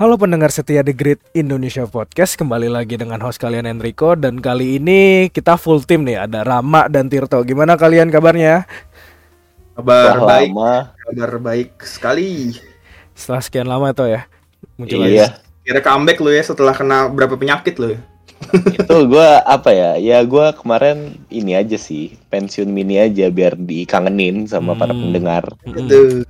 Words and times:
Halo 0.00 0.16
pendengar 0.16 0.48
setia 0.48 0.80
The 0.80 0.96
Great 0.96 1.20
Indonesia 1.36 1.84
Podcast 1.84 2.40
Kembali 2.40 2.72
lagi 2.72 2.96
dengan 2.96 3.20
host 3.20 3.36
kalian 3.36 3.68
Enrico 3.68 4.16
Dan 4.16 4.40
kali 4.40 4.80
ini 4.80 5.28
kita 5.28 5.60
full 5.60 5.84
tim 5.84 6.08
nih 6.08 6.24
Ada 6.24 6.40
Rama 6.40 6.88
dan 6.88 7.12
Tirto 7.12 7.44
Gimana 7.44 7.76
kalian 7.76 8.08
kabarnya? 8.08 8.64
Kabar 9.76 10.16
Wah, 10.16 10.24
baik, 10.24 10.50
lama. 10.56 10.74
kabar 10.96 11.32
baik 11.40 11.70
sekali. 11.84 12.56
Setelah 13.12 13.42
sekian 13.44 13.68
lama 13.68 13.92
tuh 13.92 14.08
ya 14.08 14.24
Muncul 14.80 15.04
Iya. 15.04 15.36
lagi 15.36 15.48
Kira 15.68 15.80
comeback 15.84 16.18
lu 16.24 16.32
ya 16.32 16.42
setelah 16.42 16.72
kena 16.72 17.12
berapa 17.12 17.36
penyakit 17.36 17.76
lu 17.76 17.92
ya? 17.92 18.00
Itu 18.72 18.96
gua 19.06 19.40
apa 19.42 19.70
ya 19.70 19.90
ya 19.94 20.18
gua 20.22 20.50
kemarin 20.50 20.98
ini 21.28 21.52
aja 21.52 21.76
sih 21.76 22.12
pensiun 22.26 22.66
mini 22.66 22.96
aja 22.96 23.28
biar 23.28 23.54
dikangenin 23.54 24.44
sama 24.44 24.72
para 24.72 24.90
Hmm. 24.90 25.02
pendengar 25.04 25.44
Mm-mm. 25.62 25.76
Aduh, 25.78 26.24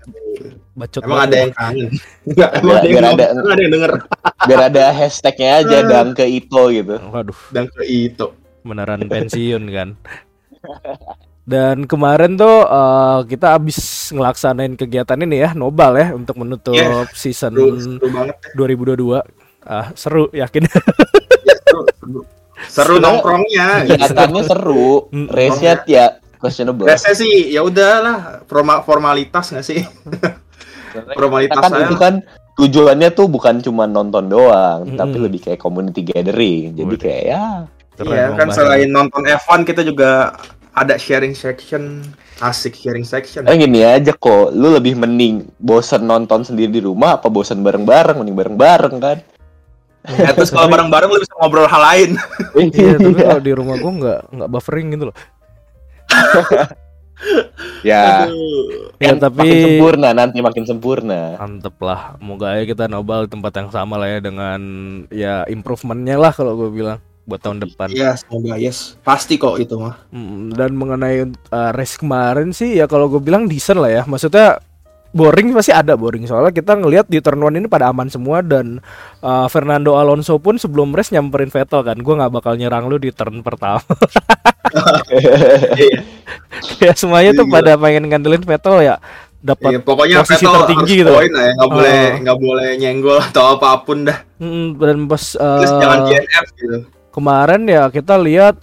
Bacot 0.73 1.03
emang 1.03 1.21
ada 1.23 1.35
ya. 1.35 1.41
yang 1.41 1.53
kangen. 1.53 1.89
Enggak, 2.25 2.51
emang 2.57 2.73
ada 2.73 2.87
biar 2.87 3.05
ada- 3.05 3.31
yang 3.57 3.71
denger 3.71 3.93
biar 4.43 4.61
ada 4.65 4.85
hashtagnya 4.91 5.51
aja 5.61 5.77
dang 5.83 6.11
ke 6.11 6.25
Ito 6.25 6.63
gitu 6.71 6.95
Waduh 6.97 7.41
dan 7.51 7.69
ke 7.69 7.83
itu. 7.85 8.27
beneran 8.61 9.05
pensiun 9.05 9.63
kan 9.69 9.89
Dan 11.43 11.83
kemarin 11.85 12.37
tuh 12.37 12.63
eh, 12.63 13.19
kita 13.27 13.57
abis 13.57 13.79
ngelaksanain 14.11 14.75
kegiatan 14.75 15.19
ini 15.19 15.41
ya 15.41 15.51
Nobal 15.51 15.93
ya 15.95 16.13
Untuk 16.13 16.37
menutup 16.37 16.73
Yeah. 16.73 17.09
season 17.11 17.53
Seru, 17.53 17.75
seru 17.77 18.07
banget. 18.09 18.37
2022 18.55 19.25
ah, 19.63 19.93
Seru 19.93 20.29
yakin 20.31 20.65
Ya, 21.43 21.57
seru, 21.97 22.21
seru. 22.67 22.95
Nongkrongnya. 22.97 23.87
kegiatannya 23.87 24.43
seru 24.43 25.09
Hmm. 25.09 25.27
race-nya 25.27 25.83
ya 25.85 26.05
questionable 26.37 26.85
Biasanya 26.85 27.17
sih 27.17 27.33
ya 27.49 27.61
udahlah 27.61 28.45
forma- 28.45 28.81
formalitas 28.81 29.51
nggak 29.51 29.67
sih? 29.67 29.81
formalitas 31.13 31.61
kan 31.61 31.73
itu 31.81 31.97
kan 31.97 32.15
tujuannya 32.57 33.09
tuh 33.11 33.27
bukan 33.27 33.61
cuma 33.61 33.87
nonton 33.87 34.27
doang 34.27 34.85
Mm-mm. 34.85 34.99
tapi 34.99 35.17
lebih 35.17 35.41
kayak 35.41 35.57
community 35.57 36.03
gathering 36.03 36.75
jadi 36.75 36.95
kayak 36.97 37.23
ya 37.25 37.45
Keren 37.93 38.11
Iya 38.11 38.27
kan 38.33 38.49
bahaya. 38.49 38.57
selain 38.57 38.89
nonton 38.89 39.23
F1 39.23 39.61
kita 39.63 39.83
juga 39.83 40.33
ada 40.73 40.97
sharing 40.97 41.35
section, 41.35 42.01
asik 42.39 42.73
sharing 42.75 43.05
section. 43.05 43.45
Eh 43.45 43.53
gini 43.55 43.83
aja 43.83 44.11
kok, 44.11 44.51
lu 44.51 44.71
lebih 44.71 44.95
mending 44.95 45.53
bosen 45.55 46.03
nonton 46.03 46.41
sendiri 46.41 46.71
di 46.71 46.81
rumah 46.81 47.15
apa 47.15 47.29
bosen 47.29 47.61
bareng-bareng, 47.61 48.17
mending 48.17 48.33
bareng-bareng 48.33 48.97
kan? 48.97 49.19
Ya, 50.21 50.33
terus 50.33 50.49
kalau 50.49 50.65
bareng-bareng 50.73 51.13
lu 51.13 51.21
bisa 51.21 51.35
ngobrol 51.37 51.69
hal 51.69 51.83
lain. 51.85 52.11
Iya 52.77 52.97
tapi 52.97 53.21
kalau 53.29 53.41
di 53.41 53.53
rumah 53.53 53.77
gua 53.77 53.93
nggak 53.93 54.21
nggak 54.33 54.51
buffering 54.51 54.87
gitu 54.97 55.05
loh 55.13 55.17
ya, 57.85 58.29
Aduh. 58.29 58.93
Ya 59.01 59.13
kan 59.13 59.17
tapi 59.21 59.41
makin 59.45 59.65
sempurna 59.65 60.09
nanti 60.13 60.39
makin 60.41 60.65
sempurna. 60.69 61.21
Mantep 61.41 61.77
lah, 61.81 62.17
moga 62.21 62.57
aja 62.57 62.65
kita 62.69 62.85
nobal 62.89 63.29
tempat 63.29 63.53
yang 63.57 63.69
sama 63.73 63.97
lah 63.97 64.09
ya 64.09 64.19
dengan 64.21 64.61
ya 65.09 65.45
improvementnya 65.49 66.17
lah 66.21 66.33
kalau 66.33 66.57
gue 66.57 66.71
bilang 66.73 67.01
buat 67.25 67.41
tahun 67.41 67.65
depan. 67.65 67.93
Iya, 67.93 68.17
semoga 68.19 68.57
yes. 68.59 68.99
Pasti 69.05 69.37
kok 69.41 69.57
itu 69.61 69.77
mah. 69.79 69.97
Mm, 70.11 70.57
Dan 70.57 70.71
mengenai 70.77 71.31
uh, 71.53 71.71
race 71.73 71.97
kemarin 72.01 72.51
sih 72.51 72.77
ya 72.77 72.91
kalau 72.91 73.09
gue 73.09 73.21
bilang 73.23 73.47
decent 73.49 73.81
lah 73.81 73.93
ya, 73.93 74.03
maksudnya 74.05 74.61
boring 75.11 75.51
pasti 75.51 75.71
ada 75.71 75.95
boring 75.95 76.23
soalnya 76.25 76.51
kita 76.51 76.73
ngelihat 76.73 77.07
di 77.07 77.19
turn 77.19 77.39
one 77.39 77.55
ini 77.55 77.67
pada 77.67 77.89
aman 77.89 78.07
semua 78.07 78.41
dan 78.41 78.79
uh, 79.19 79.47
Fernando 79.47 79.95
Alonso 79.95 80.37
pun 80.37 80.55
sebelum 80.55 80.91
race 80.91 81.11
nyamperin 81.11 81.49
Vettel 81.49 81.83
kan, 81.83 81.97
gue 81.97 82.15
nggak 82.15 82.31
bakal 82.33 82.55
nyerang 82.55 82.87
lu 82.87 82.97
di 82.97 83.11
turn 83.11 83.41
pertama. 83.41 83.83
Ya 86.79 86.93
semuanya 86.95 87.33
tuh 87.33 87.43
Iya. 87.43 87.53
pada 87.53 87.73
pengen 87.75 88.07
ngandelin 88.07 88.41
Vettel 88.41 88.77
ya 88.83 88.97
dapat 89.41 89.71
Iya, 89.73 89.81
pokoknya 89.81 90.17
posisi 90.21 90.37
Vettel 90.39 90.55
tertinggi 90.63 90.95
gitu. 91.01 91.11
poin 91.11 91.27
ya, 91.29 91.51
nggak 91.55 91.71
boleh 91.71 91.97
Ah. 91.97 92.11
nggak 92.21 92.39
boleh 92.39 92.69
nyenggol 92.77 93.19
atau 93.21 93.45
apa 93.57 93.69
pun 93.83 93.99
dah. 94.05 94.19
Dan 94.77 94.99
pas 95.07 95.25
Terus 95.33 95.71
uh, 95.71 95.81
jangan 95.81 95.99
DNF 96.07 96.47
gitu. 96.55 96.77
kemarin 97.11 97.63
ya 97.67 97.83
kita 97.89 98.15
lihat 98.17 98.55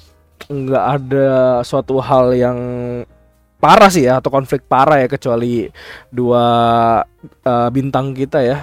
nggak 0.47 0.85
ada 0.95 1.27
suatu 1.61 1.99
hal 1.99 2.31
yang 2.31 2.57
parah 3.57 3.89
sih 3.89 4.05
ya 4.05 4.17
atau 4.17 4.29
konflik 4.29 4.63
parah 4.63 4.97
ya 4.97 5.07
kecuali 5.07 5.65
dua 6.07 6.45
uh, 7.43 7.69
bintang 7.69 8.11
kita 8.11 8.39
ya 8.39 8.57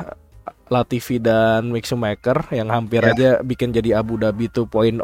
Latifi 0.65 1.19
dan 1.19 1.69
Mick 1.69 1.85
Schumacher 1.85 2.41
yang 2.49 2.67
hampir 2.69 2.99
Ya. 3.01 3.11
aja 3.11 3.31
bikin 3.41 3.69
jadi 3.69 3.99
Abu 3.99 4.17
Dhabi 4.17 4.49
2.0 4.49 4.97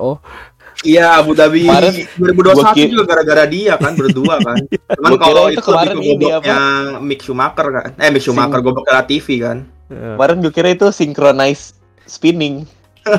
Iya, 0.81 1.21
Abu 1.21 1.35
Dhabi 1.35 1.67
Kemarin 1.67 1.93
2021 2.17 2.57
gua 2.57 2.73
ki- 2.73 2.89
juga 2.89 3.05
gara-gara 3.05 3.45
dia 3.45 3.75
kan 3.75 3.93
berdua 3.93 4.41
kan. 4.41 4.57
Cuman 4.97 5.11
Gua 5.11 5.19
kira 5.19 5.27
kalau 5.27 5.45
itu 5.45 5.53
itu 5.53 5.63
kemarin 5.67 5.93
lebih 5.93 6.07
ini 6.07 6.25
goboknya 6.25 6.59
Mick 7.03 7.21
Schumacher 7.21 7.67
kan. 7.69 7.89
Eh, 7.99 8.09
Mick 8.09 8.23
Schumacher 8.23 8.57
Sing- 8.57 8.65
gobok 8.65 8.85
Latifi 8.89 9.37
kan. 9.39 9.57
Ya. 9.91 10.15
Kemarin 10.17 10.37
gue 10.41 10.53
kira 10.55 10.69
itu 10.71 10.87
synchronize 10.89 11.75
spinning. 12.07 12.65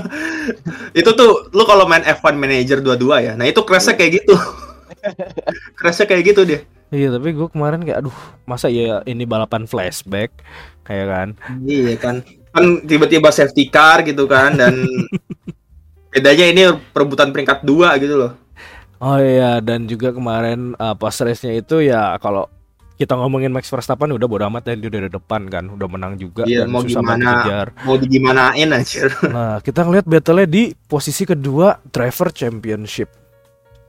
Itu 0.93 1.11
tuh 1.11 1.51
lu 1.51 1.63
kalau 1.63 1.85
main 1.85 2.01
F1 2.01 2.33
Manager 2.33 2.79
dua-dua 2.79 3.19
ya. 3.19 3.33
Nah, 3.33 3.43
itu 3.43 3.61
crash-nya 3.61 3.93
kayak 3.93 4.23
gitu. 4.23 4.33
crash-nya 5.77 6.05
kayak 6.07 6.23
gitu 6.33 6.41
dia. 6.43 6.59
Iya 6.91 7.07
tapi 7.15 7.31
gue 7.31 7.47
kemarin 7.47 7.79
kayak 7.81 8.03
aduh 8.03 8.17
masa 8.43 8.67
ya 8.67 8.99
ini 9.07 9.23
balapan 9.23 9.63
flashback 9.63 10.31
kayak 10.83 11.07
kan 11.07 11.29
Iya 11.63 11.95
kan. 11.95 12.15
Kan 12.51 12.83
tiba-tiba 12.83 13.31
safety 13.31 13.71
car 13.71 14.03
gitu 14.03 14.27
kan 14.27 14.59
dan 14.59 14.75
bedanya 16.11 16.45
ini 16.51 16.61
perebutan 16.91 17.31
peringkat 17.31 17.63
dua 17.63 17.95
gitu 17.95 18.19
loh. 18.19 18.31
Oh 18.99 19.17
iya 19.17 19.63
dan 19.63 19.87
juga 19.87 20.11
kemarin 20.11 20.75
uh, 20.75 20.93
pas 20.93 21.15
race-nya 21.15 21.57
itu 21.57 21.81
ya 21.81 22.19
kalau 22.19 22.45
kita 22.93 23.17
ngomongin 23.17 23.49
Max 23.49 23.65
Verstappen 23.65 24.13
udah 24.13 24.27
bodo 24.29 24.45
amat 24.45 24.69
ya 24.69 24.77
dia 24.77 24.89
udah 24.93 25.01
di 25.07 25.11
depan 25.15 25.41
kan 25.49 25.65
udah 25.73 25.87
menang 25.89 26.21
juga 26.21 26.45
Iya, 26.45 26.67
dan 26.67 26.69
mau 26.69 26.85
susah 26.85 27.01
banget 27.01 27.17
gimana. 27.17 27.33
dikejar. 27.33 27.67
Mau 27.81 27.95
digimanain 27.97 28.69
anjir. 28.69 29.09
Nah, 29.25 29.57
kita 29.57 29.81
ngeliat 29.81 30.05
battle-nya 30.05 30.45
di 30.45 30.63
posisi 30.77 31.25
kedua 31.25 31.81
driver 31.81 32.29
championship. 32.29 33.09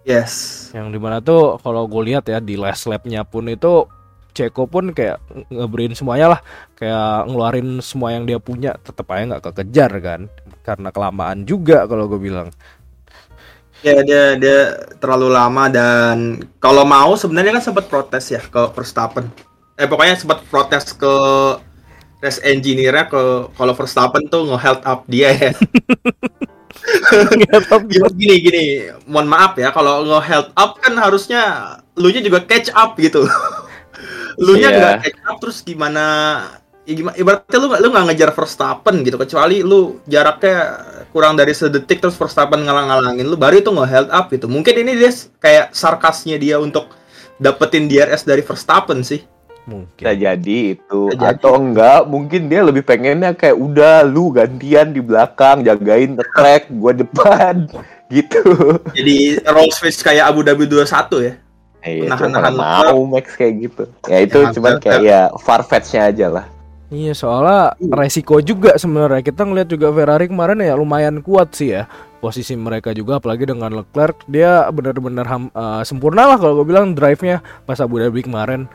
Yes. 0.02 0.68
Yang 0.74 0.86
di 0.94 0.98
mana 0.98 1.22
tuh 1.22 1.58
kalau 1.62 1.86
gue 1.86 2.02
lihat 2.10 2.26
ya 2.26 2.42
di 2.42 2.58
last 2.58 2.90
lap-nya 2.90 3.22
pun 3.22 3.46
itu 3.46 3.86
Ceko 4.32 4.64
pun 4.64 4.96
kayak 4.96 5.20
ngebrin 5.52 5.92
semuanya 5.92 6.36
lah, 6.36 6.40
kayak 6.72 7.28
ngeluarin 7.28 7.84
semua 7.84 8.16
yang 8.16 8.24
dia 8.24 8.40
punya, 8.40 8.72
tetap 8.80 9.04
aja 9.12 9.28
nggak 9.28 9.44
kekejar 9.52 9.92
kan, 10.00 10.20
karena 10.64 10.88
kelamaan 10.88 11.44
juga 11.44 11.84
kalau 11.84 12.08
gue 12.08 12.16
bilang. 12.16 12.48
Ya 13.84 14.00
dia 14.00 14.40
dia 14.40 14.88
terlalu 15.02 15.36
lama 15.36 15.68
dan 15.68 16.40
kalau 16.64 16.86
mau 16.88 17.12
sebenarnya 17.12 17.60
kan 17.60 17.64
sempat 17.66 17.92
protes 17.92 18.32
ya 18.32 18.40
ke 18.40 18.72
Verstappen. 18.72 19.28
Eh 19.76 19.84
pokoknya 19.84 20.16
sempat 20.16 20.40
protes 20.48 20.96
ke 20.96 21.14
race 22.24 22.40
engineer-nya 22.40 23.12
ke 23.12 23.52
kalau 23.52 23.74
Verstappen 23.76 24.32
tuh 24.32 24.48
nge-held 24.48 24.80
up 24.86 25.04
dia 25.10 25.28
ya. 25.34 25.52
Nggak 27.32 27.62
tahu 27.70 27.80
Gini 28.18 28.36
gini, 28.42 28.64
mohon 29.06 29.28
maaf 29.30 29.54
ya 29.56 29.70
kalau 29.70 30.02
nge-held 30.04 30.50
up 30.54 30.78
kan 30.82 30.94
harusnya 30.98 31.42
lu 31.96 32.08
nya 32.10 32.20
juga 32.20 32.42
catch 32.42 32.70
up 32.74 32.98
gitu. 32.98 33.24
lu 34.44 34.56
nya 34.56 34.68
Iya. 34.72 34.76
juga 34.76 34.88
catch 35.04 35.20
up 35.28 35.36
terus 35.40 35.58
gimana 35.60 36.04
ya 36.82 36.92
gimana 36.98 37.14
ibaratnya 37.14 37.58
lu 37.62 37.66
nggak 37.70 37.80
lu 37.80 37.88
nggak 37.94 38.06
ngejar 38.10 38.30
Verstappen 38.34 38.96
gitu 39.06 39.14
kecuali 39.14 39.62
lu 39.62 40.02
jaraknya 40.10 40.58
kurang 41.14 41.38
dari 41.38 41.54
sedetik 41.54 42.02
terus 42.02 42.16
Verstappen 42.18 42.64
ngalang-ngalangin 42.64 43.28
lu 43.28 43.36
baru 43.38 43.60
itu 43.60 43.70
nge-held 43.70 44.08
up 44.10 44.26
gitu. 44.32 44.48
Mungkin 44.50 44.74
ini 44.82 44.98
dia 44.98 45.12
kayak 45.38 45.76
sarkasnya 45.76 46.40
dia 46.40 46.56
untuk 46.58 46.90
dapetin 47.38 47.86
DRS 47.86 48.24
dari 48.26 48.40
Verstappen 48.42 49.04
sih. 49.04 49.22
Mungkin. 49.64 50.02
Bisa 50.02 50.12
jadi 50.12 50.58
itu 50.74 51.00
Bisa 51.10 51.18
jadi. 51.18 51.38
atau 51.38 51.52
enggak 51.58 52.00
mungkin 52.10 52.50
dia 52.50 52.60
lebih 52.66 52.82
pengennya 52.82 53.32
kayak 53.32 53.56
udah 53.56 54.02
lu 54.02 54.34
gantian 54.34 54.90
di 54.90 55.00
belakang 55.00 55.62
jagain 55.62 56.18
the 56.18 56.26
track 56.34 56.66
gua 56.78 56.92
depan 56.94 57.66
gitu. 58.14 58.42
Jadi 58.92 59.40
roll 59.46 59.70
switch 59.72 60.02
kayak 60.02 60.28
Abu 60.28 60.42
Dhabi 60.42 60.66
21 60.66 61.26
ya. 61.26 61.34
Itu 61.82 62.06
Nahan-nahan 62.06 62.54
mana 62.54 62.94
mau 62.94 63.02
Max 63.10 63.34
kayak 63.34 63.54
gitu. 63.66 63.84
Ya 64.06 64.18
itu 64.22 64.38
Ya, 64.38 64.54
cuman 64.54 64.74
kayak 64.78 65.00
ya 65.02 65.20
farfetch-nya 65.42 66.02
aja 66.14 66.26
lah. 66.30 66.46
Iya 66.92 67.16
soalnya 67.16 67.72
resiko 67.96 68.36
juga 68.44 68.76
sebenarnya 68.76 69.24
kita 69.24 69.48
ngeliat 69.48 69.64
juga 69.64 69.88
Ferrari 69.96 70.28
kemarin 70.28 70.60
ya 70.60 70.76
lumayan 70.76 71.24
kuat 71.24 71.56
sih 71.56 71.72
ya 71.72 71.88
posisi 72.20 72.52
mereka 72.52 72.92
juga 72.92 73.16
apalagi 73.16 73.48
dengan 73.48 73.72
Leclerc 73.80 74.20
dia 74.28 74.68
benar-benar 74.68 75.24
eh, 75.24 75.82
sempurna 75.88 76.28
lah 76.28 76.36
kalau 76.36 76.60
gue 76.60 76.68
bilang 76.68 76.92
drive-nya 76.92 77.40
pas 77.64 77.80
Abu 77.80 77.96
Dhabi 77.96 78.20
kemarin 78.20 78.68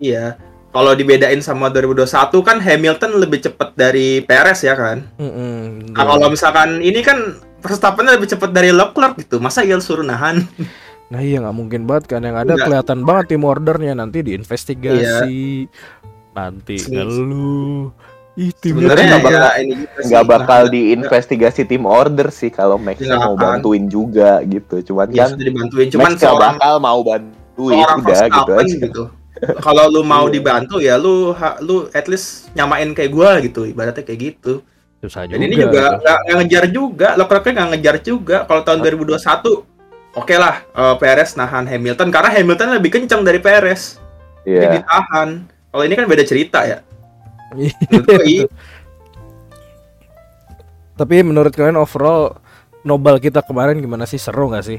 Iya. 0.00 0.40
Kalau 0.70 0.94
dibedain 0.94 1.38
sama 1.40 1.66
2021 1.66 2.08
kan 2.40 2.56
Hamilton 2.56 3.12
lebih 3.16 3.42
cepat 3.42 3.74
dari 3.74 4.20
Perez 4.20 4.60
ya 4.60 4.72
kan. 4.72 5.02
Mm-mm. 5.16 5.90
Nah, 5.90 6.04
kalau 6.04 6.26
misalkan 6.26 6.78
ini 6.78 7.00
kan 7.00 7.18
Verstappen 7.58 8.06
lebih 8.06 8.24
cepat 8.26 8.50
dari 8.50 8.70
Leclerc 8.70 9.18
gitu. 9.18 9.36
Masa 9.36 9.60
dia 9.60 9.76
suruh 9.78 10.02
nahan? 10.02 10.40
Nah 11.10 11.18
iya 11.18 11.42
nggak 11.42 11.56
mungkin 11.56 11.82
banget 11.84 12.06
kan 12.06 12.22
yang 12.22 12.38
ada 12.38 12.54
kelihatan 12.54 13.02
banget 13.02 13.34
tim 13.34 13.42
ordernya 13.42 13.98
nanti 13.98 14.22
diinvestigasi 14.22 15.66
nanti 16.30 16.78
Sini- 16.78 16.94
ngeluh 16.96 17.90
ih 18.36 18.54
tim 18.54 18.78
Sebenarnya 18.78 18.78
Sebenarnya 18.78 19.06
nggak 19.10 19.22
bakal- 19.26 19.42
ya 19.42 19.50
ini 19.58 19.74
nggak 20.06 20.24
bakal 20.24 20.60
Nah, 20.60 20.70
diinvestigasi 20.70 21.60
tim 21.66 21.82
order 21.82 22.30
sih 22.30 22.46
kalau 22.48 22.78
Max 22.78 23.02
Nggak 23.02 23.18
mau 23.18 23.34
akan. 23.34 23.42
bantuin 23.42 23.84
juga 23.86 24.38
gitu. 24.44 24.76
Cuman 24.86 25.10
Ya 25.10 25.26
kan 25.26 25.34
sudah 25.34 25.44
dibantuin. 25.44 25.86
Cuman 25.90 26.04
Max 26.06 26.14
nggak 26.14 26.22
seorang 26.24 26.54
bakal 26.56 26.74
mau 26.78 27.00
bantuin 27.02 27.86
udah 27.90 28.22
gitu 28.30 28.52
aja. 28.54 28.76
gitu. 28.78 29.02
Kalau 29.40 29.88
lu 29.88 30.02
mau 30.02 30.28
Iya. 30.28 30.32
dibantu 30.32 30.76
ya 30.78 30.94
lu 30.94 31.32
ha- 31.32 31.56
lu 31.58 31.88
at 31.90 32.04
least 32.06 32.52
nyamain 32.52 32.92
kayak 32.92 33.10
gua 33.10 33.40
gitu. 33.40 33.64
Ibaratnya 33.64 34.04
kayak 34.04 34.20
gitu. 34.20 34.60
susah 35.00 35.24
juga. 35.24 35.32
Dan 35.32 35.48
ini 35.48 35.56
juga 35.56 35.72
gitu. 35.80 35.96
nggak 36.04 36.18
nggak 36.20 36.36
ngejar 36.36 36.64
juga, 36.68 37.08
Leclerc 37.16 37.46
nggak 37.48 37.68
ngejar 37.72 37.96
juga. 38.04 38.36
Kalau 38.44 38.60
tahun 38.60 38.78
2021, 38.84 39.64
oke 40.12 40.34
lah 40.36 40.60
eh, 40.62 40.94
Perez 41.00 41.30
nahan 41.34 41.64
Hamilton 41.64 42.08
karena 42.12 42.28
Hamilton 42.28 42.68
lebih 42.76 42.90
kencang 42.92 43.24
dari 43.24 43.40
Perez. 43.40 43.96
Jadi 44.44 44.60
Iya. 44.60 44.70
ditahan. 44.76 45.28
Kalau 45.72 45.82
ini 45.84 45.94
kan 45.96 46.04
beda 46.04 46.24
cerita 46.28 46.68
ya. 46.68 46.84
Iya. 47.56 48.44
Tapi 50.94 51.16
menurut 51.24 51.50
kalian 51.50 51.80
overall 51.80 52.36
Nobel 52.80 53.16
kita 53.16 53.40
kemarin 53.40 53.80
gimana 53.80 54.04
sih 54.04 54.16
seru 54.16 54.52
nggak 54.52 54.64
sih? 54.64 54.78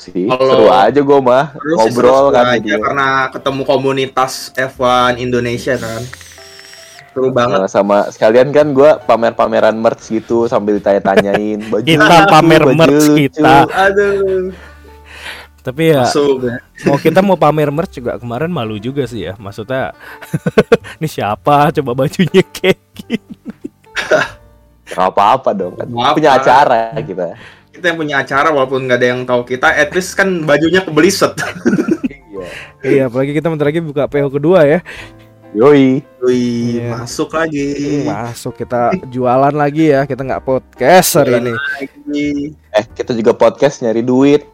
Sih 0.00 0.24
Kalau- 0.24 0.48
seru 0.50 0.68
aja 0.68 1.00
gue 1.00 1.18
mah 1.20 1.44
Terus 1.52 1.76
ngobrol 1.78 2.24
kan 2.30 2.44
aja 2.46 2.56
jadinya. 2.56 2.76
karena 2.80 3.08
ketemu 3.30 3.62
komunitas 3.64 4.32
F1 4.52 4.80
Indonesia 5.18 5.76
kan. 5.76 6.02
Seru 7.10 7.28
banget. 7.28 7.58
Nah, 7.58 7.66
sama 7.66 8.06
sekalian 8.06 8.48
kan 8.48 8.70
gue 8.70 8.90
pamer-pameran 9.00 9.74
merch 9.74 10.08
gitu 10.08 10.46
sambil 10.46 10.76
ditanya-tanyain 10.76 11.58
baju 11.70 11.84
Kita 11.84 12.06
lucu, 12.06 12.30
pamer 12.30 12.62
baju 12.64 12.76
merch 12.76 12.96
lucu. 13.04 13.14
kita. 13.20 13.54
Aduh. 13.68 14.48
Tapi 15.60 15.92
ya 15.92 16.02
Masuk 16.02 16.40
ya. 16.42 16.56
mau 16.82 16.96
kita 16.96 17.20
mau 17.20 17.36
pamer 17.36 17.68
merch 17.68 17.92
juga 17.94 18.16
kemarin 18.16 18.48
malu 18.48 18.76
juga 18.76 19.04
sih 19.04 19.22
ya. 19.22 19.36
Maksudnya 19.36 19.92
ini 20.96 21.04
siapa 21.04 21.68
coba 21.70 21.92
bajunya 21.94 22.40
kayak 22.42 22.80
gini. 22.94 23.36
Gak 24.86 25.06
apa-apa 25.06 25.52
dong 25.52 25.76
kan 25.76 25.86
Nggak 25.86 26.14
punya 26.14 26.30
acara 26.34 26.80
kita 26.96 27.36
Kita 27.80 27.88
yang 27.88 27.98
punya 27.98 28.20
acara 28.20 28.52
walaupun 28.52 28.84
nggak 28.84 28.98
ada 29.00 29.08
yang 29.08 29.24
tahu 29.24 29.40
kita, 29.42 29.72
at 29.72 29.88
least 29.90 30.12
kan 30.12 30.44
bajunya 30.44 30.84
kebeliset. 30.84 31.32
iya 32.28 32.44
Iya, 32.84 33.02
apalagi 33.08 33.32
kita 33.32 33.48
bentar 33.48 33.64
lagi 33.64 33.80
buka 33.80 34.04
PO 34.04 34.28
kedua 34.30 34.68
ya. 34.68 34.84
yoi 35.50 36.04
Wih, 36.20 36.76
Iya. 36.76 36.92
masuk 36.94 37.32
lagi. 37.32 38.04
Masuk 38.04 38.52
kita 38.54 38.92
jualan 39.08 39.50
lagi 39.50 39.88
ya. 39.90 40.04
Kita 40.04 40.20
nggak 40.20 40.44
podcast 40.44 41.16
hari 41.16 41.40
ini. 41.40 41.56
Lagi. 41.56 42.28
eh 42.70 42.84
kita 42.86 43.16
juga 43.16 43.32
podcast 43.32 43.80
nyari 43.80 44.04
duit 44.04 44.44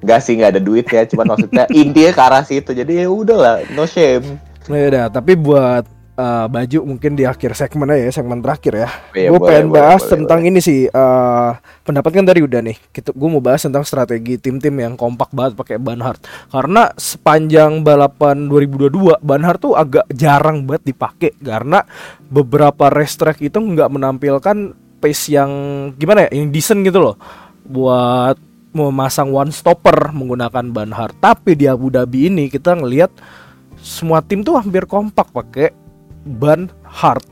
Gak 0.00 0.22
sih 0.22 0.32
nggak 0.32 0.56
ada 0.56 0.62
duit 0.62 0.86
ya 0.86 1.04
cuman 1.04 1.26
maksudnya 1.28 1.66
intinya 1.74 2.12
ke 2.14 2.22
arah 2.22 2.40
situ 2.40 2.70
jadi 2.70 3.04
ya 3.04 3.06
udahlah 3.10 3.66
no 3.70 3.84
shame 3.84 4.38
Nah, 4.64 4.78
yaudah, 4.78 5.10
tapi 5.10 5.34
buat 5.34 5.84
uh, 6.20 6.46
baju 6.46 6.78
mungkin 6.84 7.16
di 7.16 7.24
akhir 7.24 7.56
segmen 7.56 7.88
aja 7.88 8.02
ya, 8.04 8.12
segmen 8.12 8.44
terakhir 8.44 8.72
ya. 8.76 8.88
Iya, 9.16 9.28
gue 9.32 9.40
boleh, 9.40 9.48
pengen 9.48 9.66
boleh, 9.72 9.76
bahas 9.80 10.02
boleh, 10.04 10.12
tentang 10.12 10.40
ini 10.44 10.60
sih. 10.60 10.80
Uh, 10.92 11.56
pendapat 11.82 12.10
kan 12.20 12.26
tadi 12.28 12.40
udah 12.44 12.60
nih. 12.60 12.76
Kita, 12.92 13.16
gue 13.16 13.28
mau 13.32 13.40
bahas 13.40 13.64
tentang 13.64 13.84
strategi 13.88 14.36
tim-tim 14.36 14.76
yang 14.76 14.94
kompak 15.00 15.32
banget 15.32 15.56
pakai 15.56 15.76
ban 15.80 16.00
hard. 16.04 16.20
Karena 16.52 16.92
sepanjang 16.94 17.80
balapan 17.80 18.46
2022 18.52 19.24
ban 19.24 19.42
hard 19.42 19.60
tuh 19.64 19.74
agak 19.74 20.04
jarang 20.12 20.68
banget 20.68 20.92
dipakai 20.92 21.32
karena 21.40 21.80
beberapa 22.28 22.92
race 22.92 23.16
track 23.16 23.40
itu 23.40 23.56
nggak 23.56 23.88
menampilkan 23.88 24.76
pace 25.00 25.32
yang 25.32 25.50
gimana 25.96 26.28
ya, 26.28 26.36
yang 26.36 26.52
decent 26.52 26.84
gitu 26.84 27.00
loh. 27.00 27.16
Buat 27.64 28.36
memasang 28.70 29.34
one 29.34 29.50
stopper 29.50 30.14
menggunakan 30.14 30.70
ban 30.70 30.92
hard. 30.94 31.18
Tapi 31.18 31.58
di 31.58 31.66
Abu 31.66 31.90
Dhabi 31.90 32.30
ini 32.30 32.46
kita 32.46 32.78
ngelihat 32.78 33.10
semua 33.80 34.20
tim 34.20 34.44
tuh 34.44 34.60
hampir 34.60 34.84
kompak 34.84 35.32
pakai 35.32 35.72
ban 36.24 36.68
hard. 36.84 37.24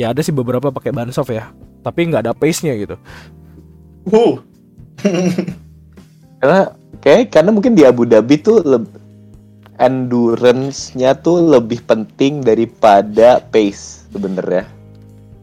Ya 0.00 0.10
ada 0.10 0.24
sih 0.24 0.32
beberapa 0.32 0.72
pakai 0.72 0.90
ban 0.90 1.12
soft 1.12 1.30
ya, 1.30 1.50
tapi 1.84 2.08
nggak 2.08 2.24
ada 2.28 2.32
pace-nya 2.32 2.74
gitu. 2.78 2.96
Huh. 4.08 4.40
karena 6.40 6.72
kayak 7.04 7.32
karena 7.32 7.50
mungkin 7.52 7.76
di 7.76 7.84
Abu 7.84 8.08
Dhabi 8.08 8.40
tuh 8.40 8.64
endurance-nya 9.76 11.16
tuh 11.20 11.52
lebih 11.52 11.84
penting 11.84 12.40
daripada 12.40 13.40
pace 13.52 14.08
sebenarnya 14.12 14.64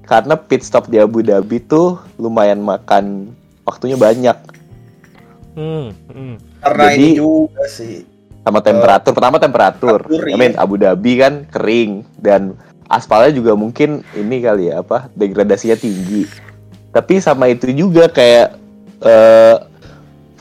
karena 0.06 0.34
pit 0.38 0.62
stop 0.66 0.90
di 0.90 0.98
Abu 0.98 1.22
Dhabi 1.22 1.62
tuh 1.66 2.02
lumayan 2.18 2.62
makan 2.62 3.34
waktunya 3.66 3.98
banyak 3.98 4.38
Hmm, 5.58 5.90
hmm. 6.14 6.62
Karena 6.62 6.86
Jadi- 6.94 7.02
ini 7.02 7.10
juga 7.18 7.66
sih. 7.66 8.06
Sama 8.48 8.64
temperatur. 8.64 9.12
Pertama 9.12 9.38
temperatur. 9.44 10.00
Temperatur, 10.08 10.32
I 10.32 10.40
mean 10.40 10.56
iya. 10.56 10.64
Abu 10.64 10.80
Dhabi 10.80 11.14
kan 11.20 11.44
kering. 11.52 12.08
Dan 12.16 12.56
aspalnya 12.88 13.36
juga 13.36 13.60
mungkin 13.60 14.08
ini 14.16 14.40
kali 14.40 14.72
ya 14.72 14.80
apa 14.80 15.12
degradasinya 15.20 15.76
tinggi. 15.76 16.24
Tapi 16.96 17.20
sama 17.20 17.52
itu 17.52 17.68
juga 17.76 18.08
kayak 18.08 18.56
eh, 19.04 19.56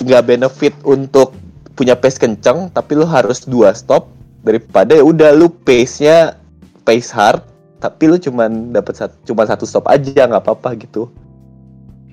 nggak 0.07 0.23
benefit 0.23 0.75
untuk 0.87 1.35
punya 1.75 1.99
pace 1.99 2.17
kenceng 2.17 2.73
tapi 2.73 2.97
lu 2.97 3.05
harus 3.05 3.45
dua 3.45 3.75
stop 3.77 4.09
daripada 4.41 4.97
ya 4.97 5.05
udah 5.05 5.37
lu 5.37 5.53
pace 5.53 6.01
nya 6.01 6.41
pace 6.89 7.13
hard 7.13 7.45
tapi 7.77 8.09
lu 8.09 8.17
cuman 8.17 8.73
dapat 8.73 8.97
satu 8.97 9.15
cuma 9.29 9.45
satu 9.45 9.69
stop 9.69 9.85
aja 9.91 10.31
nggak 10.31 10.47
apa-apa 10.47 10.79
gitu. 10.79 11.11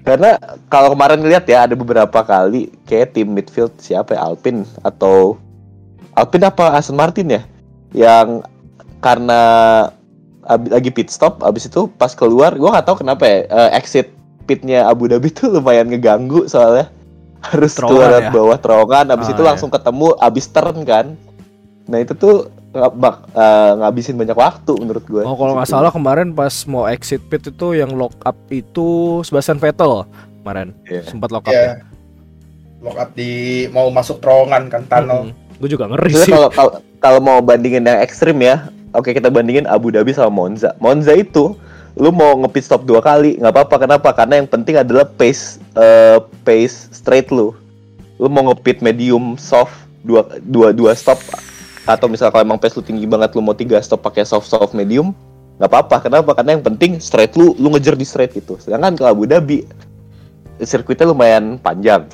Karena 0.04 0.36
kalau 0.68 0.92
kemarin 0.92 1.24
lihat 1.24 1.48
ya 1.48 1.63
ada 1.63 1.80
beberapa 1.80 2.19
kali 2.28 2.68
kayak 2.84 3.16
tim 3.16 3.31
midfield 3.31 3.72
siapa 3.80 4.19
ya 4.19 4.28
Alpine 4.28 4.68
atau 4.84 5.40
Alpine 6.13 6.45
apa 6.45 6.74
Aston 6.74 6.94
Martin 6.94 7.27
ya 7.30 7.42
yang 7.92 8.42
karena 9.00 9.42
ab- 10.42 10.69
lagi 10.69 10.89
pit 10.89 11.07
stop 11.07 11.42
abis 11.42 11.65
itu 11.65 11.86
pas 11.89 12.12
keluar 12.12 12.54
gua 12.54 12.74
nggak 12.74 12.86
tahu 12.86 12.98
kenapa 13.00 13.24
ya 13.24 13.38
eh, 13.44 13.69
exit 13.75 14.10
pitnya 14.44 14.86
Abu 14.86 15.06
Dhabi 15.06 15.30
tuh 15.33 15.50
lumayan 15.51 15.88
ngeganggu 15.88 16.45
soalnya 16.45 16.89
harus 17.44 17.75
Terowongan 17.75 18.00
keluar 18.00 18.21
ya? 18.21 18.30
bawah 18.30 18.57
terowongan 18.57 19.06
abis 19.10 19.27
Ah, 19.27 19.33
itu 19.33 19.42
iya. 19.42 19.50
langsung 19.50 19.69
ketemu 19.69 20.07
abis 20.18 20.45
turn 20.48 20.77
kan 20.83 21.06
nah 21.83 22.00
itu 22.00 22.13
tuh 22.13 22.48
bak- 22.74 23.27
eh, 23.30 23.71
ngabisin 23.75 24.16
banyak 24.16 24.33
waktu 24.33 24.74
menurut 24.74 25.04
gue 25.04 25.21
Oh 25.21 25.36
kalau 25.36 25.54
nggak 25.54 25.68
salah 25.68 25.92
kemarin 25.92 26.31
pas 26.31 26.63
mau 26.63 26.88
exit 26.88 27.19
pit 27.24 27.44
itu 27.44 27.68
yang 27.74 27.92
lock 27.92 28.16
up 28.21 28.39
itu 28.48 28.88
Sebastian 29.21 29.59
Vettel 29.59 30.07
kemarin 30.39 30.71
Iya. 30.86 31.04
sempat 31.06 31.30
lock 31.30 31.44
up 31.44 31.51
Ya. 31.51 31.59
ya. 31.62 31.74
Lock 32.80 32.98
up 32.98 33.09
di 33.13 33.31
mau 33.69 33.88
masuk 33.88 34.19
terowongan 34.19 34.68
kan 34.68 34.83
tunnel. 34.86 35.31
Gue 35.57 35.69
juga 35.69 35.89
ngeri 35.89 36.13
sih. 36.13 36.31
kalau 36.33 36.50
kalau 36.50 36.71
kalau 36.97 37.19
mau 37.19 37.39
bandingin 37.44 37.85
yang 37.85 38.00
ekstrim 38.00 38.39
ya, 38.39 38.71
oke 38.95 39.11
kita 39.11 39.27
bandingin 39.27 39.67
Abu 39.69 39.91
Dhabi 39.94 40.13
sama 40.15 40.31
Monza. 40.31 40.73
Monza 40.79 41.13
itu 41.13 41.57
lu 41.94 42.09
mau 42.09 42.33
nge-pit 42.41 42.65
stop 42.65 42.89
dua 42.89 43.05
kali 43.05 43.38
nggak 43.38 43.53
apa-apa 43.53 43.75
kenapa? 43.85 44.09
Karena 44.17 44.41
yang 44.41 44.50
penting 44.50 44.81
adalah 44.81 45.05
pace 45.05 45.61
eh, 45.77 46.17
pace 46.41 46.89
straight 46.89 47.29
lu. 47.29 47.53
Lu 48.17 48.27
mau 48.29 48.50
nge-pit 48.50 48.81
medium 48.81 49.38
soft 49.38 49.73
dua 50.03 50.25
dua 50.44 50.75
dua 50.75 50.92
stop 50.97 51.18
atau 51.83 52.07
misal 52.07 52.31
kalau 52.31 52.44
emang 52.47 52.59
pace 52.59 52.75
lu 52.80 52.83
tinggi 52.83 53.04
banget 53.04 53.35
lu 53.35 53.44
mau 53.44 53.56
tiga 53.56 53.80
stop 53.83 54.04
pakai 54.04 54.23
soft 54.23 54.47
soft 54.47 54.71
medium 54.71 55.11
nggak 55.59 55.69
apa-apa 55.69 56.07
kenapa 56.07 56.31
karena 56.35 56.59
yang 56.59 56.63
penting 56.63 56.97
straight 57.04 57.35
lu 57.35 57.51
lu 57.59 57.71
ngejar 57.75 57.95
di 57.99 58.07
straight 58.07 58.31
gitu 58.31 58.56
sedangkan 58.59 58.95
kalau 58.95 59.11
Abu 59.11 59.23
Dhabi 59.28 59.68
sirkuitnya 60.63 61.11
lumayan 61.11 61.59
panjang 61.59 62.07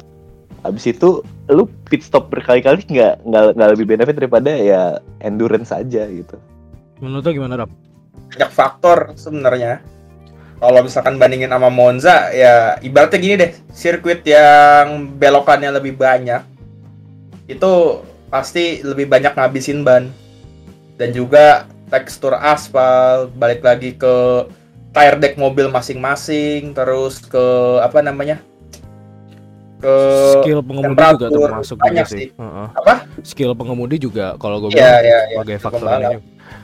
habis 0.61 0.85
itu 0.89 1.23
lu 1.47 1.65
pit 1.87 2.03
stop 2.03 2.27
berkali-kali 2.29 2.83
nggak 2.85 3.25
nggak 3.27 3.69
lebih 3.75 3.85
benefit 3.95 4.15
daripada 4.19 4.51
ya 4.53 4.99
endurance 5.23 5.71
aja 5.71 6.05
gitu 6.07 6.37
Menurut 6.99 7.23
lo 7.23 7.31
gimana 7.31 7.55
Rap? 7.63 7.71
Banyak 8.29 8.51
faktor 8.51 8.97
sebenarnya. 9.15 9.79
Kalau 10.59 10.83
misalkan 10.83 11.15
bandingin 11.15 11.55
sama 11.55 11.71
Monza 11.71 12.35
ya 12.35 12.75
ibaratnya 12.83 13.19
gini 13.19 13.35
deh, 13.39 13.51
sirkuit 13.71 14.27
yang 14.27 15.15
belokannya 15.15 15.71
lebih 15.71 15.95
banyak 15.95 16.43
itu 17.47 18.03
pasti 18.27 18.83
lebih 18.83 19.07
banyak 19.07 19.31
ngabisin 19.39 19.87
ban. 19.87 20.11
Dan 20.99 21.15
juga 21.15 21.63
tekstur 21.87 22.35
aspal, 22.35 23.31
balik 23.39 23.63
lagi 23.63 23.95
ke 23.95 24.45
tire 24.91 25.15
deck 25.23 25.39
mobil 25.39 25.71
masing-masing, 25.71 26.75
terus 26.75 27.23
ke 27.23 27.79
apa 27.79 28.03
namanya? 28.03 28.43
Ke 29.79 29.95
Skill 30.35 30.59
pengemudi 30.59 30.99
juga 31.15 31.27
termasuk 31.31 31.77
juga 31.77 31.85
banyak 31.87 32.05
sih. 32.05 32.17
sih. 32.19 32.27
Apa? 32.75 32.93
Skill 33.23 33.51
pengemudi 33.55 33.95
juga 33.97 34.35
kalau 34.35 34.59
gue 34.59 34.69
Iya, 34.69 34.75
bilang 34.75 34.91
iya, 35.01 35.19
iya. 35.25 35.35
sebagai 35.39 35.57
faktor 35.57 35.79
Pembalap. 35.81 36.11
ini. 36.11 36.19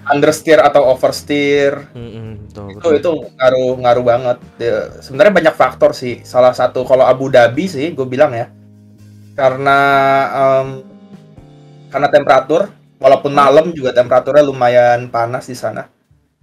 understeer 0.05 0.59
atau 0.59 0.81
oversteer 0.89 1.73
betul, 1.93 2.65
itu 2.73 2.77
betul. 2.77 2.93
itu 2.97 3.11
ngaruh 3.37 3.71
ngaruh 3.79 4.03
banget 4.03 4.37
Ya, 4.57 4.77
sebenarnya 4.97 5.33
banyak 5.33 5.55
faktor 5.55 5.93
sih 5.93 6.21
salah 6.21 6.53
satu 6.53 6.81
kalau 6.83 7.05
Abu 7.05 7.29
Dhabi 7.29 7.65
sih 7.65 7.93
gue 7.93 8.05
bilang 8.05 8.33
ya 8.33 8.49
karena 9.33 9.79
em, 10.33 10.67
karena 11.89 12.07
temperatur 12.09 12.69
walaupun 12.97 13.29
malam 13.29 13.69
juga 13.71 13.93
temperaturnya 13.93 14.41
lumayan 14.41 15.07
panas 15.07 15.45
di 15.45 15.55
sana 15.55 15.85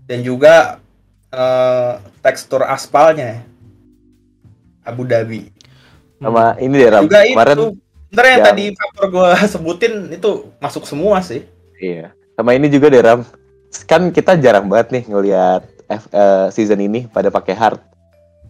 dan 0.07 0.23
juga 0.23 0.79
eh, 1.29 1.93
tekstur 2.21 2.63
aspalnya 2.63 3.27
ya. 3.27 3.41
Abu 4.85 5.03
Dhabi 5.03 5.51
sama 6.23 6.45
ini 6.57 6.75
deh 6.79 6.89
Ram. 6.89 7.03
Juga 7.05 7.21
kemarin 7.27 7.57
itu 7.59 7.67
sebenarnya 8.09 8.31
yang 8.31 8.39
yang- 8.39 8.49
tadi 8.49 8.65
faktor 8.73 9.05
gue 9.11 9.29
sebutin 9.53 9.93
itu 10.11 10.31
masuk 10.57 10.85
semua 10.87 11.19
sih. 11.21 11.43
Iya. 11.77 12.15
Sama 12.33 12.55
ini 12.55 12.71
juga 12.71 12.87
deh 12.89 13.03
Ram. 13.03 13.21
Kan 13.85 14.09
kita 14.09 14.39
jarang 14.39 14.69
banget 14.69 14.89
nih 14.93 15.05
ngelihat 15.09 15.63
F- 15.89 16.11
eh, 16.11 16.47
season 16.49 16.79
ini 16.79 17.05
pada 17.05 17.29
pakai 17.29 17.53
hard. 17.53 17.81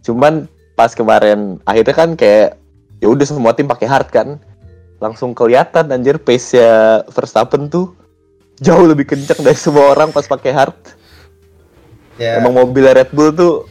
Cuman 0.03 0.47
pas 0.75 0.93
kemarin 0.93 1.59
akhirnya 1.63 1.95
kan 1.95 2.11
kayak 2.13 2.59
ya 2.99 3.07
udah 3.09 3.27
semua 3.27 3.55
tim 3.55 3.67
pakai 3.67 3.89
hard 3.89 4.09
kan. 4.11 4.29
Langsung 5.03 5.35
kelihatan 5.35 5.91
anjir 5.91 6.19
pace 6.19 6.55
nya 6.55 7.03
Verstappen 7.11 7.67
tuh 7.67 7.95
jauh 8.63 8.87
lebih 8.87 9.03
kencang 9.05 9.43
dari 9.43 9.59
semua 9.59 9.91
orang 9.91 10.11
pas 10.11 10.23
pakai 10.23 10.55
hard. 10.55 10.79
Ya. 12.21 12.39
Emang 12.39 12.55
mobil 12.55 12.87
Red 12.87 13.11
Bull 13.11 13.35
tuh 13.35 13.67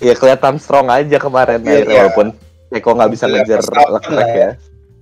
ya 0.00 0.16
kelihatan 0.16 0.56
strong 0.56 0.88
aja 0.88 1.20
kemarin 1.20 1.60
Iya, 1.60 1.68
akhirnya 1.68 1.92
iya. 1.92 2.00
walaupun 2.00 2.26
Eko 2.70 2.90
nggak 2.92 3.10
bisa 3.10 3.24
ngejar 3.26 3.60
Verstappen 3.60 3.92
Leclerc 3.92 4.14
lah 4.14 4.28
ya. 4.30 4.50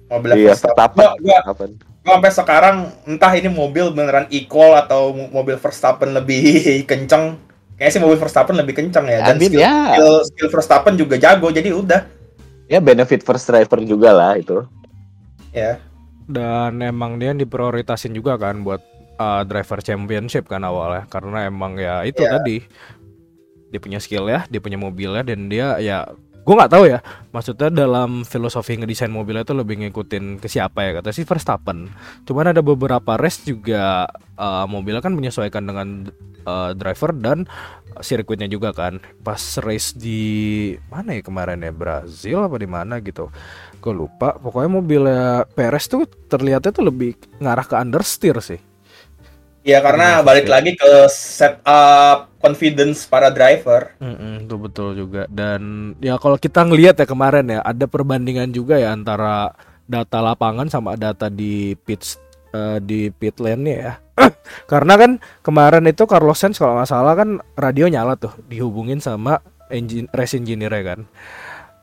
mobil 0.08 0.30
Iya, 0.32 0.46
Verstappen. 0.50 0.74
Verstappen. 0.74 0.98
Gua, 0.98 1.12
gua, 1.14 1.38
Verstappen. 1.38 1.70
gua 1.76 2.10
sampai 2.10 2.32
sekarang 2.32 2.76
entah 3.04 3.32
ini 3.34 3.48
mobil 3.48 3.86
beneran 3.90 4.26
equal 4.28 4.72
atau 4.74 5.12
mo- 5.12 5.30
mobil 5.34 5.54
Verstappen 5.54 6.10
lebih 6.10 6.44
kenceng. 6.90 7.36
Kayaknya 7.74 7.92
sih 7.92 8.02
mobil 8.02 8.18
Verstappen 8.18 8.56
lebih 8.56 8.74
kenceng 8.74 9.04
ya. 9.04 9.22
Dan 9.22 9.36
I 9.36 9.38
mean, 9.38 9.52
skill, 9.52 9.60
ya. 9.60 9.74
skill, 9.92 10.12
skill 10.24 10.48
Verstappen 10.50 10.94
juga 10.94 11.14
jago. 11.16 11.48
Jadi 11.48 11.70
udah 11.70 12.02
Ya 12.66 12.80
benefit 12.80 13.20
first 13.20 13.46
driver 13.46 13.80
juga 13.80 14.12
lah 14.12 14.36
itu. 14.36 14.60
ya. 15.50 15.80
Dan 16.24 16.80
emang 16.80 17.16
dia 17.16 17.32
diprioritasin 17.32 18.12
juga 18.12 18.36
kan 18.36 18.60
buat 18.60 18.84
uh, 19.16 19.40
driver 19.42 19.80
championship 19.80 20.44
kan 20.44 20.60
awalnya 20.60 21.04
karena 21.06 21.44
emang 21.44 21.76
ya 21.76 22.02
itu 22.02 22.20
Iya. 22.20 22.32
tadi 22.34 22.56
dia 23.68 23.78
punya 23.78 23.96
skill 23.96 24.24
ya, 24.26 24.44
dia 24.46 24.58
punya 24.58 24.76
mobilnya 24.76 25.20
dan 25.22 25.48
dia 25.48 25.76
ya 25.78 26.08
gue 26.48 26.56
nggak 26.56 26.72
tahu 26.72 26.84
ya. 26.88 27.04
Maksudnya 27.28 27.68
dalam 27.68 28.24
filosofi 28.24 28.80
ngedesain 28.80 29.12
mobilnya 29.12 29.44
itu 29.44 29.52
lebih 29.52 29.84
ngikutin 29.84 30.40
ke 30.40 30.48
siapa 30.48 30.80
ya 30.80 30.90
kata 30.96 31.12
si 31.12 31.28
Verstappen. 31.28 31.92
Cuman 32.24 32.56
ada 32.56 32.64
beberapa 32.64 33.20
race 33.20 33.44
juga 33.44 34.08
uh, 34.40 34.64
mobilnya 34.64 35.04
kan 35.04 35.12
menyesuaikan 35.12 35.68
dengan 35.68 36.08
uh, 36.48 36.72
driver 36.72 37.12
dan 37.12 37.44
sirkuitnya 38.00 38.48
juga 38.48 38.72
kan. 38.72 38.96
Pas 39.20 39.60
race 39.60 39.92
di 39.92 40.72
mana 40.88 41.20
ya 41.20 41.22
kemarin 41.22 41.60
ya? 41.60 41.68
Brazil 41.68 42.48
apa 42.48 42.56
di 42.56 42.64
mana 42.64 43.04
gitu. 43.04 43.28
Gue 43.84 43.92
lupa. 43.92 44.40
Pokoknya 44.40 44.70
mobilnya 44.72 45.44
Perez 45.52 45.84
tuh 45.84 46.08
terlihatnya 46.32 46.72
tuh 46.72 46.88
lebih 46.88 47.12
ngarah 47.44 47.68
ke 47.68 47.76
understeer 47.76 48.40
sih 48.40 48.67
Ya 49.66 49.82
karena 49.84 50.22
Iya, 50.22 50.24
balik 50.24 50.46
iya. 50.48 50.52
lagi 50.54 50.72
ke 50.78 50.92
setup 51.10 52.30
confidence 52.38 53.04
para 53.04 53.28
driver. 53.28 53.92
Mm-mm, 53.98 54.46
itu 54.46 54.56
betul 54.56 54.88
juga 54.94 55.26
dan 55.28 55.92
ya 55.98 56.16
kalau 56.16 56.38
kita 56.38 56.62
ngelihat 56.64 56.96
ya 56.96 57.06
kemarin 57.06 57.46
ya 57.50 57.60
ada 57.60 57.84
perbandingan 57.90 58.54
juga 58.54 58.78
ya 58.78 58.94
antara 58.94 59.52
data 59.88 60.18
lapangan 60.22 60.70
sama 60.70 60.94
data 60.94 61.26
di 61.28 61.74
pit 61.74 62.16
eh, 62.54 62.78
di 62.80 63.10
pit 63.10 63.36
lane 63.42 63.66
ya 63.66 63.92
karena 64.72 64.94
kan 64.96 65.10
kemarin 65.42 65.84
itu 65.90 66.06
Carlos 66.06 66.38
Sainz 66.38 66.56
kalau 66.60 66.78
nggak 66.78 66.88
salah 66.88 67.14
kan 67.18 67.42
radio 67.58 67.90
nyala 67.90 68.14
tuh 68.14 68.32
dihubungin 68.46 69.00
sama 69.02 69.42
engine 69.68 70.08
race 70.14 70.36
engineer 70.38 70.72
ya 70.72 70.84
kan 70.94 71.00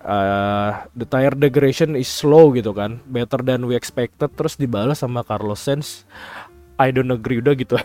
Eh, 0.05 0.71
the 0.93 1.01
tire 1.09 1.33
degradation 1.33 1.97
is 1.97 2.05
slow 2.05 2.53
gitu 2.53 2.77
kan 2.77 3.01
better 3.09 3.41
than 3.41 3.65
we 3.65 3.73
expected 3.73 4.29
terus 4.37 4.53
dibalas 4.53 5.01
sama 5.01 5.25
Carlos 5.25 5.57
Sainz 5.65 6.05
I 6.75 6.91
don't 6.91 7.11
agree. 7.11 7.39
Udah 7.39 7.55
gitu. 7.55 7.75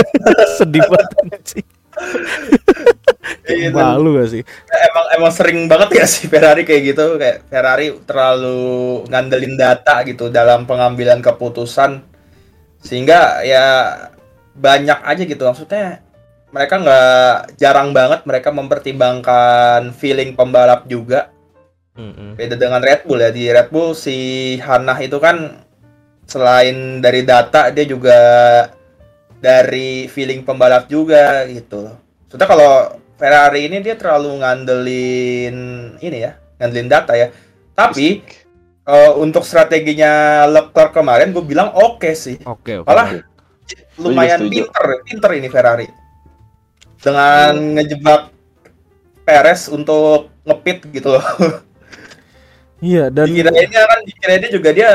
Sedih 0.58 0.82
banget 0.86 1.42
sih 1.46 1.64
Iya, 3.42 3.68
dan 3.74 3.98
malu 3.98 4.16
gak 4.16 4.30
sih? 4.32 4.42
Emang 4.70 5.06
emang 5.18 5.32
sering 5.34 5.58
banget 5.66 5.88
ya 5.98 6.06
sih 6.06 6.26
Ferrari 6.30 6.62
kayak 6.62 6.82
gitu? 6.94 7.18
Kayak 7.18 7.44
Ferrari 7.50 7.86
terlalu 8.06 9.02
ngandelin 9.10 9.54
data 9.58 10.00
gitu 10.06 10.30
dalam 10.30 10.64
pengambilan 10.64 11.20
keputusan. 11.20 12.00
Sehingga 12.82 13.42
ya 13.44 13.64
banyak 14.56 14.98
aja 15.04 15.22
gitu. 15.22 15.42
Maksudnya 15.42 16.00
mereka 16.52 16.74
nggak 16.80 17.56
jarang 17.58 17.90
banget 17.96 18.20
mereka 18.28 18.48
mempertimbangkan 18.54 19.90
feeling 19.96 20.34
pembalap 20.38 20.86
juga. 20.86 21.28
Mm-mm. 21.92 22.40
beda 22.40 22.56
dengan 22.56 22.80
Red 22.80 23.04
Bull 23.04 23.20
ya. 23.20 23.28
Di 23.28 23.52
Red 23.52 23.68
Bull 23.68 23.92
si 23.92 24.16
Hanah 24.64 24.96
itu 24.96 25.20
kan 25.20 25.60
selain 26.26 27.02
dari 27.02 27.26
data 27.26 27.68
dia 27.70 27.84
juga 27.84 28.18
dari 29.42 30.06
feeling 30.06 30.46
pembalap 30.46 30.86
juga 30.86 31.42
gitu. 31.50 31.90
Sudah 32.30 32.46
kalau 32.46 32.72
Ferrari 33.18 33.66
ini 33.70 33.82
dia 33.82 33.98
terlalu 33.98 34.42
ngandelin 34.42 35.56
ini 35.98 36.18
ya, 36.22 36.38
ngandelin 36.62 36.88
data 36.90 37.12
ya. 37.18 37.28
Tapi 37.74 38.22
eh, 38.86 39.12
untuk 39.18 39.42
strateginya 39.42 40.46
Leclerc 40.46 40.94
kemarin 40.94 41.34
gue 41.34 41.42
bilang 41.42 41.74
oke 41.74 42.10
sih. 42.14 42.38
Oke 42.46 42.82
oke. 42.82 42.86
Malah 42.86 43.22
lumayan 43.98 44.46
pinter, 44.48 44.84
pinter 45.06 45.30
ini 45.38 45.48
Ferrari. 45.50 45.86
Dengan 47.02 47.78
ngejebak 47.78 48.30
Perez 49.22 49.70
untuk 49.70 50.30
ngepit 50.42 50.86
gitu 50.90 51.14
loh. 51.18 51.26
Iya 52.82 53.14
dan 53.14 53.30
Dikirainnya 53.30 53.82
kan 53.86 53.98
dikirainnya 54.02 54.50
juga 54.50 54.74
dia 54.74 54.90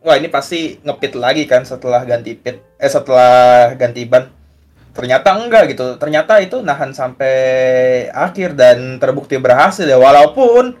wah 0.00 0.16
ini 0.16 0.28
pasti 0.32 0.80
ngepit 0.80 1.12
lagi 1.16 1.44
kan 1.44 1.64
setelah 1.64 2.04
ganti 2.08 2.36
pit 2.36 2.60
eh 2.80 2.90
setelah 2.90 3.72
ganti 3.76 4.04
ban. 4.08 4.28
Ternyata 4.90 5.38
enggak 5.38 5.70
gitu. 5.70 5.96
Ternyata 6.00 6.42
itu 6.42 6.58
nahan 6.60 6.90
sampai 6.90 7.34
akhir 8.10 8.58
dan 8.58 8.98
terbukti 8.98 9.38
berhasil 9.38 9.86
ya 9.86 9.96
walaupun 9.96 10.74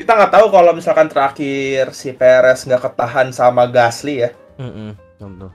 kita 0.00 0.16
nggak 0.16 0.32
tahu 0.32 0.46
kalau 0.48 0.72
misalkan 0.72 1.12
terakhir 1.12 1.92
si 1.92 2.16
Perez 2.16 2.64
nggak 2.64 2.88
ketahan 2.88 3.28
sama 3.36 3.68
Gasly 3.68 4.24
ya. 4.24 4.30
Mm-mm, 4.56 4.96
betul. 5.20 5.52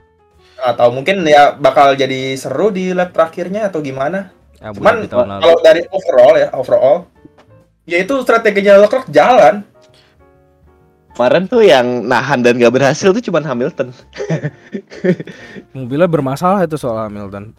Atau 0.62 0.88
mungkin 0.94 1.26
ya 1.26 1.58
bakal 1.58 1.98
jadi 1.98 2.38
seru 2.38 2.70
di 2.70 2.94
lap 2.94 3.10
terakhirnya 3.10 3.66
atau 3.66 3.82
gimana. 3.82 4.30
Abu 4.62 4.80
Cuman 4.80 5.04
kalau 5.10 5.58
dari 5.60 5.82
overall 5.90 6.34
ya 6.38 6.48
overall 6.54 7.10
ya 7.90 8.02
itu 8.02 8.14
strateginya 8.22 8.78
Leclerc 8.78 9.10
jalan. 9.10 9.66
Kemarin 11.16 11.48
tuh 11.48 11.64
yang 11.64 12.04
nahan 12.04 12.44
dan 12.44 12.60
gak 12.60 12.76
berhasil 12.76 13.08
tuh 13.08 13.24
cuman 13.24 13.40
Hamilton. 13.40 13.88
mobilnya 15.76 16.04
bermasalah 16.04 16.68
itu 16.68 16.76
soal 16.76 17.08
Hamilton. 17.08 17.56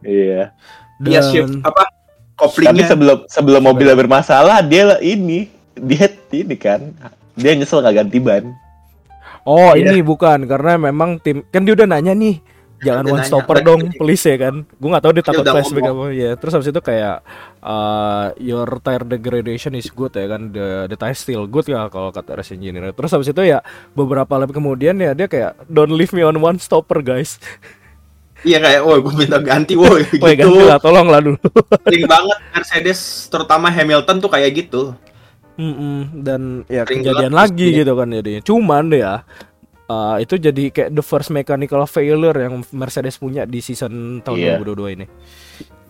Iya. 0.00 0.56
Dia 1.04 1.20
Dan 1.20 1.28
shift 1.28 1.52
apa 1.62 1.84
Tapi 1.84 2.34
koplingnya 2.38 2.86
sebelum 2.88 3.18
sebelum 3.28 3.60
mobilnya 3.60 3.92
bermasalah 3.92 4.64
dia 4.64 4.96
ini 5.04 5.52
dia 5.76 6.08
ini 6.32 6.56
kan 6.56 6.94
dia 7.36 7.52
nyesel 7.54 7.82
nggak 7.84 8.02
ganti 8.02 8.18
ban. 8.18 8.50
oh 9.44 9.76
Iya. 9.76 9.92
ini 9.94 10.00
bukan 10.02 10.46
karena 10.48 10.78
memang 10.78 11.20
tim 11.20 11.44
kan 11.52 11.62
dia 11.66 11.74
udah 11.76 11.86
nanya 11.86 12.14
nih 12.14 12.40
jangan 12.86 13.04
one 13.10 13.24
stopper 13.26 13.58
"Red 13.60 13.66
dong 13.66 13.80
Bull." 13.90 13.96
please 14.00 14.24
ya 14.24 14.36
kan. 14.38 14.54
Gue 14.64 14.88
nggak 14.88 15.04
tahu 15.04 15.12
dia 15.16 15.24
takut 15.24 15.44
flashback 15.44 15.90
apa. 15.90 16.04
Ya 16.14 16.30
terus 16.38 16.52
habis 16.54 16.68
itu 16.70 16.80
kayak 16.82 17.16
uh, 17.60 18.26
your 18.38 18.68
tire 18.80 19.04
degradation 19.04 19.74
is 19.74 19.90
good 19.90 20.14
ya 20.14 20.26
kan. 20.30 20.50
The, 20.54 20.86
the 20.86 20.96
tire 20.96 21.18
still 21.18 21.44
good 21.50 21.66
ya 21.66 21.90
kalau 21.90 22.14
kata 22.14 22.38
race 22.38 22.54
engineer. 22.54 22.94
Terus 22.94 23.10
habis 23.10 23.28
itu 23.30 23.42
ya 23.42 23.60
beberapa 23.92 24.38
lap 24.38 24.50
kemudian 24.54 24.96
ya 25.02 25.12
dia 25.12 25.26
kayak 25.26 25.58
don't 25.66 25.92
leave 25.92 26.14
me 26.14 26.22
on 26.22 26.38
one 26.38 26.58
stopper 26.62 27.02
guys. 27.02 27.36
Iya 28.46 28.62
kayak, 28.62 28.86
woi 28.86 29.02
gue 29.02 29.14
minta 29.18 29.42
ganti, 29.42 29.74
woi. 29.74 30.06
Gitu. 30.06 30.22
Ganti 30.22 30.62
lah 30.62 30.78
tolong 30.78 31.10
lah 31.10 31.18
dulu. 31.18 31.42
Sering 31.82 32.06
banget 32.06 32.38
Mercedes, 32.54 33.26
terutama 33.26 33.66
Hamilton 33.66 34.22
tuh 34.22 34.30
kayak 34.30 34.50
gitu. 34.54 34.94
Mm-mm, 35.58 36.22
dan 36.22 36.62
ya 36.70 36.86
Sering 36.86 37.02
kejadian 37.02 37.34
lagi 37.34 37.66
gitu 37.74 37.92
kan 37.98 38.06
jadinya. 38.14 38.42
Cuman 38.46 38.94
deh 38.94 39.02
ya 39.02 39.26
uh, 39.88 40.16
itu 40.16 40.36
jadi 40.36 40.70
kayak 40.70 40.90
the 40.92 41.02
first 41.02 41.28
mechanical 41.28 41.82
failure 41.84 42.36
yang 42.36 42.62
Mercedes 42.70 43.16
punya 43.16 43.44
di 43.44 43.58
season 43.58 44.22
tahun 44.22 44.36
Iya. 44.38 44.54
2022 44.60 44.96
ini. 44.96 45.06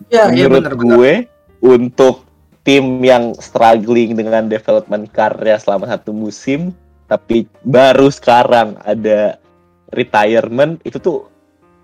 Iya, 0.09 0.23
Menurut 0.47 0.75
gue 0.75 1.11
untuk 1.59 2.23
tim 2.63 2.99
yang 2.99 3.35
struggling 3.35 4.15
dengan 4.15 4.47
development 4.47 5.11
karya 5.11 5.55
selama 5.55 5.87
satu 5.87 6.11
musim 6.11 6.71
tapi 7.05 7.49
baru 7.65 8.07
sekarang 8.07 8.77
ada 8.79 9.41
retirement 9.89 10.77
itu 10.85 11.01
tuh 11.01 11.25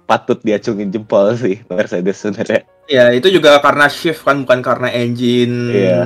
patut 0.05 0.37
diacungin 0.37 0.93
jempol 0.93 1.33
sih 1.33 1.65
Mercedes 1.65 2.21
sebenarnya. 2.21 2.61
Ya 2.85 3.09
itu 3.09 3.33
juga 3.33 3.57
karena 3.57 3.89
shift 3.89 4.21
kan, 4.21 4.45
bukan 4.45 4.61
karena 4.61 4.93
engine 4.93 5.73
Iya. 5.73 5.99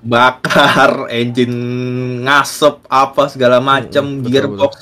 bakar, 0.00 1.12
engine 1.12 1.52
ngasep 2.24 2.88
apa 2.88 3.28
segala 3.28 3.60
macem, 3.60 4.02
Hmm, 4.02 4.18
betul, 4.24 4.32
gearbox. 4.32 4.72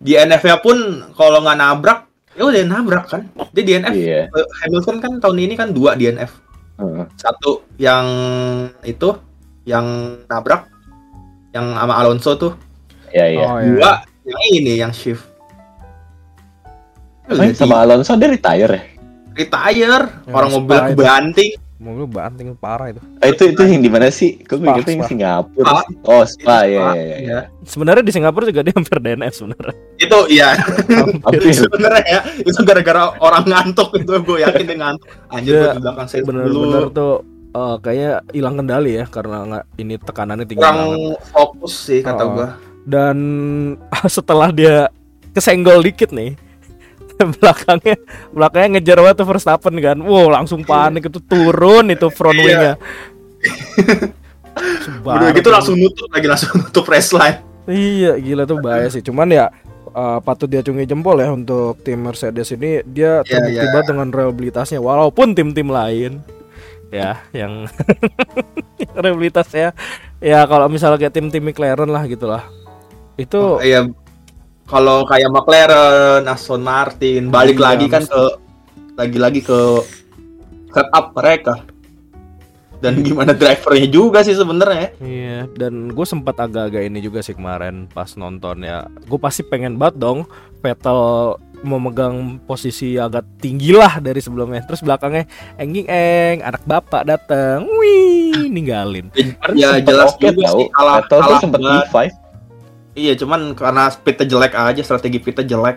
Di 0.00 0.16
NF-nya 0.16 0.64
pun 0.64 0.76
kalau 1.12 1.44
nggak 1.44 1.58
nabrak, 1.60 1.98
ya 2.32 2.48
udah 2.48 2.64
nabrak 2.64 3.04
kan. 3.06 3.28
Dia 3.52 3.62
di 3.62 3.72
NF, 3.76 3.92
Iya. 3.92 4.20
eh, 4.32 4.46
Hamilton 4.64 4.96
kan 4.96 5.12
tahun 5.20 5.38
ini 5.44 5.54
kan 5.54 5.76
dua 5.76 5.92
di 5.92 6.08
NF. 6.08 6.32
Heeh. 6.80 7.04
Satu 7.20 7.68
yang 7.76 8.06
itu, 8.80 9.12
yang 9.68 9.84
nabrak, 10.24 10.64
yang 11.52 11.76
sama 11.76 11.94
Alonso 12.00 12.32
tuh. 12.34 12.52
Iya 13.12 13.26
iya. 13.28 13.44
Oh, 13.44 13.58
iya. 13.60 13.68
Dua 13.68 13.92
yang 14.24 14.40
ini 14.56 14.72
yang 14.80 14.92
shift. 14.96 15.28
Eh, 17.28 17.52
sama 17.52 17.84
Alonso 17.84 18.16
dia 18.16 18.32
retire 18.32 18.72
ya? 18.72 18.82
retire, 19.30 20.04
Yang 20.26 20.34
orang 20.34 20.50
mobil 20.50 20.78
kebanting. 20.96 21.50
Mobil 21.80 22.04
banting 22.06 22.52
parah 22.54 22.92
itu. 22.92 23.00
Eh, 23.18 23.32
itu 23.32 23.50
itu 23.50 23.62
yang 23.64 23.80
di 23.80 23.88
mana 23.88 24.06
sih? 24.08 24.36
Kok 24.36 24.52
gue 24.54 24.68
ingetnya 24.68 24.94
yang. 24.94 25.08
Singapura. 25.08 25.80
Oh, 26.04 26.20
Spa 26.22 26.62
ya 26.62 26.76
Spa, 26.76 26.92
ya 26.92 27.00
ya. 27.00 27.16
iya. 27.18 27.38
Sebenarnya 27.64 28.04
di 28.04 28.12
Singapura 28.12 28.44
juga 28.44 28.60
dia 28.60 28.74
hampir 28.76 28.96
DNF 28.98 29.32
sebenarnya. 29.34 29.74
Itu 29.96 30.18
iya. 30.28 30.48
Sebenarnya 31.32 32.04
ya, 32.04 32.20
itu 32.38 32.60
gara-gara 32.60 33.16
orang 33.18 33.44
ngantuk 33.44 33.96
itu 33.96 34.12
gue 34.12 34.38
yakin 34.40 34.64
dia 34.66 34.76
ngantuk. 34.76 35.08
Anjir 35.28 35.52
gue 35.56 35.70
di 35.72 35.80
belakang 35.80 36.06
saya 36.06 36.20
Bener-bener 36.22 36.52
dulu. 36.84 36.92
tuh 36.92 37.14
eh, 37.50 37.76
kayaknya 37.80 38.10
hilang 38.30 38.54
kendali 38.56 38.92
ya 38.94 39.04
karena 39.06 39.36
nggak 39.42 39.64
ini 39.76 39.94
tekanannya 39.96 40.44
tinggi 40.44 40.60
Kurang 40.60 40.76
banget. 40.78 41.18
fokus 41.32 41.72
sih 41.80 42.00
kata 42.00 42.22
Oh. 42.22 42.28
gue. 42.36 42.48
Dan 42.82 43.16
setelah 44.06 44.48
dia 44.50 44.92
kesenggol 45.30 45.80
dikit 45.80 46.10
nih 46.10 46.36
belakangnya 47.38 47.96
belakangnya 48.30 48.68
ngejar 48.78 48.96
banget 49.00 49.16
tuh 49.20 49.28
Verstappen 49.28 49.74
kan 49.78 49.98
wow 50.00 50.26
langsung 50.30 50.62
panik 50.62 51.08
itu 51.08 51.20
turun 51.20 51.88
itu 51.88 52.06
front 52.08 52.36
Iya. 52.36 52.44
wingnya 52.46 52.74
Udah 55.00 55.30
gitu 55.32 55.48
langsung 55.48 55.76
nutup 55.78 56.10
lagi 56.12 56.26
langsung 56.26 56.52
nutup 56.60 56.84
race 56.84 57.14
line. 57.14 57.38
Iya, 57.64 58.18
gila 58.18 58.44
tuh 58.44 58.58
bahaya 58.58 58.90
sih. 58.90 59.00
Cuman 59.00 59.30
ya 59.30 59.48
uh, 59.94 60.18
patut 60.20 60.50
diacungi 60.50 60.84
jempol 60.84 61.16
ya 61.16 61.30
untuk 61.30 61.78
tim 61.80 62.02
Mercedes 62.02 62.50
ini 62.52 62.82
dia 62.84 63.22
Iya, 63.22 63.24
terbukti 63.24 63.56
iya. 63.56 63.70
banget 63.72 63.86
dengan 63.94 64.08
reliabilitasnya 64.10 64.80
walaupun 64.82 65.32
tim-tim 65.32 65.70
lain 65.70 66.20
ya 66.90 67.22
yang 67.30 67.70
reliabilitasnya 68.98 69.70
ya 70.18 70.40
kalau 70.44 70.66
misalnya 70.66 70.98
kayak 70.98 71.14
tim-tim 71.14 71.40
McLaren 71.46 71.88
lah 71.88 72.04
gitulah. 72.04 72.42
Itu 73.16 73.62
Iya 73.62 73.86
kalau 74.70 75.02
kayak 75.02 75.34
McLaren, 75.34 76.22
Aston 76.30 76.62
Martin, 76.62 77.26
balik 77.26 77.58
iya, 77.58 77.64
lagi 77.74 77.86
kan 77.90 78.06
ke 78.06 78.22
lagi-lagi 78.94 79.42
ke 79.42 79.60
setup 80.70 81.10
mereka 81.18 81.66
dan 82.80 83.00
gimana 83.06 83.36
drivernya 83.36 83.88
juga 83.90 84.24
sih 84.24 84.38
sebenarnya. 84.38 84.96
Iya, 85.02 85.50
dan 85.58 85.92
gue 85.92 86.06
sempat 86.08 86.38
agak-agak 86.40 86.86
ini 86.86 87.02
juga 87.04 87.20
sih 87.20 87.36
kemarin 87.36 87.90
pas 87.92 88.08
nonton 88.16 88.64
ya. 88.64 88.88
Gue 89.10 89.20
pasti 89.20 89.44
pengen 89.44 89.76
banget 89.76 90.00
dong 90.00 90.24
Vettel 90.60 91.34
memegang 91.60 92.40
posisi 92.48 92.96
agak 92.96 93.24
tinggi 93.42 93.76
lah 93.76 94.00
dari 94.00 94.22
sebelumnya. 94.22 94.64
Terus 94.64 94.80
belakangnya 94.80 95.28
enging 95.60 95.86
eng 95.90 96.40
anak 96.40 96.64
bapak 96.64 97.04
datang, 97.04 97.68
wih 97.68 98.48
ninggalin. 98.48 99.12
Ya 99.58 99.76
jelas 99.82 100.16
okay, 100.16 100.32
juga 100.32 100.46
sih 100.56 100.68
sempat 100.70 101.60
Vettel 101.60 101.84
e 101.84 101.88
five. 101.92 102.14
Iya, 102.94 103.14
cuman 103.14 103.54
karena 103.54 103.86
speednya 103.90 104.26
jelek 104.26 104.52
aja, 104.58 104.82
strategi 104.82 105.18
pitnya 105.22 105.46
jelek. 105.46 105.76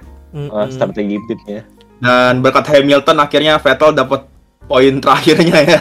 Ah, 0.49 0.65
strategi 0.69 1.17
pitnya. 1.29 1.61
Dan 2.01 2.41
berkat 2.41 2.65
Hamilton 2.67 3.17
akhirnya 3.21 3.61
Vettel 3.61 3.93
dapat 3.93 4.25
poin 4.65 4.95
terakhirnya 4.97 5.57
ya. 5.61 5.79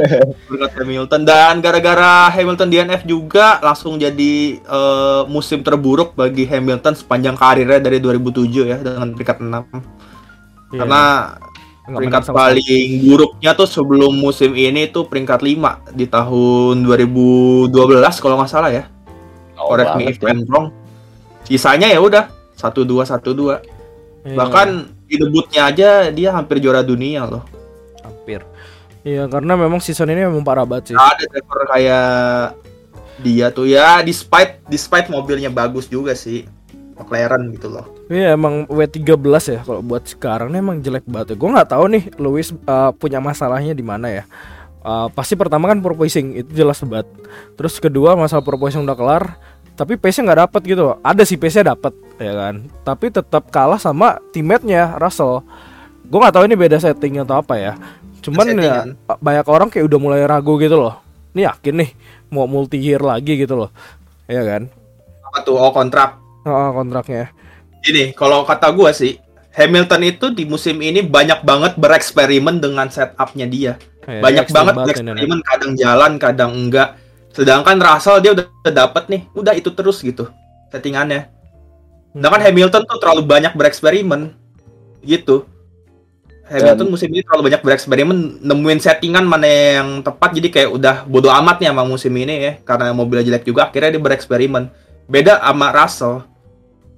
berkat 0.50 0.72
Hamilton 0.82 1.22
dan 1.22 1.62
gara-gara 1.62 2.32
Hamilton 2.32 2.68
DNF 2.68 3.02
juga 3.06 3.62
langsung 3.62 4.00
jadi 4.00 4.58
eh, 4.58 5.22
musim 5.30 5.62
terburuk 5.62 6.18
bagi 6.18 6.48
Hamilton 6.48 6.98
sepanjang 6.98 7.38
karirnya 7.38 7.78
dari 7.78 8.02
2007 8.02 8.70
ya 8.72 8.78
dengan 8.82 9.14
peringkat 9.14 9.38
6. 9.38 9.48
Iya, 9.48 9.58
Karena 10.82 11.02
nggak 11.82 11.98
peringkat 11.98 12.22
menang 12.22 12.30
sama 12.30 12.38
paling 12.46 12.90
buruknya 13.02 13.50
tuh 13.58 13.66
sebelum 13.66 14.12
musim 14.14 14.54
ini 14.54 14.86
tuh 14.86 15.10
peringkat 15.10 15.42
5 15.42 15.98
di 15.98 16.06
tahun 16.06 16.74
2012 16.86 17.70
kalau 18.22 18.34
nggak 18.38 18.50
salah 18.50 18.70
ya. 18.70 18.91
Oh, 19.62 19.70
Correct 19.70 19.94
me 19.94 20.10
if 20.10 20.18
ya. 20.18 20.34
I'm 20.34 20.42
wrong. 20.44 20.74
Sisanya 21.42 21.86
ya 21.86 21.98
udah 21.98 22.26
1 22.54 22.82
2 22.82 23.06
1 23.06 23.22
2. 23.22 23.62
Iya, 24.22 24.36
Bahkan 24.38 24.68
di 25.06 25.14
debutnya 25.18 25.62
aja 25.66 25.88
dia 26.10 26.30
hampir 26.30 26.58
juara 26.58 26.82
dunia 26.82 27.24
loh. 27.24 27.46
hampir. 28.02 28.42
Iya, 29.02 29.26
karena 29.26 29.54
memang 29.54 29.78
season 29.78 30.06
ini 30.06 30.22
memang 30.22 30.42
parah 30.42 30.62
banget 30.62 30.90
sih. 30.90 30.94
Nggak 30.94 31.10
ada 31.10 31.24
driver 31.26 31.60
kayak 31.70 32.06
dia 33.22 33.46
tuh 33.50 33.70
ya 33.70 34.02
despite 34.02 34.58
despite 34.66 35.06
mobilnya 35.06 35.46
bagus 35.46 35.86
juga 35.86 36.14
sih 36.14 36.42
McLaren 36.94 37.50
gitu 37.50 37.70
loh. 37.70 37.86
Iya 38.06 38.34
emang 38.34 38.66
W13 38.66 39.16
ya 39.48 39.60
kalau 39.62 39.80
buat 39.82 40.06
sekarang 40.06 40.54
emang 40.54 40.78
jelek 40.78 41.02
banget 41.06 41.34
ya. 41.34 41.36
Gue 41.38 41.50
nggak 41.50 41.70
tahu 41.70 41.84
nih 41.90 42.04
Lewis 42.18 42.54
uh, 42.66 42.90
punya 42.94 43.18
masalahnya 43.18 43.74
di 43.74 43.82
mana 43.82 44.06
ya. 44.10 44.24
Uh, 44.82 45.06
pasti 45.14 45.38
pertama 45.38 45.70
kan 45.70 45.78
porpoising 45.78 46.38
itu 46.38 46.50
jelas 46.54 46.78
banget. 46.82 47.06
Terus 47.54 47.78
kedua 47.78 48.18
masalah 48.18 48.42
porpoising 48.42 48.82
udah 48.82 48.98
kelar, 48.98 49.24
tapi 49.82 49.98
pace-nya 49.98 50.30
nggak 50.30 50.40
dapet 50.46 50.62
gitu. 50.70 50.82
loh. 50.86 50.96
Ada 51.02 51.26
sih 51.26 51.34
pace-nya 51.34 51.74
dapet 51.74 51.90
ya 52.22 52.32
kan. 52.38 52.54
Tapi 52.86 53.10
tetap 53.10 53.50
kalah 53.50 53.82
sama 53.82 54.22
teammate-nya 54.30 54.94
Russell. 55.02 55.42
Gue 56.06 56.18
nggak 56.22 56.34
tahu 56.38 56.46
ini 56.46 56.54
beda 56.54 56.78
setting 56.78 57.18
atau 57.18 57.42
apa 57.42 57.58
ya. 57.58 57.74
Cuman 58.22 58.46
ya 58.54 58.86
Settingan. 58.86 58.88
banyak 59.18 59.46
orang 59.50 59.66
kayak 59.66 59.90
udah 59.90 59.98
mulai 59.98 60.22
ragu 60.22 60.54
gitu 60.62 60.78
loh. 60.78 61.02
Ini 61.34 61.50
yakin 61.50 61.74
nih 61.82 61.90
mau 62.30 62.46
multi 62.46 62.78
year 62.78 63.02
lagi 63.02 63.34
gitu 63.34 63.58
loh. 63.58 63.70
Ya 64.30 64.46
kan? 64.46 64.70
Apa 65.26 65.42
tuh 65.42 65.58
oh 65.58 65.74
kontrak. 65.74 66.22
Oh, 66.46 66.70
kontraknya. 66.70 67.34
Ini 67.82 68.14
kalau 68.14 68.46
kata 68.46 68.70
gua 68.70 68.94
sih 68.94 69.18
Hamilton 69.52 70.02
itu 70.06 70.26
di 70.30 70.46
musim 70.46 70.78
ini 70.78 71.02
banyak 71.02 71.42
banget 71.42 71.74
bereksperimen 71.76 72.62
dengan 72.62 72.86
setupnya 72.88 73.46
dia. 73.50 73.72
Ya, 74.06 74.22
banyak 74.22 74.46
banget 74.54 74.74
bereksperimen 74.86 75.40
kadang 75.42 75.72
jalan 75.74 76.12
kadang 76.22 76.50
enggak. 76.54 77.01
Sedangkan 77.32 77.80
Russell 77.80 78.20
dia 78.20 78.36
udah, 78.36 78.44
udah 78.44 78.72
dapet 78.72 79.04
nih, 79.08 79.22
udah 79.32 79.52
itu 79.56 79.72
terus 79.72 79.98
gitu 80.04 80.28
settingannya. 80.72 81.28
Sedangkan 82.12 82.42
Hamilton 82.44 82.82
tuh 82.84 82.98
terlalu 83.00 83.22
banyak 83.24 83.52
bereksperimen 83.56 84.32
gitu. 85.04 85.48
Hamilton 86.52 86.84
Dan- 86.84 86.92
musim 86.92 87.08
ini 87.08 87.24
terlalu 87.24 87.48
banyak 87.48 87.62
bereksperimen 87.64 88.18
nemuin 88.44 88.80
settingan 88.82 89.24
mana 89.24 89.48
yang 89.48 89.88
tepat 90.04 90.36
jadi 90.36 90.48
kayak 90.52 90.70
udah 90.74 90.96
bodo 91.08 91.32
amat 91.32 91.64
nih 91.64 91.72
sama 91.72 91.84
musim 91.88 92.12
ini 92.12 92.34
ya 92.36 92.52
karena 92.60 92.92
mobilnya 92.92 93.24
jelek 93.24 93.48
juga 93.48 93.72
akhirnya 93.72 93.96
dia 93.96 94.02
bereksperimen. 94.02 94.68
Beda 95.08 95.40
sama 95.40 95.72
Russell. 95.72 96.28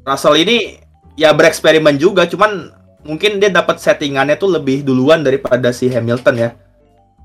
Russell 0.02 0.36
ini 0.42 0.82
ya 1.14 1.30
bereksperimen 1.30 1.94
juga 1.94 2.26
cuman 2.26 2.74
mungkin 3.06 3.38
dia 3.38 3.52
dapat 3.52 3.78
settingannya 3.78 4.34
tuh 4.34 4.58
lebih 4.58 4.82
duluan 4.82 5.22
daripada 5.22 5.70
si 5.70 5.86
Hamilton 5.86 6.34
ya. 6.34 6.50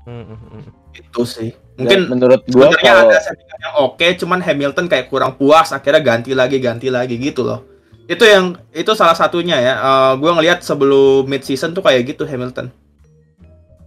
Hmm, 0.06 0.24
hmm, 0.30 0.38
hmm. 0.38 0.62
Itu 0.94 1.26
sih. 1.26 1.50
Mungkin 1.78 2.00
menurut 2.10 2.42
gua 2.50 2.72
sebenarnya 2.72 2.92
kalau 2.92 3.10
ada 3.10 3.20
settingan 3.22 3.58
yang 3.62 3.74
oke 3.82 4.06
cuman 4.18 4.40
Hamilton 4.42 4.86
kayak 4.90 5.06
kurang 5.08 5.32
puas 5.36 5.70
akhirnya 5.70 6.02
ganti 6.02 6.32
lagi 6.34 6.56
ganti 6.58 6.88
lagi 6.90 7.14
gitu 7.20 7.44
loh. 7.46 7.62
Itu 8.10 8.26
yang 8.26 8.58
itu 8.74 8.90
salah 8.98 9.14
satunya 9.14 9.56
ya. 9.60 9.74
Eh 9.78 10.12
gua 10.18 10.36
ngelihat 10.38 10.60
sebelum 10.64 11.24
mid 11.30 11.46
season 11.46 11.72
tuh 11.72 11.82
kayak 11.84 12.14
gitu 12.14 12.26
Hamilton. 12.26 12.70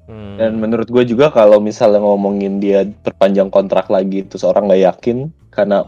Hmm. 0.04 0.36
dan 0.36 0.60
menurut 0.60 0.92
gue 0.92 1.16
juga 1.16 1.32
kalau 1.32 1.64
misalnya 1.64 2.04
ngomongin 2.04 2.60
dia 2.60 2.84
perpanjang 2.84 3.48
kontrak 3.48 3.88
lagi 3.88 4.28
terus 4.28 4.44
orang 4.44 4.68
nggak 4.68 4.84
yakin 4.84 5.32
karena 5.48 5.88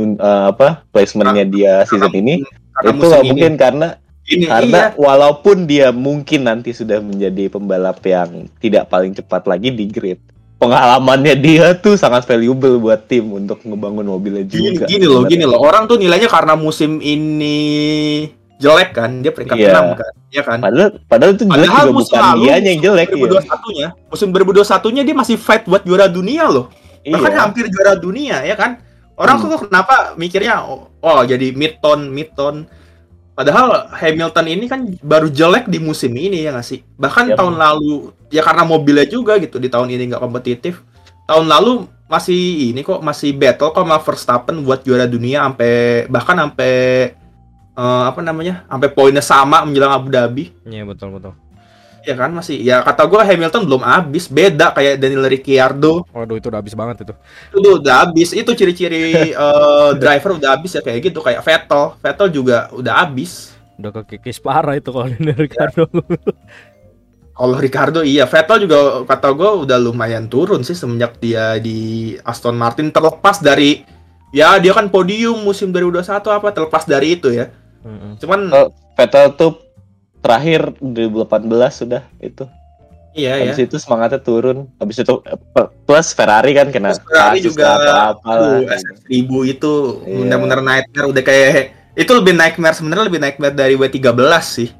eh, 0.00 0.16
apa 0.48 0.80
placementnya 0.88 1.44
dia 1.44 1.72
season 1.84 2.08
ini 2.16 2.40
Karena 2.72 2.96
itu 2.96 3.04
ini. 3.04 3.28
mungkin 3.28 3.52
karena 3.60 3.88
Ini 4.30 4.46
karena 4.46 4.94
iya. 4.94 4.96
walaupun 4.96 5.66
dia 5.66 5.90
mungkin 5.90 6.46
nanti 6.46 6.70
sudah 6.70 7.02
menjadi 7.02 7.50
pembalap 7.50 7.98
yang 8.06 8.46
tidak 8.62 8.86
paling 8.86 9.10
cepat 9.12 9.42
lagi 9.44 9.74
di 9.74 9.90
grid 9.90 10.22
pengalamannya 10.60 11.34
dia 11.34 11.72
tuh 11.74 11.96
sangat 11.96 12.28
valuable 12.28 12.76
buat 12.76 13.08
tim 13.08 13.24
untuk 13.26 13.64
ngebangun 13.64 14.04
mobilnya 14.06 14.44
Gini, 14.44 14.76
juga 14.76 14.84
gini 14.84 15.02
loh, 15.02 15.24
sebenarnya. 15.24 15.32
gini 15.32 15.44
loh. 15.48 15.58
Orang 15.58 15.82
tuh 15.88 15.96
nilainya 15.96 16.28
karena 16.28 16.52
musim 16.54 17.00
ini 17.00 17.58
jelek 18.56 18.92
kan, 18.92 19.24
dia 19.24 19.32
peringkat 19.32 19.56
Iya. 19.56 19.72
6 19.72 19.96
kan. 19.96 20.12
Iya 20.30 20.42
kan? 20.44 20.58
padahal 20.60 20.88
padahal 21.08 21.30
itu 21.32 21.42
jelek 21.42 21.56
Padahal 21.64 21.80
juga 21.82 21.92
musim 21.96 22.12
bukan 22.12 22.22
lalu, 22.22 22.42
dia 22.44 22.54
yang 22.60 22.80
jelek 22.80 23.08
ya 23.08 23.16
2021-nya, 23.16 23.88
musim 24.06 24.28
2021-nya 24.30 25.02
dia 25.02 25.16
masih 25.16 25.36
fight 25.36 25.62
buat 25.64 25.82
juara 25.82 26.06
dunia 26.06 26.44
loh. 26.46 26.66
Bahkan 27.00 27.32
iya 27.32 27.40
hampir 27.40 27.64
juara 27.66 27.96
dunia 27.96 28.44
ya 28.44 28.54
kan. 28.54 28.78
Orang 29.16 29.36
Hmm. 29.36 29.48
tuh 29.48 29.60
kenapa 29.64 30.12
mikirnya 30.14 30.60
oh, 30.60 30.92
oh 31.00 31.20
jadi 31.24 31.52
mid 31.52 31.80
tone, 31.80 32.06
mid 32.06 32.32
tone. 32.32 32.68
Padahal 33.40 33.88
Hamilton 33.96 34.46
ini 34.52 34.68
kan 34.68 34.84
baru 35.00 35.32
jelek 35.32 35.64
di 35.72 35.80
musim 35.80 36.12
ini 36.12 36.44
ya 36.44 36.52
nggak 36.52 36.66
sih? 36.68 36.84
Bahkan 36.84 37.32
Yap. 37.32 37.40
tahun 37.40 37.56
lalu 37.56 38.12
ya 38.28 38.44
karena 38.44 38.68
mobilnya 38.68 39.08
juga 39.08 39.40
gitu 39.40 39.56
di 39.56 39.72
tahun 39.72 39.88
ini 39.88 40.12
nggak 40.12 40.20
kompetitif. 40.20 40.84
Tahun 41.24 41.48
lalu 41.48 41.88
masih 42.04 42.68
ini 42.68 42.84
kok 42.84 43.00
masih 43.00 43.32
battle 43.32 43.72
kok 43.72 43.80
sama 43.80 43.96
Verstappen 43.96 44.60
buat 44.60 44.84
juara 44.84 45.08
dunia 45.08 45.40
sampai 45.48 46.04
bahkan 46.12 46.36
sampai 46.36 46.74
eh, 47.72 48.04
apa 48.12 48.20
namanya? 48.20 48.68
sampai 48.68 48.88
poinnya 48.92 49.24
sama 49.24 49.64
menjelang 49.64 49.96
Abu 49.96 50.12
Dhabi. 50.12 50.52
Iya 50.68 50.84
betul 50.84 51.16
betul. 51.16 51.32
Ya 52.06 52.14
kan 52.16 52.32
masih 52.32 52.56
ya 52.64 52.80
kata 52.80 53.04
gua 53.04 53.20
Hamilton 53.24 53.68
belum 53.68 53.82
habis 53.84 54.24
beda 54.26 54.72
kayak 54.72 54.96
Daniel 54.96 55.28
Ricciardo. 55.28 56.08
Waduh 56.10 56.36
itu 56.40 56.48
udah 56.48 56.60
habis 56.60 56.74
banget 56.76 56.96
itu. 57.04 57.14
itu 57.60 57.68
udah 57.80 57.94
habis 58.06 58.28
itu 58.32 58.50
ciri-ciri 58.56 59.30
eh, 59.46 59.90
driver 60.00 60.40
udah 60.40 60.56
habis 60.56 60.76
ya 60.76 60.80
kayak 60.80 61.12
gitu 61.12 61.20
kayak 61.20 61.44
Vettel. 61.44 61.96
Vettel 62.00 62.28
juga 62.32 62.72
udah 62.72 62.94
habis. 63.04 63.52
Udah 63.76 63.92
kekikis 64.00 64.40
parah 64.40 64.76
itu 64.76 64.88
kalau 64.92 65.08
dari 65.08 65.32
Ricardo. 65.36 65.84
kalau 67.38 67.56
Ricardo 67.56 68.00
iya. 68.00 68.24
Vettel 68.24 68.64
juga 68.64 69.04
kata 69.04 69.28
gue 69.32 69.50
udah 69.68 69.78
lumayan 69.80 70.28
turun 70.28 70.64
sih 70.64 70.76
semenjak 70.76 71.20
dia 71.20 71.60
di 71.60 72.16
Aston 72.24 72.56
Martin. 72.56 72.88
Terlepas 72.88 73.44
dari 73.44 73.84
ya 74.32 74.56
dia 74.62 74.72
kan 74.72 74.88
podium 74.88 75.42
musim 75.42 75.74
2021 75.74 76.06
apa 76.32 76.48
terlepas 76.54 76.84
dari 76.88 77.18
itu 77.20 77.28
ya. 77.34 77.52
Mm-mm. 77.80 78.20
cuman 78.20 78.40
Oh, 78.52 78.68
Vettel 78.92 79.32
tuh 79.40 79.56
terakhir 80.20 80.76
2018 80.78 81.48
sudah 81.72 82.02
itu. 82.18 82.44
Iya 83.10 83.42
ya 83.42 83.50
Habis 83.50 83.66
itu 83.66 83.76
semangatnya 83.82 84.22
turun. 84.22 84.70
Habis 84.78 85.02
itu 85.02 85.14
plus 85.82 86.14
Ferrari 86.14 86.54
kan 86.54 86.70
kena 86.70 86.94
Terus 86.94 87.02
Ferrari 87.02 87.38
juga. 87.42 87.68
lah. 87.74 88.14
Apalah. 88.14 88.62
aduh, 88.62 88.70
SF1000 88.70 89.30
itu 89.50 89.72
Iya. 90.06 90.16
benar-benar 90.22 90.60
nightmare. 90.62 91.06
Udah 91.10 91.22
kayak 91.26 91.50
itu 91.98 92.10
lebih 92.14 92.38
nightmare 92.38 92.76
sebenarnya 92.78 93.10
lebih 93.10 93.18
nightmare 93.18 93.50
dari 93.52 93.74
W13 93.74 94.14
sih. 94.46 94.70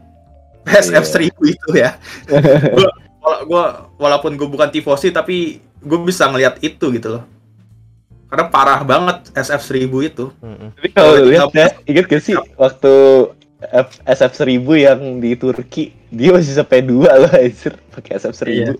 SF1000 0.62 1.34
itu 1.42 1.68
ya. 1.74 1.98
Gua, 3.20 3.34
gua 3.44 3.64
walaupun 3.98 4.32
gue 4.32 4.48
bukan 4.48 4.70
tifosi 4.70 5.10
tapi 5.10 5.60
gue 5.76 5.98
bisa 6.00 6.24
ngelihat 6.24 6.56
itu 6.62 6.86
gitu 6.94 7.18
loh. 7.18 7.24
Karena 8.30 8.46
parah 8.46 8.80
banget 8.80 9.26
SF1000 9.34 9.90
itu. 10.06 10.30
Mm-mm. 10.38 10.70
Tapi 10.78 10.88
kalau 10.94 11.18
lihat 11.26 11.50
ya, 11.50 11.68
inget 11.82 12.06
gak 12.06 12.22
sih 12.22 12.38
waktu 12.54 12.92
F- 13.60 14.00
SF1000 14.04 14.64
yang 14.76 15.00
di 15.18 15.36
Turki 15.36 15.92
dia 16.08 16.32
masih 16.32 16.56
sampai 16.56 16.80
dua 16.80 17.12
loh 17.16 17.30
anjir 17.30 17.76
pakai 17.92 18.16
SF1000. 18.16 18.48
Iya. 18.48 18.72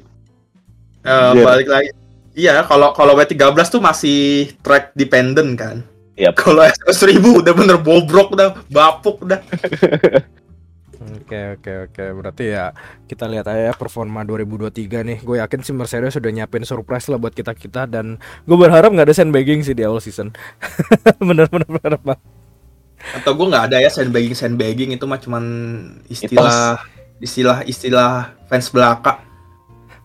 Eh, 1.01 1.31
Iya. 1.37 1.45
balik 1.45 1.69
lagi 1.69 1.91
Iya, 2.31 2.63
kalau 2.63 2.95
kalau 2.95 3.13
W13 3.15 3.43
tuh 3.67 3.83
masih 3.83 4.49
track 4.63 4.95
dependent 4.95 5.59
kan. 5.59 5.83
Yap. 6.15 6.39
Kalau 6.39 6.63
S1000 6.63 7.19
udah 7.21 7.53
bener 7.53 7.77
bobrok 7.77 8.33
udah, 8.33 8.55
bapuk 8.71 9.21
udah. 9.21 9.43
Oke 11.01 11.57
oke 11.57 11.73
oke 11.89 12.05
berarti 12.13 12.53
ya 12.53 12.77
kita 13.07 13.25
lihat 13.25 13.49
aja 13.49 13.71
ya 13.71 13.75
performa 13.75 14.21
2023 14.21 15.01
nih 15.01 15.19
gue 15.23 15.41
yakin 15.41 15.61
sih 15.63 15.73
Mercedes 15.73 16.13
sudah 16.13 16.29
nyiapin 16.29 16.61
surprise 16.63 17.09
lah 17.09 17.17
buat 17.17 17.33
kita 17.33 17.57
kita 17.57 17.89
dan 17.89 18.21
gue 18.45 18.57
berharap 18.59 18.93
nggak 18.93 19.09
ada 19.09 19.17
sandbagging 19.17 19.63
sih 19.63 19.73
di 19.73 19.81
awal 19.81 19.99
season 19.99 20.29
bener-bener 21.29 21.65
berharap 21.67 22.03
banget. 22.05 22.21
Atau 23.13 23.33
gue 23.33 23.47
nggak 23.47 23.65
ada 23.67 23.77
ya 23.79 23.89
sandbagging 23.89 24.33
sandbagging 24.33 24.91
itu 24.91 25.05
mah 25.05 25.17
cuman 25.17 25.45
istilah 26.07 26.79
istilah 27.19 27.59
istilah 27.65 28.13
fans 28.47 28.69
belaka. 28.69 29.21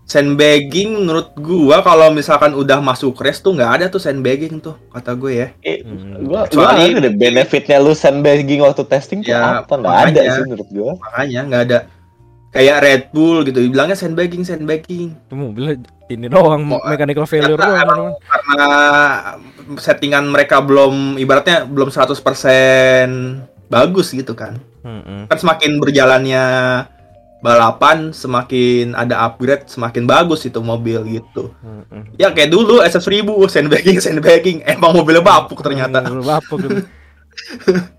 Sandbagging 0.05 1.01
menurut 1.01 1.33
gua 1.33 1.81
kalau 1.81 2.13
misalkan 2.13 2.53
udah 2.53 2.77
masuk 2.77 3.17
race 3.17 3.41
tuh 3.41 3.57
nggak 3.57 3.71
ada 3.71 3.85
tuh 3.87 3.97
sandbagging 3.97 4.61
tuh 4.61 4.77
kata 4.87 5.17
gue 5.17 5.31
ya. 5.35 5.47
Eh, 5.59 5.81
Hmm. 5.81 6.21
gua 6.21 6.45
gua 6.45 6.69
Kecuali- 6.77 6.93
ada 6.93 7.09
benefitnya 7.09 7.81
lu 7.81 7.89
sandbagging 7.91 8.61
waktu 8.61 8.85
testing 8.85 9.25
tuh 9.25 9.33
Ya, 9.33 9.65
apa 9.65 9.73
nggak 9.73 9.97
ada 10.07 10.21
sih 10.29 10.41
menurut 10.45 10.69
gua 10.69 10.91
Makanya 11.01 11.39
nggak 11.43 11.63
ada 11.63 11.77
kayak 12.55 12.77
Red 12.79 13.03
Bull 13.11 13.43
gitu, 13.43 13.59
bilangnya 13.67 13.93
sandbagging 13.93 14.47
sandbagging. 14.47 15.11
Mobilnya 15.27 15.75
ini 16.07 16.31
doang 16.31 16.63
Oh, 16.71 16.79
mechanical 16.81 17.27
failure 17.27 17.59
karena 17.59 17.83
doang 17.83 17.83
emang- 17.83 18.15
karena 18.23 18.69
settingan 19.75 20.23
mereka 20.25 20.63
belum 20.63 21.19
ibaratnya 21.19 21.67
belum 21.67 21.91
100% 21.91 23.43
bagus 23.67 24.15
gitu 24.15 24.31
kan. 24.31 24.55
Mm-mm. 24.81 25.27
Kan 25.27 25.37
semakin 25.37 25.81
berjalannya 25.81 26.45
balapan 27.41 28.09
semakin 28.09 28.95
ada 28.95 29.21
upgrade 29.21 29.67
semakin 29.67 30.07
bagus 30.07 30.45
itu 30.45 30.57
mobil 30.61 31.03
gitu. 31.11 31.51
Mm-mm. 31.59 32.15
Ya 32.15 32.31
kayak 32.31 32.49
dulu 32.49 32.79
SF1000 32.79 33.27
sandbagging 33.51 33.97
sandbagging 33.99 34.57
emang 34.71 34.95
mobilnya 34.95 35.21
bapuk 35.21 35.59
ternyata. 35.59 36.01
Hmm, 36.01 36.23
bapuk 36.23 36.61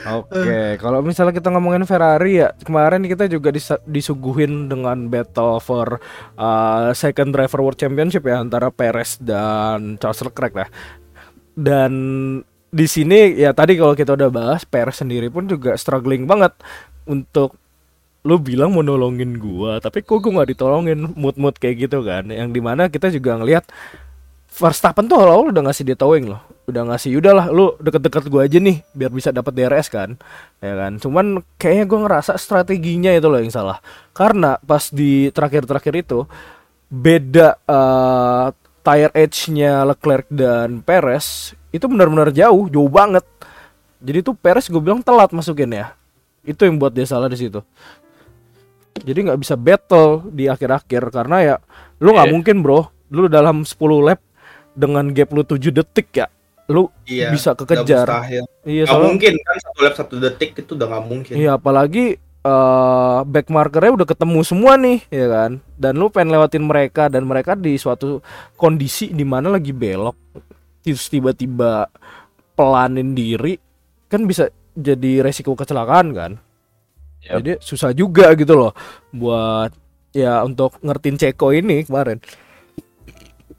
Oke, 0.00 0.80
kalau 0.80 1.04
misalnya 1.04 1.36
kita 1.36 1.52
ngomongin 1.52 1.84
Ferrari 1.84 2.40
ya, 2.40 2.56
kemarin 2.64 3.04
kita 3.04 3.28
juga 3.28 3.52
disuguhin 3.84 4.64
dengan 4.70 5.12
battle 5.12 5.60
for 5.60 6.00
uh, 6.40 6.88
second 6.96 7.36
driver 7.36 7.60
world 7.60 7.76
championship 7.76 8.24
ya 8.24 8.40
antara 8.40 8.72
Perez 8.72 9.20
dan 9.20 10.00
Charles 10.00 10.24
Leclerc 10.24 10.54
lah. 10.56 10.68
Dan 11.52 11.92
di 12.72 12.86
sini 12.88 13.36
ya 13.36 13.52
tadi 13.52 13.76
kalau 13.76 13.92
kita 13.92 14.16
udah 14.16 14.30
bahas 14.32 14.62
Perez 14.64 15.04
sendiri 15.04 15.28
pun 15.28 15.44
juga 15.44 15.76
struggling 15.76 16.24
banget 16.24 16.56
untuk 17.04 17.60
lu 18.24 18.36
bilang 18.40 18.72
mau 18.72 18.84
nolongin 18.84 19.36
gua, 19.36 19.80
tapi 19.80 20.00
kok 20.00 20.20
gua 20.20 20.40
nggak 20.40 20.56
ditolongin 20.56 21.12
mood-mood 21.12 21.56
kayak 21.60 21.88
gitu 21.88 22.00
kan. 22.04 22.28
Yang 22.28 22.48
di 22.56 22.60
mana 22.64 22.88
kita 22.88 23.12
juga 23.12 23.36
ngelihat 23.36 23.68
Verstappen 24.60 25.08
tuh 25.08 25.16
awal-awal 25.16 25.56
udah 25.56 25.64
ngasih 25.64 25.88
dia 25.88 25.96
towing 25.96 26.28
loh. 26.28 26.44
Udah 26.68 26.84
ngasih 26.84 27.16
udahlah 27.16 27.48
lu 27.48 27.72
deket-deket 27.80 28.28
gue 28.28 28.40
aja 28.44 28.58
nih 28.60 28.84
biar 28.92 29.08
bisa 29.08 29.32
dapat 29.32 29.56
DRS 29.56 29.88
kan. 29.88 30.20
Ya 30.60 30.76
kan? 30.76 31.00
Cuman 31.00 31.40
kayaknya 31.56 31.88
gue 31.88 31.98
ngerasa 32.04 32.36
strateginya 32.36 33.10
itu 33.10 33.24
loh 33.26 33.40
yang 33.40 33.48
salah. 33.48 33.80
Karena 34.12 34.60
pas 34.60 34.92
di 34.92 35.32
terakhir-terakhir 35.32 35.94
itu 36.04 36.28
beda 36.92 37.56
eh, 37.64 38.46
tire 38.80 39.12
edge-nya 39.16 39.88
Leclerc 39.88 40.28
dan 40.28 40.84
Perez 40.84 41.56
itu 41.72 41.88
benar-benar 41.88 42.28
jauh 42.28 42.68
jauh 42.68 42.90
banget. 42.92 43.24
Jadi 44.04 44.18
tuh 44.20 44.36
Perez 44.36 44.68
gue 44.68 44.78
bilang 44.78 45.00
telat 45.00 45.32
masukin 45.32 45.72
ya. 45.72 45.96
Itu 46.44 46.68
yang 46.68 46.76
buat 46.76 46.92
dia 46.92 47.08
salah 47.08 47.32
di 47.32 47.40
situ. 47.40 47.64
Jadi 49.00 49.18
nggak 49.24 49.40
bisa 49.40 49.56
battle 49.56 50.28
di 50.28 50.44
akhir-akhir 50.44 51.08
karena 51.08 51.36
ya 51.40 51.54
lu 51.98 52.12
nggak 52.12 52.28
Iya. 52.28 52.34
mungkin 52.36 52.56
bro. 52.60 52.80
Lu 53.10 53.26
dalam 53.26 53.64
10 53.64 53.74
lap 54.04 54.20
dengan 54.72 55.10
gap 55.10 55.30
lu 55.30 55.42
7 55.42 55.70
detik 55.70 56.08
ya 56.14 56.26
lu 56.70 56.86
Iya. 57.02 57.34
bisa 57.34 57.50
kekejar 57.52 58.06
iya 58.30 58.46
Nggak 58.62 58.86
soalnya 58.86 59.06
mungkin 59.10 59.32
kan 59.42 59.56
satu 59.58 59.78
lap 59.82 59.94
satu 59.96 60.14
detik 60.16 60.50
itu 60.54 60.78
udah 60.78 60.86
nggak 60.86 61.04
mungkin. 61.04 61.34
iya 61.34 61.58
apalagi 61.58 62.14
eh 62.40 63.18
back 63.22 63.50
markernya 63.50 63.92
udah 63.92 64.08
ketemu 64.08 64.40
semua 64.40 64.72
nih 64.74 65.04
ya 65.10 65.26
kan 65.28 65.50
dan 65.76 65.92
lu 65.94 66.08
pengen 66.08 66.32
lewatin 66.32 66.64
mereka 66.64 67.10
dan 67.10 67.26
mereka 67.26 67.52
di 67.52 67.76
suatu 67.76 68.22
kondisi 68.54 69.10
di 69.10 69.26
mana 69.26 69.50
lagi 69.50 69.74
belok 69.74 70.16
terus 70.80 71.04
tiba-tiba 71.06 71.90
pelanin 72.54 73.12
diri 73.12 73.60
kan 74.08 74.24
bisa 74.24 74.48
jadi 74.72 75.20
resiko 75.20 75.52
kecelakaan 75.52 76.16
kan 76.16 76.32
Yap. 77.20 77.44
jadi 77.44 77.52
susah 77.60 77.92
juga 77.92 78.32
gitu 78.32 78.56
loh 78.56 78.72
buat 79.12 79.74
ya 80.10 80.40
untuk 80.40 80.80
ngertiin 80.80 81.20
Ceko 81.20 81.52
ini 81.52 81.84
kemarin 81.84 82.22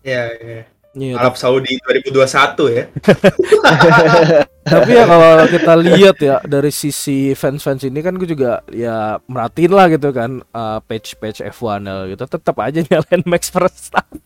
Iya, 0.02 0.24
iya. 0.42 0.62
Iya, 0.92 1.16
Arab 1.16 1.40
Saudi 1.40 1.80
2021 1.88 2.76
ya. 2.76 2.84
tapi 4.62 4.92
ya 4.94 5.08
kalau 5.08 5.48
kita 5.48 5.74
lihat 5.80 6.18
ya 6.20 6.38
dari 6.44 6.70
sisi 6.70 7.32
fans-fans 7.34 7.88
ini 7.88 8.04
kan 8.04 8.14
gue 8.20 8.30
juga 8.30 8.62
ya 8.70 9.18
merhatiin 9.26 9.74
lah 9.74 9.88
gitu 9.90 10.14
kan 10.14 10.44
uh, 10.54 10.84
page-page 10.86 11.42
F1 11.50 11.82
-nya 11.82 11.96
gitu 12.14 12.24
tetap 12.28 12.56
aja 12.62 12.84
nyalain 12.92 13.24
Max 13.26 13.50
Verstappen 13.50 14.22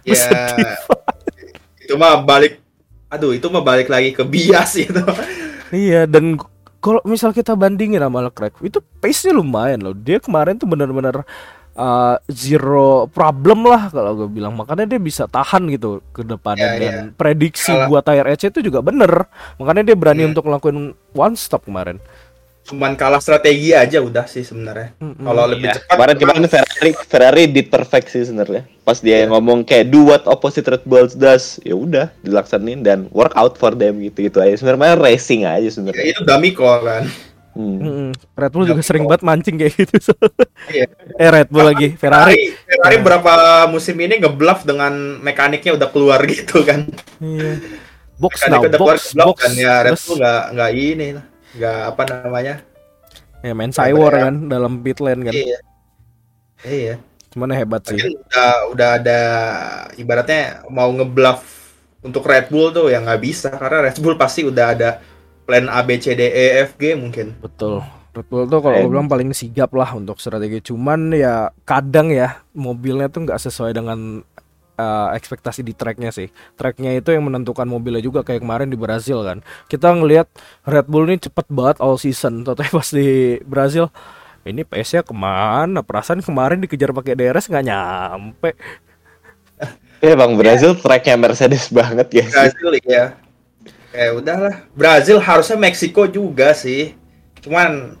Ya. 0.00 0.16
itu 1.76 1.92
mah 2.00 2.24
balik 2.24 2.56
aduh 3.12 3.36
itu 3.36 3.46
mah 3.52 3.60
balik 3.60 3.92
lagi 3.92 4.16
ke 4.16 4.24
bias 4.24 4.74
itu. 4.88 5.02
iya 5.68 6.08
dan 6.08 6.40
kalau 6.80 7.04
misal 7.04 7.36
kita 7.36 7.52
bandingin 7.52 8.00
sama 8.00 8.24
Leclerc 8.24 8.56
itu 8.64 8.80
pace-nya 9.00 9.36
lumayan 9.36 9.84
loh 9.84 9.92
dia 9.92 10.16
kemarin 10.24 10.56
tuh 10.56 10.64
bener-bener 10.64 11.20
uh, 11.74 12.16
zero 12.26 12.88
problem 13.06 13.64
lah 13.64 13.88
kalau 13.88 14.16
gue 14.16 14.28
bilang 14.30 14.52
makanya 14.52 14.86
dia 14.86 14.98
bisa 14.98 15.26
tahan 15.26 15.66
gitu 15.68 16.00
ke 16.10 16.22
depannya 16.22 16.66
Ya, 16.66 16.80
dan 16.80 16.94
prediksi 17.12 17.70
Kalau- 17.70 17.88
buat 17.88 18.02
tire 18.02 18.26
edge 18.28 18.46
itu 18.46 18.60
juga 18.62 18.80
bener 18.80 19.26
makanya 19.56 19.82
dia 19.84 19.96
berani 19.96 20.22
Hmm. 20.22 20.30
untuk 20.32 20.44
ngelakuin 20.44 20.78
one 21.12 21.34
stop 21.34 21.62
kemarin 21.62 21.98
Cuman 22.64 22.96
kalah 22.96 23.20
strategi 23.20 23.76
aja 23.76 24.00
udah 24.00 24.24
sih 24.24 24.40
sebenarnya. 24.40 24.96
Mm-mm. 24.96 25.20
Kalau 25.20 25.44
lebih 25.44 25.68
Iya, 25.68 25.76
cepat 25.76 26.00
kemarin 26.00 26.16
kemarin 26.16 26.42
Ferrari 26.48 26.90
Ferrari 27.04 27.44
did 27.44 27.68
perfect 27.68 28.08
sih 28.08 28.24
sebenarnya. 28.24 28.64
Pas 28.80 28.96
dia 28.96 29.20
Iya. 29.20 29.28
ngomong 29.28 29.68
kayak 29.68 29.92
do 29.92 30.08
what 30.08 30.24
opposite 30.24 30.64
Red 30.64 30.80
Bull 30.82 31.04
does, 31.12 31.60
ya 31.60 31.76
udah 31.76 32.08
dilaksanin 32.24 32.80
dan 32.80 33.12
work 33.12 33.36
out 33.36 33.60
for 33.60 33.76
them 33.76 34.00
gitu 34.00 34.24
gitu 34.24 34.40
aja. 34.40 34.56
Sebenarnya 34.56 34.96
racing 34.96 35.44
aja 35.44 35.60
ya, 35.60 35.68
sebenarnya. 35.68 36.08
itu 36.08 36.24
dummy 36.24 36.56
call 36.56 36.80
kan. 36.80 37.04
Hmm. 37.54 38.10
Red 38.34 38.50
Bull 38.50 38.66
juga 38.66 38.82
Tapi 38.82 38.88
sering 38.90 39.04
banget 39.06 39.22
mancing 39.22 39.54
kayak 39.54 39.78
gitu 39.78 40.10
Iya. 40.66 40.86
eh 41.22 41.28
Red 41.30 41.48
Bull 41.48 41.62
lagi 41.64 41.94
Ferrari 41.94 42.50
Ferrari 42.50 42.96
berapa 42.98 43.32
musim 43.66 43.94
ini 43.96 44.18
ngebluff 44.18 44.66
dengan 44.66 44.90
mekaniknya 45.22 45.78
udah 45.78 45.88
keluar 45.88 46.18
gitu 46.34 46.66
kan. 46.66 46.90
iya 47.22 47.62
box 48.22 48.42
now 48.46 48.58
udah 48.58 48.74
keluar 48.74 48.98
box 48.98 49.14
ngebluff 49.14 49.26
box 49.30 49.38
kan 49.38 49.52
ya 49.54 49.74
Red 49.82 49.98
Bull 50.00 50.16
nggak 50.18 50.42
nggak 50.50 50.70
ini 50.74 51.06
nggak 51.54 51.78
apa 51.86 52.02
namanya. 52.10 52.54
ya 53.40 53.52
main 53.52 53.70
cywar 53.70 54.12
ya. 54.12 54.22
kan 54.26 54.34
dalam 54.48 54.72
pit 54.80 54.98
lane 54.98 55.22
kan 55.22 55.34
Iya. 55.34 55.58
Iya. 56.64 56.94
cuman 57.30 57.50
hebat 57.52 57.82
sih 57.84 57.94
Mungkin 57.94 58.14
udah 58.24 58.52
udah 58.70 58.88
ada 58.96 59.20
ibaratnya 59.94 60.42
mau 60.66 60.90
ngebluff 60.90 61.42
untuk 62.00 62.26
Red 62.26 62.50
Bull 62.50 62.70
tuh 62.70 62.90
ya 62.90 62.98
nggak 62.98 63.20
bisa 63.20 63.50
karena 63.50 63.86
Red 63.86 63.98
Bull 63.98 64.14
pasti 64.14 64.42
udah 64.42 64.66
ada 64.70 64.90
plan 65.44 65.68
A 65.68 65.84
B 65.84 66.00
C 66.00 66.16
D 66.16 66.24
E 66.24 66.64
F 66.64 66.76
G 66.80 66.96
mungkin. 66.96 67.36
Betul. 67.40 67.84
Red 68.14 68.30
Bull 68.30 68.46
tuh 68.46 68.62
kalau 68.62 68.78
bilang 68.86 69.10
paling 69.10 69.34
sigap 69.34 69.74
lah 69.74 69.90
untuk 69.98 70.22
strategi. 70.22 70.62
Cuman 70.70 71.10
ya 71.10 71.50
kadang 71.66 72.14
ya 72.14 72.46
mobilnya 72.54 73.10
tuh 73.10 73.26
nggak 73.26 73.42
sesuai 73.42 73.74
dengan 73.74 74.22
uh, 74.78 75.08
ekspektasi 75.18 75.66
di 75.66 75.74
tracknya 75.74 76.14
sih. 76.14 76.30
Tracknya 76.54 76.94
itu 76.94 77.10
yang 77.10 77.26
menentukan 77.26 77.66
mobilnya 77.66 77.98
juga 77.98 78.22
kayak 78.22 78.46
kemarin 78.46 78.70
di 78.70 78.78
Brazil 78.78 79.26
kan. 79.26 79.42
Kita 79.66 79.98
ngelihat 79.98 80.30
Red 80.62 80.86
Bull 80.86 81.10
ini 81.10 81.18
cepet 81.18 81.46
banget 81.50 81.82
all 81.82 81.98
season. 81.98 82.40
Totalnya 82.46 82.70
pas 82.70 82.88
di 82.94 83.42
Brazil 83.42 83.90
ini 84.44 84.62
pace-nya 84.62 85.02
ke 85.02 85.14
mana? 85.16 85.82
Perasaan 85.82 86.22
kemarin 86.22 86.62
dikejar 86.62 86.94
pakai 86.94 87.18
DRS 87.18 87.50
nggak 87.50 87.66
nyampe. 87.66 88.50
Ya 90.04 90.14
bang 90.20 90.36
Brazil 90.36 90.76
tracknya 90.76 91.16
Mercedes 91.16 91.72
banget 91.72 92.08
ya. 92.12 92.26
Brazil 92.28 92.70
ya. 92.84 93.04
Ya 93.94 94.10
udahlah. 94.10 94.66
Brazil 94.74 95.22
harusnya 95.22 95.54
Meksiko 95.54 96.10
juga 96.10 96.50
sih. 96.50 96.98
Cuman 97.38 97.94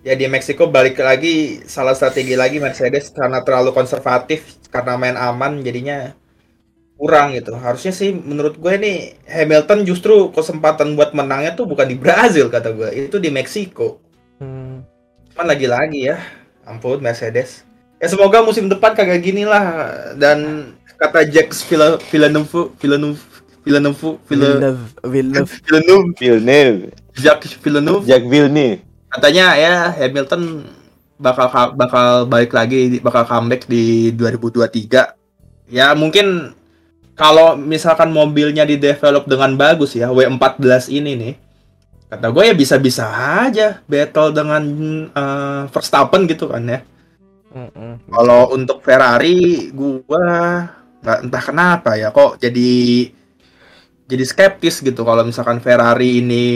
ya 0.00 0.16
di 0.16 0.24
Meksiko 0.24 0.72
balik 0.72 0.96
lagi 0.96 1.60
salah 1.68 1.92
strategi 1.92 2.32
lagi 2.32 2.56
Mercedes 2.56 3.12
karena 3.12 3.44
terlalu 3.44 3.76
konservatif 3.76 4.56
karena 4.72 4.96
main 4.96 5.18
aman 5.20 5.60
jadinya 5.60 6.16
kurang 6.96 7.36
gitu. 7.36 7.52
Harusnya 7.52 7.92
sih 7.92 8.16
menurut 8.16 8.56
gue 8.56 8.74
nih 8.80 9.20
Hamilton 9.28 9.84
justru 9.84 10.32
kesempatan 10.32 10.96
buat 10.96 11.12
menangnya 11.12 11.52
tuh 11.52 11.68
bukan 11.68 11.84
di 11.84 12.00
Brazil 12.00 12.48
kata 12.48 12.72
gue, 12.72 12.88
itu 13.12 13.20
di 13.20 13.28
Meksiko. 13.28 14.00
Hmm. 14.40 14.80
Cuman 15.36 15.52
lagi-lagi 15.52 16.08
ya, 16.08 16.16
ampun 16.64 17.04
Mercedes. 17.04 17.68
Ya 18.00 18.08
semoga 18.08 18.40
musim 18.40 18.72
depan 18.72 18.96
kagak 18.96 19.20
gini 19.20 19.44
lah 19.44 19.92
dan 20.16 20.72
kata 20.96 21.28
Villa- 21.68 22.00
Villeneuve 22.08 22.72
Villeneuve 22.80 23.20
Villeneuve 23.66 24.22
Villeneuve 24.30 24.78
Villeneuve, 25.02 25.50
Villeneuve. 25.50 25.52
Villeneuve 25.66 26.74
Jacques 27.18 27.58
Villeneuve 27.58 28.04
Jack 28.06 28.22
Villeneuve. 28.24 28.78
katanya 29.10 29.46
ya 29.58 29.74
Hamilton 29.90 30.62
bakal 31.16 31.48
bakal 31.74 32.06
balik 32.28 32.52
lagi 32.52 33.00
bakal 33.00 33.24
comeback 33.24 33.64
di 33.66 34.12
2023 34.14 35.72
ya 35.72 35.96
mungkin 35.96 36.52
kalau 37.16 37.56
misalkan 37.56 38.12
mobilnya 38.12 38.68
di 38.68 38.76
develop 38.76 39.24
dengan 39.24 39.56
bagus 39.56 39.96
ya 39.96 40.12
W14 40.12 40.92
ini 40.92 41.12
nih 41.16 41.34
kata 42.06 42.30
gue 42.30 42.44
ya 42.44 42.54
bisa-bisa 42.54 43.08
aja 43.42 43.80
battle 43.88 44.30
dengan 44.30 44.62
eh, 45.10 45.62
Verstappen 45.72 46.28
gitu 46.28 46.46
kan 46.46 46.62
ya 46.68 46.80
Mm-mm. 47.56 48.12
kalau 48.12 48.52
untuk 48.52 48.84
Ferrari 48.84 49.72
gua 49.72 50.22
nggak 51.00 51.18
entah 51.24 51.42
kenapa 51.42 51.90
ya 51.96 52.12
kok 52.12 52.36
jadi 52.36 53.08
jadi 54.06 54.24
skeptis 54.24 54.82
gitu 54.82 55.02
kalau 55.02 55.26
misalkan 55.26 55.58
Ferrari 55.58 56.22
ini 56.22 56.46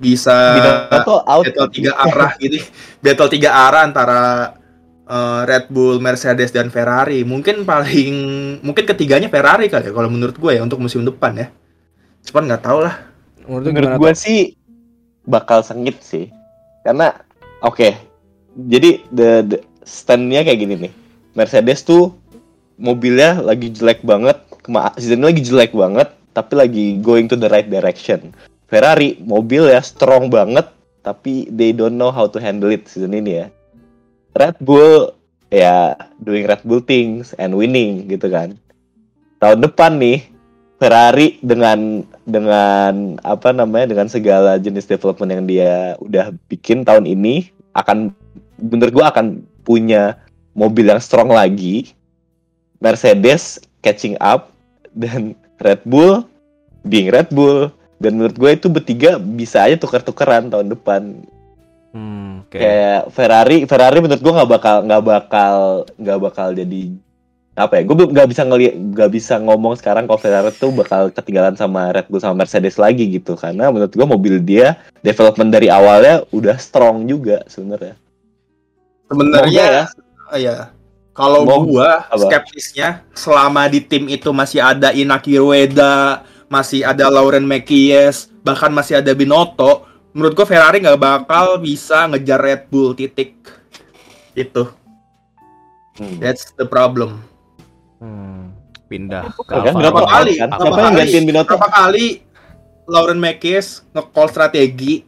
bisa 0.00 0.56
Binotto 0.56 1.20
out. 1.28 1.44
battle 1.44 1.68
tiga 1.68 1.92
arah 1.96 2.32
gitu 2.40 2.56
battle 3.04 3.30
tiga 3.30 3.50
arah 3.52 3.84
antara 3.84 4.20
eh, 5.04 5.40
Red 5.44 5.68
Bull, 5.68 6.00
Mercedes 6.00 6.50
dan 6.52 6.72
Ferrari 6.72 7.20
mungkin 7.22 7.68
paling 7.68 8.14
mungkin 8.64 8.84
ketiganya 8.88 9.28
Ferrari 9.28 9.68
kali 9.68 9.88
ya 9.88 9.92
kalau 9.92 10.08
menurut 10.08 10.36
gue 10.40 10.56
ya 10.56 10.64
untuk 10.64 10.80
musim 10.80 11.04
depan 11.04 11.36
ya 11.36 11.48
cuman 12.24 12.48
nggak 12.48 12.64
tahu 12.64 12.80
lah 12.84 13.10
Menurut 13.50 13.72
Menurut 13.74 13.92
gue 13.98 14.12
sih 14.14 14.40
bakal 15.26 15.66
sengit 15.66 15.98
sih. 15.98 16.30
Karena 16.86 17.10
oke. 17.66 17.90
Jadi 18.54 19.02
the, 19.10 19.42
the 19.42 19.58
standnya 19.82 20.46
kayak 20.46 20.60
gini 20.62 20.74
nih. 20.86 20.92
Mercedes 21.34 21.82
tuh 21.82 22.14
mobilnya 22.78 23.42
lagi 23.42 23.74
jelek 23.74 24.06
banget. 24.06 24.38
Kema 24.62 24.94
season 25.00 25.24
ini 25.24 25.32
lagi 25.32 25.42
jelek 25.42 25.72
banget, 25.72 26.12
tapi 26.32 26.52
lagi 26.58 26.86
going 27.02 27.26
to 27.26 27.36
the 27.36 27.50
right 27.50 27.66
direction. 27.66 28.34
Ferrari 28.70 29.18
mobil 29.22 29.66
ya 29.66 29.82
strong 29.82 30.30
banget, 30.30 30.70
tapi 31.02 31.50
they 31.50 31.74
don't 31.74 31.98
know 31.98 32.14
how 32.14 32.30
to 32.30 32.38
handle 32.38 32.70
it 32.70 32.86
season 32.86 33.16
ini 33.16 33.44
ya. 33.44 33.46
Red 34.34 34.62
Bull 34.62 35.10
ya 35.50 35.98
doing 36.22 36.46
Red 36.46 36.62
Bull 36.62 36.80
things 36.80 37.34
and 37.36 37.58
winning 37.58 38.06
gitu 38.06 38.30
kan. 38.30 38.54
Tahun 39.42 39.58
depan 39.58 39.98
nih 39.98 40.22
Ferrari 40.80 41.36
dengan 41.42 42.06
dengan 42.24 43.20
apa 43.26 43.52
namanya 43.52 43.92
dengan 43.92 44.08
segala 44.08 44.56
jenis 44.56 44.88
development 44.88 45.28
yang 45.28 45.44
dia 45.44 45.74
udah 46.00 46.32
bikin 46.48 46.86
tahun 46.86 47.04
ini 47.04 47.50
akan 47.76 48.14
bener 48.56 48.88
gua 48.88 49.12
akan 49.12 49.44
punya 49.66 50.16
mobil 50.54 50.88
yang 50.88 51.02
strong 51.02 51.28
lagi 51.34 51.92
Mercedes 52.80 53.60
catching 53.84 54.16
up 54.24 54.56
dan 54.96 55.36
Red 55.60 55.84
Bull 55.84 56.24
being 56.84 57.12
Red 57.12 57.30
Bull. 57.30 57.70
Dan 58.00 58.16
menurut 58.16 58.36
gue 58.40 58.50
itu 58.56 58.66
bertiga 58.72 59.20
bisa 59.20 59.68
aja 59.68 59.76
tuker-tukeran 59.76 60.48
tahun 60.48 60.72
depan. 60.72 61.20
Hmm, 61.90 62.46
oke. 62.46 62.54
kayak 62.54 63.10
Ferrari 63.10 63.66
Ferrari 63.66 63.98
menurut 63.98 64.22
gua 64.22 64.32
nggak 64.40 64.50
bakal 64.54 64.76
nggak 64.86 65.02
bakal 65.02 65.54
nggak 65.98 66.18
bakal 66.22 66.48
jadi 66.54 66.82
apa 67.58 67.82
ya 67.82 67.82
gue 67.82 67.96
nggak 68.14 68.28
bisa 68.30 68.46
ngeliat 68.46 68.74
nggak 68.78 69.10
bisa 69.10 69.34
ngomong 69.42 69.74
sekarang 69.74 70.06
kalau 70.06 70.22
Ferrari 70.22 70.54
tuh 70.54 70.70
bakal 70.70 71.10
ketinggalan 71.10 71.58
sama 71.58 71.90
Red 71.90 72.06
Bull 72.06 72.22
sama 72.22 72.46
Mercedes 72.46 72.78
lagi 72.78 73.10
gitu. 73.10 73.34
Karena 73.34 73.74
menurut 73.74 73.90
gua 73.92 74.06
mobil 74.06 74.38
dia 74.38 74.78
development 75.02 75.50
dari 75.50 75.66
awalnya 75.66 76.22
udah 76.30 76.56
strong 76.62 77.10
juga 77.10 77.42
sebenarnya. 77.50 77.98
Sebenarnya 79.10 79.64
ya. 79.66 79.84
Ah, 80.30 80.38
ya 80.38 80.56
kalau 81.10 81.42
gua 81.66 82.06
apa? 82.06 82.16
skeptisnya 82.16 83.02
selama 83.12 83.66
di 83.66 83.82
tim 83.82 84.06
itu 84.06 84.30
masih 84.30 84.62
ada 84.62 84.94
Inaki 84.94 85.36
Rueda, 85.36 86.22
masih 86.46 86.86
ada 86.86 87.10
Lauren 87.10 87.44
Mekies, 87.44 88.30
bahkan 88.46 88.70
masih 88.70 89.02
ada 89.02 89.12
Binotto, 89.12 89.86
menurut 90.14 90.32
gua 90.38 90.46
Ferrari 90.46 90.80
nggak 90.80 91.00
bakal 91.00 91.58
bisa 91.58 92.06
ngejar 92.08 92.40
Red 92.40 92.62
Bull 92.70 92.94
titik. 92.94 93.36
Itu. 94.32 94.70
Hmm. 95.98 96.16
That's 96.22 96.54
the 96.56 96.64
problem. 96.64 97.20
Hmm, 98.00 98.56
pindah 98.88 99.28
ke 99.36 99.44
Kan 99.44 99.76
berapa 99.76 100.00
kali? 100.08 100.40
Berapa 100.40 100.56
Siapa 100.56 100.80
yang 100.80 100.94
kali? 100.96 101.00
gantiin 101.04 101.24
Binotto? 101.28 101.52
Berapa 101.52 101.68
kali 101.68 102.06
Lauren 102.88 103.20
Mekies 103.20 103.84
nge-call 103.92 104.32
strategi 104.32 105.04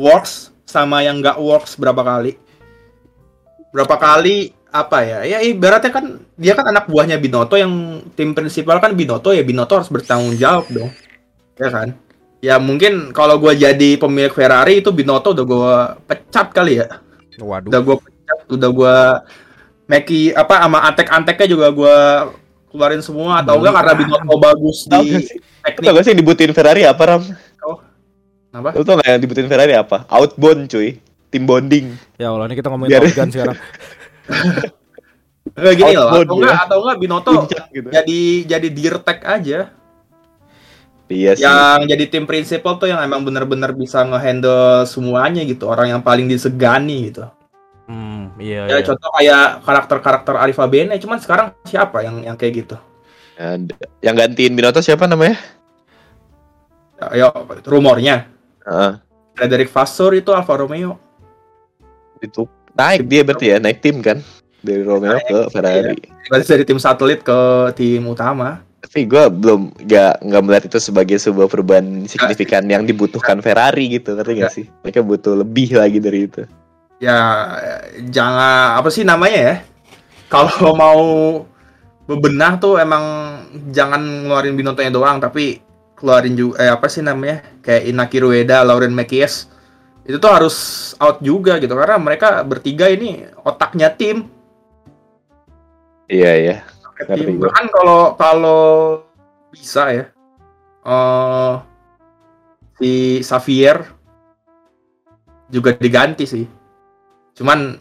works 0.00 0.56
sama 0.64 1.04
yang 1.04 1.20
nggak 1.20 1.36
works 1.36 1.76
berapa 1.76 2.00
kali? 2.00 2.40
Berapa 3.76 4.00
kali 4.00 4.55
apa 4.82 4.98
ya? 5.06 5.18
Ya 5.24 5.38
ibaratnya 5.40 5.88
kan 5.88 6.04
dia 6.36 6.52
kan 6.52 6.66
anak 6.68 6.90
buahnya 6.90 7.16
Binotto 7.16 7.56
yang 7.56 8.02
tim 8.12 8.36
prinsipal 8.36 8.76
kan 8.82 8.92
Binotto 8.92 9.32
ya 9.32 9.40
Binotto 9.46 9.80
harus 9.80 9.88
bertanggung 9.88 10.36
jawab 10.36 10.68
dong. 10.68 10.90
Ya 11.56 11.68
kan? 11.72 11.88
Ya 12.44 12.60
mungkin 12.60 13.16
kalau 13.16 13.40
gua 13.40 13.56
jadi 13.56 13.96
pemilik 13.96 14.32
Ferrari 14.32 14.84
itu 14.84 14.92
Binotto 14.92 15.32
udah 15.32 15.44
gua 15.46 15.74
pecat 16.04 16.52
kali 16.52 16.84
ya. 16.84 17.00
Waduh. 17.40 17.72
Udah 17.72 17.80
gua 17.80 17.96
pecat, 18.00 18.38
udah 18.52 18.70
gua 18.72 18.96
Meki 19.86 20.34
apa 20.34 20.66
sama 20.66 20.78
antek-anteknya 20.90 21.46
juga 21.46 21.66
gua 21.70 21.96
keluarin 22.68 23.00
semua 23.00 23.40
atau 23.40 23.56
enggak 23.62 23.74
karena 23.80 23.92
Binotto 23.96 24.34
bagus 24.36 24.78
di 24.84 25.24
sih? 25.24 25.38
Teknik 25.64 25.86
tau 25.88 25.94
gak 25.98 26.04
sih 26.06 26.10
yang 26.14 26.20
dibutuhin 26.22 26.52
Ferrari 26.54 26.82
apa 26.86 27.02
Ram? 27.02 27.22
apa? 28.56 28.68
Lu 28.72 28.82
tau 28.86 28.96
gak 29.00 29.08
yang 29.16 29.22
dibutuhin 29.22 29.48
Ferrari 29.50 29.74
apa? 29.74 30.06
Outbound 30.08 30.70
cuy 30.70 30.96
Tim 31.26 31.42
bonding 31.44 31.92
Ya 32.16 32.30
Allah, 32.30 32.46
ini 32.48 32.54
kita 32.56 32.70
ngomongin 32.70 32.96
Biar- 32.96 33.04
Top 33.04 33.16
Gun 33.18 33.28
sekarang. 33.34 33.58
Enggak 35.56 35.74
gini 35.78 35.94
loh, 35.94 36.10
atau 36.10 36.34
enggak 36.36 36.52
ya. 36.52 36.64
atau 36.66 36.76
enggak 36.82 36.98
Binotto 37.00 37.30
Puncak 37.32 37.64
gitu 37.70 37.88
jadi 37.88 38.20
jadi 38.44 38.68
dirtek 38.68 39.20
aja. 39.24 39.58
Iya 41.06 41.30
sih 41.38 41.46
Yang 41.46 41.80
jadi 41.94 42.04
tim 42.10 42.24
prinsipal 42.26 42.82
tuh 42.82 42.90
yang 42.90 42.98
emang 42.98 43.22
bener-bener 43.22 43.70
bisa 43.70 44.02
ngehandle 44.02 44.82
semuanya 44.90 45.46
gitu, 45.46 45.70
orang 45.70 45.94
yang 45.94 46.02
paling 46.02 46.26
disegani 46.26 47.14
gitu. 47.14 47.30
Hmm, 47.86 48.34
iya, 48.42 48.66
Ya 48.66 48.82
iya. 48.82 48.82
contoh 48.82 49.06
kayak 49.14 49.62
karakter-karakter 49.62 50.34
Arifa 50.34 50.66
Bene, 50.66 50.98
cuman 50.98 51.22
sekarang 51.22 51.54
siapa 51.62 52.02
yang 52.02 52.26
yang 52.26 52.34
kayak 52.34 52.66
gitu? 52.66 52.76
Yang 54.02 54.14
gantiin 54.18 54.58
Binotto 54.58 54.82
siapa 54.82 55.06
namanya? 55.06 55.38
Ya, 56.98 57.06
ya, 57.14 57.28
rumornya 57.62 58.26
Heeh. 58.66 58.92
Frederick 59.38 59.70
Vasseur 59.70 60.10
itu 60.10 60.34
Alfa 60.34 60.58
Romeo. 60.58 60.98
itu 62.18 62.48
naik 62.76 63.08
dia 63.08 63.20
berarti 63.24 63.46
ya 63.50 63.56
naik 63.58 63.80
tim 63.80 64.04
kan? 64.04 64.20
Dari 64.60 64.82
Romeo 64.82 65.16
Naik, 65.16 65.26
ke 65.26 65.38
Ferrari. 65.54 65.96
Berarti 66.28 66.46
dari 66.46 66.64
tim 66.66 66.78
satelit 66.78 67.20
ke 67.24 67.38
tim 67.74 68.04
utama. 68.06 68.62
tapi 68.86 69.02
gue 69.02 69.18
belum 69.18 69.82
nggak 69.82 70.14
nggak 70.22 70.42
melihat 70.46 70.64
itu 70.70 70.78
sebagai 70.78 71.18
sebuah 71.18 71.50
perubahan 71.50 72.06
signifikan 72.06 72.62
yang 72.70 72.86
dibutuhkan 72.86 73.42
Ferrari 73.42 73.98
gitu 73.98 74.14
ngerti 74.14 74.32
nggak 74.38 74.52
sih? 74.54 74.66
Mereka 74.86 75.02
butuh 75.02 75.42
lebih 75.42 75.74
lagi 75.74 75.98
dari 75.98 76.30
itu. 76.30 76.46
Ya 77.02 77.18
jangan 78.14 78.78
apa 78.78 78.86
sih 78.94 79.02
namanya 79.02 79.38
ya? 79.42 79.54
Kalau 80.30 80.70
mau 80.82 81.02
bebenah 82.06 82.62
tuh 82.62 82.78
emang 82.78 83.02
jangan 83.74 84.30
ngeluarin 84.30 84.54
Binotto-nya 84.54 84.94
doang 84.94 85.18
tapi 85.18 85.58
keluarin 85.98 86.38
juga 86.38 86.62
eh, 86.62 86.70
apa 86.70 86.86
sih 86.86 87.02
namanya? 87.02 87.42
Kayak 87.66 87.90
Inaki 87.90 88.22
Rueda, 88.22 88.62
Lauren 88.62 88.94
Mekies 88.94 89.50
itu 90.06 90.16
tuh 90.22 90.30
harus 90.30 90.56
out 91.02 91.18
juga 91.18 91.58
gitu 91.58 91.74
karena 91.74 91.98
mereka 91.98 92.40
bertiga 92.46 92.86
ini 92.86 93.26
otaknya 93.42 93.90
tim. 93.90 94.30
Iya 96.06 96.32
ya 96.38 96.56
tim. 97.10 97.42
bahkan 97.42 97.66
kalau 97.68 98.14
kalau 98.14 98.62
bisa 99.50 99.90
ya 99.90 100.04
eh 100.86 101.54
si 102.78 103.20
Xavier 103.26 103.82
juga 105.50 105.74
diganti 105.74 106.24
sih. 106.24 106.46
Cuman 107.34 107.74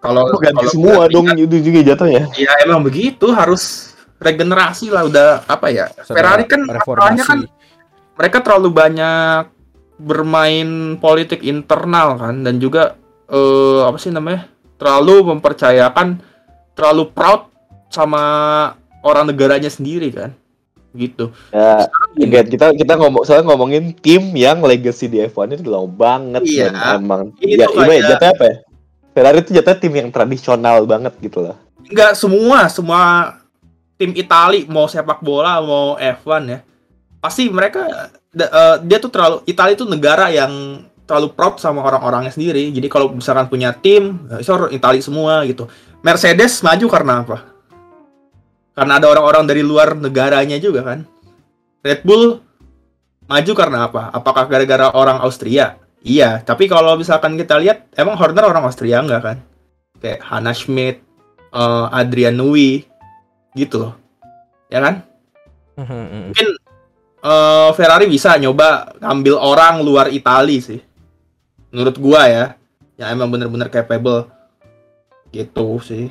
kalau 0.00 0.24
ganti 0.40 0.64
kalau 0.64 0.72
semua 0.72 1.04
ganti 1.04 1.14
dong 1.14 1.26
itu 1.36 1.56
juga 1.60 1.80
jatuhnya. 1.92 2.24
Ya 2.40 2.52
emang 2.64 2.80
begitu 2.80 3.28
harus 3.28 3.92
regenerasi 4.16 4.88
lah 4.88 5.04
udah 5.04 5.44
apa 5.44 5.68
ya. 5.68 5.92
Ferrari 6.08 6.48
kan 6.48 6.64
masalahnya 6.64 7.24
kan 7.28 7.44
mereka 8.16 8.40
terlalu 8.40 8.72
banyak 8.72 9.57
bermain 9.98 10.94
politik 11.02 11.42
internal 11.42 12.14
kan 12.16 12.46
dan 12.46 12.62
juga 12.62 12.94
eh, 13.26 13.80
apa 13.82 13.98
sih 13.98 14.14
namanya 14.14 14.46
terlalu 14.78 15.34
mempercayakan 15.34 16.22
terlalu 16.78 17.10
proud 17.10 17.50
sama 17.90 18.22
orang 19.02 19.26
negaranya 19.26 19.66
sendiri 19.66 20.14
kan 20.14 20.30
gitu. 20.96 21.30
Ya 21.52 21.86
Gini, 22.16 22.32
Again, 22.32 22.46
kita 22.48 22.66
kita 22.74 22.94
ngomong 22.96 23.22
soalnya 23.22 23.46
ngomongin 23.52 23.92
tim 24.00 24.32
yang 24.32 24.64
legacy 24.64 25.06
di 25.06 25.20
F1 25.20 25.60
itu 25.60 25.68
lama 25.68 25.86
banget 25.86 26.42
Iya. 26.48 26.96
emang 26.96 27.30
Ini 27.38 27.60
ya, 27.60 27.66
iba 27.68 27.92
ya, 27.92 28.02
jatuhnya 28.14 28.32
apa 28.34 28.44
ya? 28.46 28.56
Ferrari 29.12 29.38
itu 29.44 29.50
jatuhnya 29.52 29.78
tim 29.78 29.92
yang 29.94 30.08
tradisional 30.08 30.76
banget 30.88 31.14
gitu 31.20 31.44
loh. 31.44 31.56
Nggak 31.86 32.16
semua 32.16 32.66
semua 32.72 33.02
tim 34.00 34.14
Itali 34.14 34.64
mau 34.70 34.86
sepak 34.86 35.20
bola 35.20 35.58
mau 35.60 35.98
F1 35.98 36.42
ya 36.46 36.58
pasti 37.18 37.50
mereka 37.50 38.10
eh, 38.36 38.76
dia 38.84 38.98
tuh 39.00 39.10
terlalu 39.12 39.36
Itali 39.48 39.72
itu 39.78 39.84
negara 39.88 40.28
yang 40.28 40.84
terlalu 41.08 41.32
proud 41.32 41.56
sama 41.56 41.80
orang-orangnya 41.80 42.28
sendiri. 42.28 42.68
Jadi 42.68 42.84
kalau 42.92 43.16
misalkan 43.16 43.48
punya 43.48 43.72
tim 43.72 44.28
itu 44.36 44.50
orang 44.52 44.68
Itali 44.76 45.00
semua 45.00 45.40
gitu. 45.48 45.64
Mercedes 46.04 46.60
maju 46.60 46.86
karena 46.92 47.24
apa? 47.24 47.38
Karena 48.76 49.00
ada 49.00 49.08
orang-orang 49.08 49.48
dari 49.48 49.64
luar 49.64 49.96
negaranya 49.96 50.60
juga 50.60 50.84
kan. 50.84 51.08
Red 51.80 52.04
Bull 52.04 52.44
maju 53.24 53.52
karena 53.56 53.88
apa? 53.88 54.12
Apakah 54.12 54.44
gara-gara 54.44 54.92
orang 54.92 55.18
Austria? 55.24 55.80
Iya 56.04 56.44
tapi 56.44 56.68
kalau 56.68 56.94
misalkan 56.94 57.34
kita 57.34 57.58
lihat 57.58 57.88
emang 57.96 58.14
Horner 58.14 58.44
orang 58.44 58.68
Austria 58.68 59.00
enggak 59.00 59.22
kan? 59.24 59.36
Kayak 59.98 60.20
Hannah 60.28 60.54
Schmidt 60.54 61.00
eh, 61.56 61.86
Adrian 61.96 62.36
Nui 62.36 62.84
gitu 63.56 63.88
loh. 63.88 63.94
Ya 64.68 64.84
kan? 64.84 65.08
Mhm, 65.80 66.34
Mungkin 66.34 66.48
eh, 67.22 67.70
Ferrari 67.74 68.06
bisa 68.06 68.34
nyoba 68.38 68.94
ngambil 68.98 69.34
orang 69.38 69.74
luar 69.82 70.06
Itali 70.10 70.58
sih. 70.62 70.80
Menurut 71.68 71.96
gua 72.00 72.26
ya, 72.26 72.44
yang 72.96 73.14
emang 73.14 73.28
bener-bener 73.30 73.68
capable 73.70 74.26
gitu 75.30 75.78
sih. 75.84 76.08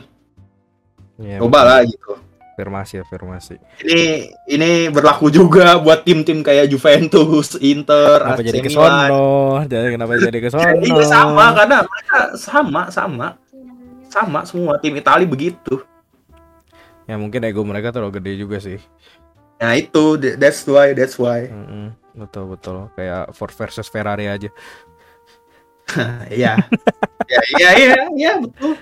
Iya, 1.17 1.41
Coba 1.41 1.65
lah 1.65 1.79
gitu. 1.83 2.17
Afirmasi, 2.57 2.97
afirmasi. 3.05 3.61
Ini 3.85 4.33
ini 4.49 4.89
berlaku 4.89 5.29
juga 5.29 5.77
buat 5.77 6.01
tim-tim 6.01 6.41
kayak 6.41 6.73
Juventus, 6.73 7.53
Inter, 7.61 8.17
Kenapa 8.17 8.41
AC 8.41 8.47
jadi 8.49 8.59
ke 8.65 8.69
sono? 8.73 9.61
Jadi 9.69 9.87
kenapa 9.93 10.11
jadi 10.17 10.39
ke 10.41 10.49
sono? 10.49 10.65
Iya 10.81 11.05
sama 11.05 11.53
karena 11.53 11.85
mereka 11.85 12.17
sama 12.33 12.81
sama 12.89 13.27
sama 14.09 14.39
semua 14.49 14.81
tim 14.81 14.97
Itali 14.97 15.29
begitu. 15.29 15.85
Ya 17.05 17.13
mungkin 17.15 17.45
ego 17.45 17.61
mereka 17.61 17.93
terlalu 17.93 18.17
gede 18.17 18.41
juga 18.41 18.57
sih. 18.57 18.81
Nah 19.57 19.73
itu 19.73 20.17
th- 20.21 20.37
that's 20.37 20.61
why 20.69 20.93
that's 20.93 21.17
why. 21.17 21.49
Mm-mm, 21.49 21.93
betul 22.13 22.53
betul 22.53 22.89
kayak 22.93 23.33
Ford 23.33 23.53
versus 23.53 23.89
Ferrari 23.89 24.29
aja. 24.29 24.49
Iya. 26.27 26.59
ya 27.31 27.41
iya 27.55 27.69
iya 27.79 28.03
iya 28.11 28.33
betul. 28.43 28.75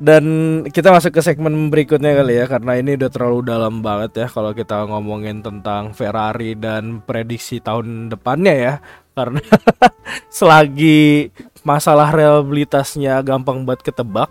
Dan 0.00 0.24
kita 0.70 0.94
masuk 0.94 1.12
ke 1.12 1.20
segmen 1.20 1.68
berikutnya 1.68 2.16
kali 2.16 2.38
ya 2.40 2.46
karena 2.48 2.78
ini 2.78 2.96
udah 2.96 3.10
terlalu 3.12 3.40
dalam 3.44 3.82
banget 3.82 4.24
ya 4.24 4.26
kalau 4.30 4.54
kita 4.54 4.86
ngomongin 4.88 5.42
tentang 5.42 5.90
Ferrari 5.92 6.54
dan 6.56 7.02
prediksi 7.02 7.58
tahun 7.58 8.08
depannya 8.08 8.54
ya. 8.54 8.74
Karena 9.12 9.42
selagi 10.32 11.28
masalah 11.66 12.14
reliabilitasnya 12.14 13.20
gampang 13.26 13.66
buat 13.68 13.82
ketebak 13.84 14.30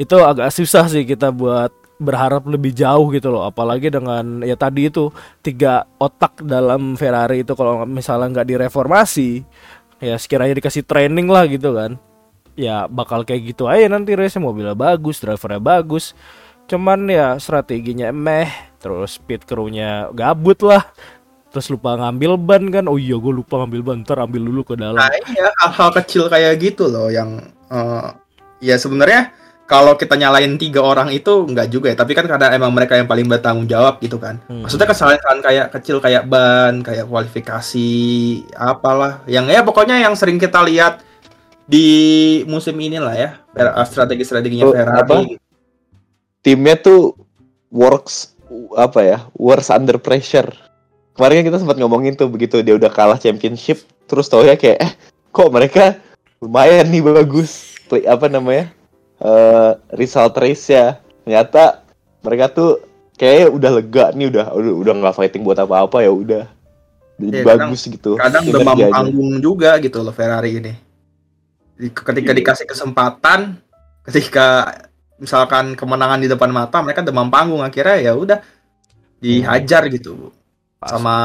itu 0.00 0.16
agak 0.16 0.48
susah 0.54 0.88
sih 0.88 1.04
kita 1.04 1.28
buat 1.28 1.74
berharap 2.02 2.42
lebih 2.50 2.74
jauh 2.74 3.08
gitu 3.14 3.30
loh. 3.30 3.46
Apalagi 3.46 3.88
dengan 3.88 4.42
ya 4.42 4.58
tadi 4.58 4.90
itu 4.90 5.14
tiga 5.40 5.86
otak 5.96 6.42
dalam 6.42 6.98
Ferrari 6.98 7.46
itu 7.46 7.54
kalau 7.54 7.86
misalnya 7.86 8.42
nggak 8.42 8.48
direformasi 8.50 9.46
ya 10.02 10.18
sekiranya 10.18 10.58
dikasih 10.58 10.82
training 10.82 11.30
lah 11.30 11.46
gitu 11.46 11.72
kan. 11.72 11.96
Ya 12.58 12.84
bakal 12.90 13.24
kayak 13.24 13.54
gitu 13.54 13.70
aja 13.70 13.88
nanti 13.88 14.12
race 14.12 14.36
mobilnya 14.36 14.74
bagus 14.74 15.22
drivernya 15.22 15.62
bagus. 15.62 16.12
Cuman 16.66 17.08
ya 17.08 17.38
strateginya 17.38 18.10
meh 18.10 18.50
terus 18.82 19.16
pit 19.22 19.46
crew-nya 19.46 20.10
gabut 20.12 20.58
lah. 20.66 20.84
Terus 21.52 21.68
lupa 21.68 21.96
ngambil 22.00 22.40
ban 22.40 22.64
kan. 22.72 22.84
Oh 22.88 22.96
iya 22.96 23.16
gue 23.16 23.32
lupa 23.32 23.62
ngambil 23.62 23.80
ban. 23.84 23.96
Ntar 24.04 24.24
ambil 24.24 24.42
dulu 24.42 24.60
ke 24.66 24.74
dalam. 24.74 24.98
Nah 24.98 25.12
iya 25.32 25.52
hal-hal 25.62 25.90
kecil 26.02 26.26
kayak 26.32 26.58
gitu 26.60 26.88
loh 26.88 27.12
yang 27.12 27.40
eh, 27.68 28.08
ya 28.62 28.76
sebenarnya 28.78 29.34
kalau 29.72 29.96
kita 29.96 30.20
nyalain 30.20 30.60
tiga 30.60 30.84
orang 30.84 31.08
itu 31.08 31.48
nggak 31.48 31.72
juga 31.72 31.88
ya. 31.88 31.96
Tapi 31.96 32.12
kan 32.12 32.28
karena 32.28 32.52
emang 32.52 32.76
mereka 32.76 32.92
yang 32.92 33.08
paling 33.08 33.24
bertanggung 33.24 33.64
jawab 33.64 33.96
gitu 34.04 34.20
kan. 34.20 34.36
Hmm. 34.44 34.68
maksudnya 34.68 34.84
kesalahan 34.84 35.40
kayak 35.40 35.72
kecil 35.72 35.96
kayak 35.96 36.28
ban 36.28 36.84
kayak 36.84 37.08
kualifikasi 37.08 37.88
apalah. 38.52 39.24
Yang 39.24 39.56
ya 39.56 39.60
pokoknya 39.64 39.96
yang 40.04 40.12
sering 40.12 40.36
kita 40.36 40.60
lihat 40.60 41.00
di 41.64 41.88
musim 42.44 42.76
ini 42.76 43.00
lah 43.00 43.16
ya 43.16 43.30
strategi 43.88 44.28
strateginya 44.28 44.68
Oh, 44.68 44.74
Ferrari. 44.76 45.00
apa? 45.00 45.14
timnya 46.44 46.76
tuh 46.76 47.16
works 47.72 48.36
apa 48.76 49.00
ya 49.00 49.18
works 49.40 49.72
under 49.72 49.96
pressure. 49.96 50.52
Kemarin 51.16 51.40
kan 51.40 51.46
kita 51.48 51.58
sempat 51.64 51.80
ngomongin 51.80 52.12
tuh 52.12 52.28
begitu 52.28 52.60
dia 52.60 52.76
udah 52.76 52.92
kalah 52.92 53.16
championship 53.16 53.80
terus 54.04 54.28
tau 54.28 54.44
ya 54.44 54.52
kayak 54.52 54.84
eh 54.84 54.92
kok 55.32 55.48
mereka 55.48 55.96
lumayan 56.44 56.92
nih 56.92 57.00
bagus. 57.00 57.72
Play- 57.88 58.04
apa 58.04 58.28
namanya 58.28 58.68
eh 59.22 59.70
result 59.94 60.34
race 60.36 60.66
ya 60.68 60.98
ternyata 61.22 61.86
mereka 62.20 62.50
tuh 62.50 62.70
kayak 63.14 63.54
udah 63.54 63.70
lega 63.78 64.04
nih 64.12 64.26
udah 64.28 64.46
udah 64.50 64.72
udah 64.82 64.92
nggak 64.98 65.14
fighting 65.14 65.46
buat 65.46 65.56
apa-apa 65.56 66.02
ya 66.02 66.10
udah 66.10 66.44
jadi 67.22 67.38
kadang- 67.40 67.70
bagus 67.70 67.82
gitu 67.86 68.18
kadang 68.18 68.42
demam 68.44 68.74
panggung 68.90 69.32
juga 69.38 69.78
gitu 69.78 70.02
loh 70.02 70.10
Ferrari 70.10 70.58
ini. 70.58 70.72
Ketika 71.82 72.30
Iya. 72.30 72.38
dikasih 72.38 72.66
kesempatan, 72.66 73.58
ketika 74.06 74.70
misalkan 75.18 75.74
kemenangan 75.74 76.18
di 76.18 76.26
depan 76.26 76.50
mata, 76.50 76.78
mereka 76.78 77.02
demam 77.02 77.26
panggung 77.26 77.62
akhirnya 77.62 77.98
ya 77.98 78.12
udah 78.14 78.38
dihajar 79.18 79.86
gitu 79.86 80.30
Pas. 80.78 80.90
sama 80.90 81.16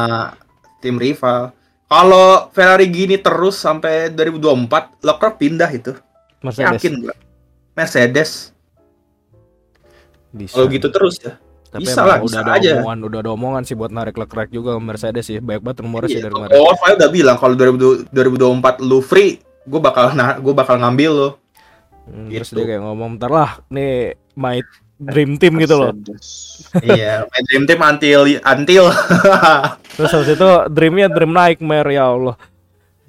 tim 0.82 0.98
rival. 0.98 1.50
Kalau 1.88 2.50
Ferrari 2.52 2.90
gini 2.90 3.18
terus 3.18 3.58
sampai 3.58 4.10
2024, 4.14 4.98
Leclerc 5.02 5.36
pindah 5.38 5.70
itu. 5.72 5.94
Mercedes 6.42 6.78
Yakin 6.78 6.94
gua. 7.02 7.14
Mercedes. 7.78 8.50
bisa 10.34 10.54
Kalau 10.58 10.68
gitu 10.68 10.90
terus 10.90 11.22
ya. 11.24 11.38
tapi 11.68 11.84
bisa 11.88 12.00
emang 12.04 12.08
lah, 12.08 12.18
udah 12.20 12.28
bisa 12.28 12.40
ada 12.44 12.52
aja. 12.58 12.72
omongan 12.80 13.00
udah 13.06 13.20
ada 13.24 13.32
omongan 13.32 13.62
sih 13.64 13.76
buat 13.76 13.92
narik 13.92 14.16
Leclerc 14.16 14.50
juga 14.52 14.76
Mercedes 14.80 15.24
sih 15.28 15.38
banyak 15.40 15.62
banget 15.64 15.78
rumornya 15.84 16.10
sih 16.10 16.20
Iya, 16.20 16.24
dari 16.28 16.34
kemarin 16.36 16.52
oh, 16.56 16.74
saya 16.80 16.94
udah 16.96 17.10
bilang 17.12 17.38
kalau 17.40 17.56
2000 17.56 18.12
2024 18.12 18.88
lu 18.88 19.00
free, 19.04 19.40
gue 19.68 19.80
bakal 19.82 20.16
nah, 20.16 20.36
gue 20.40 20.54
bakal 20.56 20.76
ngambil 20.80 21.12
lo. 21.16 21.30
Hmm, 22.08 22.32
terus 22.32 22.56
gitu. 22.56 22.64
dia 22.64 22.66
kayak 22.76 22.82
ngomong 22.88 23.20
ntar 23.20 23.32
lah 23.32 23.52
nih 23.68 24.16
my 24.40 24.64
dream 24.98 25.36
team 25.36 25.60
gitu 25.60 25.76
loh 25.76 25.92
iya, 26.80 27.28
main 27.28 27.44
dream 27.52 27.64
team 27.68 27.80
until 27.84 28.22
until. 28.26 28.86
terus 30.00 30.12
habis 30.16 30.32
itu 30.34 30.50
dreamnya 30.72 31.12
dream 31.12 31.36
nightmare 31.36 31.90
ya 31.92 32.04
Allah 32.08 32.36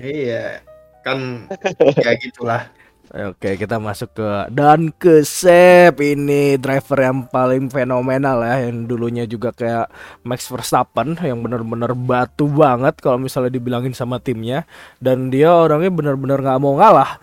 iya, 0.03 0.67
kan 1.07 1.47
ya 2.05 2.11
gitulah. 2.19 2.67
Oke 3.09 3.57
kita 3.57 3.81
masuk 3.81 4.13
ke 4.13 4.29
dan 4.53 4.93
ke 4.93 5.25
Sep. 5.25 5.97
Ini 5.97 6.61
driver 6.61 6.99
yang 7.01 7.25
paling 7.25 7.73
fenomenal 7.73 8.45
ya 8.45 8.69
yang 8.69 8.85
dulunya 8.85 9.25
juga 9.25 9.49
kayak 9.49 9.89
Max 10.29 10.45
Verstappen 10.47 11.17
yang 11.25 11.41
bener-bener 11.41 11.97
batu 11.97 12.45
banget 12.53 13.01
kalau 13.01 13.17
misalnya 13.17 13.49
dibilangin 13.49 13.97
sama 13.97 14.21
timnya. 14.21 14.69
Dan 15.01 15.33
dia 15.33 15.49
orangnya 15.49 15.89
bener-bener 15.89 16.37
nggak 16.37 16.61
mau 16.61 16.77
ngalah. 16.77 17.17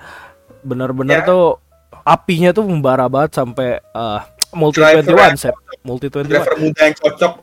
Bener-bener 0.66 1.22
Ya. 1.22 1.30
tuh 1.30 1.62
apinya 2.02 2.50
tuh 2.50 2.66
membara 2.66 3.06
banget 3.06 3.38
sampai 3.38 3.78
uh, 3.94 4.26
multi 4.58 4.82
Driver 4.82 5.06
21 5.06 5.38
Sep. 5.38 5.56
Multi 5.86 6.08
21 6.10 6.26
Driver 6.26 6.56
muda 6.58 6.82
yang 6.82 6.98
cocok, 6.98 7.34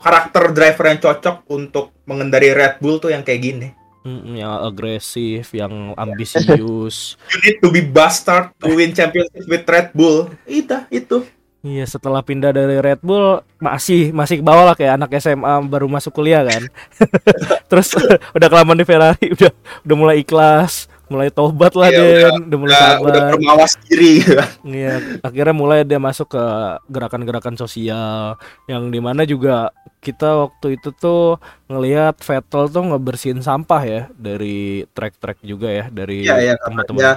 karakter 0.00 0.44
driver 0.56 0.84
yang 0.88 1.00
cocok 1.04 1.36
untuk 1.52 1.92
mengendari 2.08 2.48
Red 2.56 2.80
Bull 2.80 2.96
tuh 2.96 3.12
yang 3.12 3.20
kayak 3.20 3.40
gini. 3.44 3.68
Mm, 4.00 4.32
yang 4.40 4.64
agresif 4.64 5.52
yang 5.52 5.92
ambisius 6.00 7.20
You 7.28 7.38
need 7.44 7.58
to 7.60 7.68
be 7.68 7.84
bastard 7.84 8.48
to 8.64 8.72
win 8.72 8.96
championship 8.96 9.44
with 9.44 9.68
Red 9.68 9.92
Bull. 9.92 10.32
Itu, 10.48 10.88
itu. 10.88 11.18
Iya 11.60 11.84
setelah 11.84 12.24
pindah 12.24 12.56
dari 12.56 12.80
Red 12.80 13.04
Bull 13.04 13.44
masih 13.60 14.16
masih 14.16 14.40
ke 14.40 14.44
bawah 14.44 14.72
lah 14.72 14.72
kayak 14.72 14.96
anak 14.96 15.12
SMA 15.20 15.60
baru 15.68 15.92
masuk 15.92 16.16
kuliah 16.16 16.40
kan. 16.40 16.64
Terus 17.70 17.92
udah 18.36 18.48
kelamaan 18.48 18.80
di 18.80 18.88
Ferrari 18.88 19.36
udah 19.36 19.52
udah 19.84 19.96
mulai 20.00 20.24
ikhlas, 20.24 20.88
mulai 21.12 21.28
tobat 21.28 21.76
lah 21.76 21.92
Iya, 21.92 22.32
Den, 22.32 22.48
udah, 22.48 22.58
mulai 22.64 22.80
Udah, 22.80 22.92
udah 23.04 23.22
bermawas 23.36 23.76
diri 23.84 24.24
gitu 24.24 24.40
kan. 24.40 24.48
Iya, 24.64 24.94
akhirnya 25.20 25.52
mulai 25.52 25.78
dia 25.84 26.00
masuk 26.00 26.32
ke 26.32 26.44
gerakan-gerakan 26.88 27.60
sosial 27.60 28.40
yang 28.64 28.88
di 28.88 29.00
mana 29.04 29.28
juga 29.28 29.68
kita 30.00 30.48
waktu 30.48 30.80
itu 30.80 30.90
tuh 30.96 31.36
ngelihat 31.68 32.16
Vettel 32.24 32.72
tuh 32.72 32.82
ngebersihin 32.88 33.44
sampah 33.44 33.82
ya 33.84 34.02
dari 34.16 34.88
trek-trek 34.96 35.44
juga 35.44 35.68
ya 35.68 35.84
dari 35.92 36.24
Iya, 36.24 36.36
iya, 36.40 36.54
tempat-tempat. 36.56 37.04
Ya, 37.04 37.14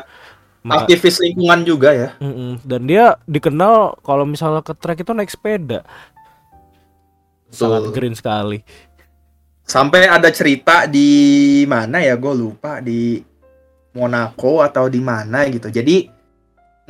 aktivis 0.67 1.19
lingkungan 1.23 1.63
juga 1.63 1.95
ya. 1.95 2.09
Mm-mm. 2.19 2.59
Dan 2.63 2.87
dia 2.87 3.15
dikenal 3.27 3.99
kalau 4.03 4.27
misalnya 4.27 4.59
ke 4.63 4.75
trek 4.75 5.03
itu 5.03 5.11
naik 5.15 5.31
sepeda. 5.31 5.87
Sangat 7.51 7.87
Betul. 7.87 7.93
green 7.95 8.15
sekali. 8.15 8.59
Sampai 9.63 10.11
ada 10.11 10.27
cerita 10.27 10.83
di 10.83 11.63
mana 11.63 12.03
ya 12.03 12.19
gue 12.19 12.33
lupa 12.35 12.83
di 12.83 13.23
Monaco 13.95 14.59
atau 14.59 14.91
di 14.91 14.99
mana 14.99 15.47
gitu. 15.47 15.71
Jadi 15.71 16.03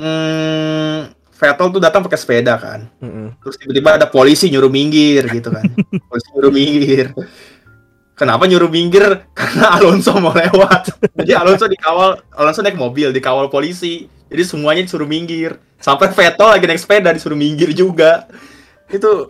hmm, 0.02 1.23
Vettel 1.34 1.68
tuh 1.70 1.82
datang 1.82 2.02
pakai 2.02 2.16
sepeda 2.16 2.56
kan. 2.56 2.88
Mm-mm. 2.98 3.36
Terus 3.42 3.56
tiba-tiba 3.58 3.98
ada 3.98 4.06
polisi 4.06 4.48
nyuruh 4.48 4.70
minggir 4.70 5.26
gitu 5.28 5.50
kan. 5.50 5.66
polisi 6.10 6.28
nyuruh 6.32 6.54
minggir. 6.54 7.06
Kenapa 8.14 8.46
nyuruh 8.46 8.70
minggir? 8.70 9.04
Karena 9.38 9.76
Alonso 9.76 10.14
mau 10.18 10.32
lewat. 10.32 10.94
Jadi 11.18 11.34
Alonso 11.34 11.66
dikawal, 11.66 12.22
Alonso 12.32 12.62
naik 12.62 12.78
mobil 12.78 13.10
dikawal 13.10 13.50
polisi. 13.50 14.06
Jadi 14.30 14.44
semuanya 14.46 14.82
disuruh 14.82 15.06
minggir. 15.06 15.58
Sampai 15.78 16.08
Vettel 16.10 16.48
lagi 16.48 16.64
naik 16.64 16.80
sepeda 16.80 17.10
disuruh 17.12 17.36
minggir 17.36 17.74
juga. 17.74 18.30
Itu 18.88 19.28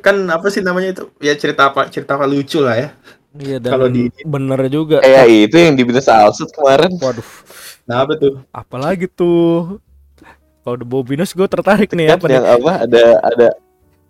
kan 0.00 0.16
apa 0.28 0.48
sih 0.48 0.60
namanya 0.60 0.92
itu? 0.92 1.04
Ya 1.18 1.32
cerita 1.34 1.68
apa? 1.68 1.88
Cerita 1.88 2.14
apa 2.14 2.24
lucu 2.24 2.60
lah 2.60 2.76
ya. 2.76 2.88
Iya 3.32 3.56
dan 3.58 3.70
Kalau 3.72 3.88
di- 3.88 4.12
bener 4.22 4.60
juga. 4.68 5.00
kayak 5.00 5.24
itu 5.48 5.56
yang 5.56 5.72
di 5.72 5.82
Binus 5.82 6.04
Alsut 6.04 6.52
kemarin 6.52 6.92
Waduh, 6.94 7.24
Nah, 7.88 8.04
apa 8.04 8.12
tuh? 8.14 8.44
apalagi 8.52 9.08
tuh. 9.08 9.80
Kalau 10.62 10.76
The 10.76 10.84
Bobinus 10.84 11.30
gue 11.30 11.44
tertarik 11.44 11.90
nih 11.90 12.06
kan 12.08 12.16
apa 12.16 12.24
nih? 12.24 12.34
yang 12.34 12.46
apa 12.48 12.72
ada 12.80 13.04
ada 13.20 13.48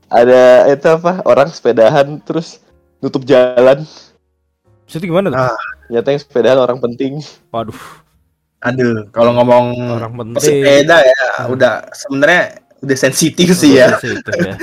ada 0.07 0.41
itu 0.69 0.87
apa 0.87 1.13
orang 1.23 1.49
sepedahan 1.49 2.21
terus 2.21 2.61
nutup 2.99 3.23
jalan 3.23 3.89
Itu 4.85 5.01
gimana 5.01 5.29
tuh? 5.29 5.41
Ah. 5.41 5.57
ternyata 5.83 6.09
yang 6.09 6.21
sepedahan 6.21 6.59
orang 6.59 6.79
penting 6.79 7.25
Waduh, 7.49 7.81
Aduh, 8.63 9.09
kalau 9.09 9.33
ngomong 9.33 9.65
orang 9.93 10.13
penting. 10.15 10.37
pesepeda 10.37 10.97
ya 11.01 11.21
udah 11.49 11.89
sebenarnya 11.91 12.43
udah 12.79 12.97
sensitif 12.97 13.49
sih 13.53 13.77
ya. 13.77 13.95
Sensitif 13.95 14.35
ya. 14.37 14.55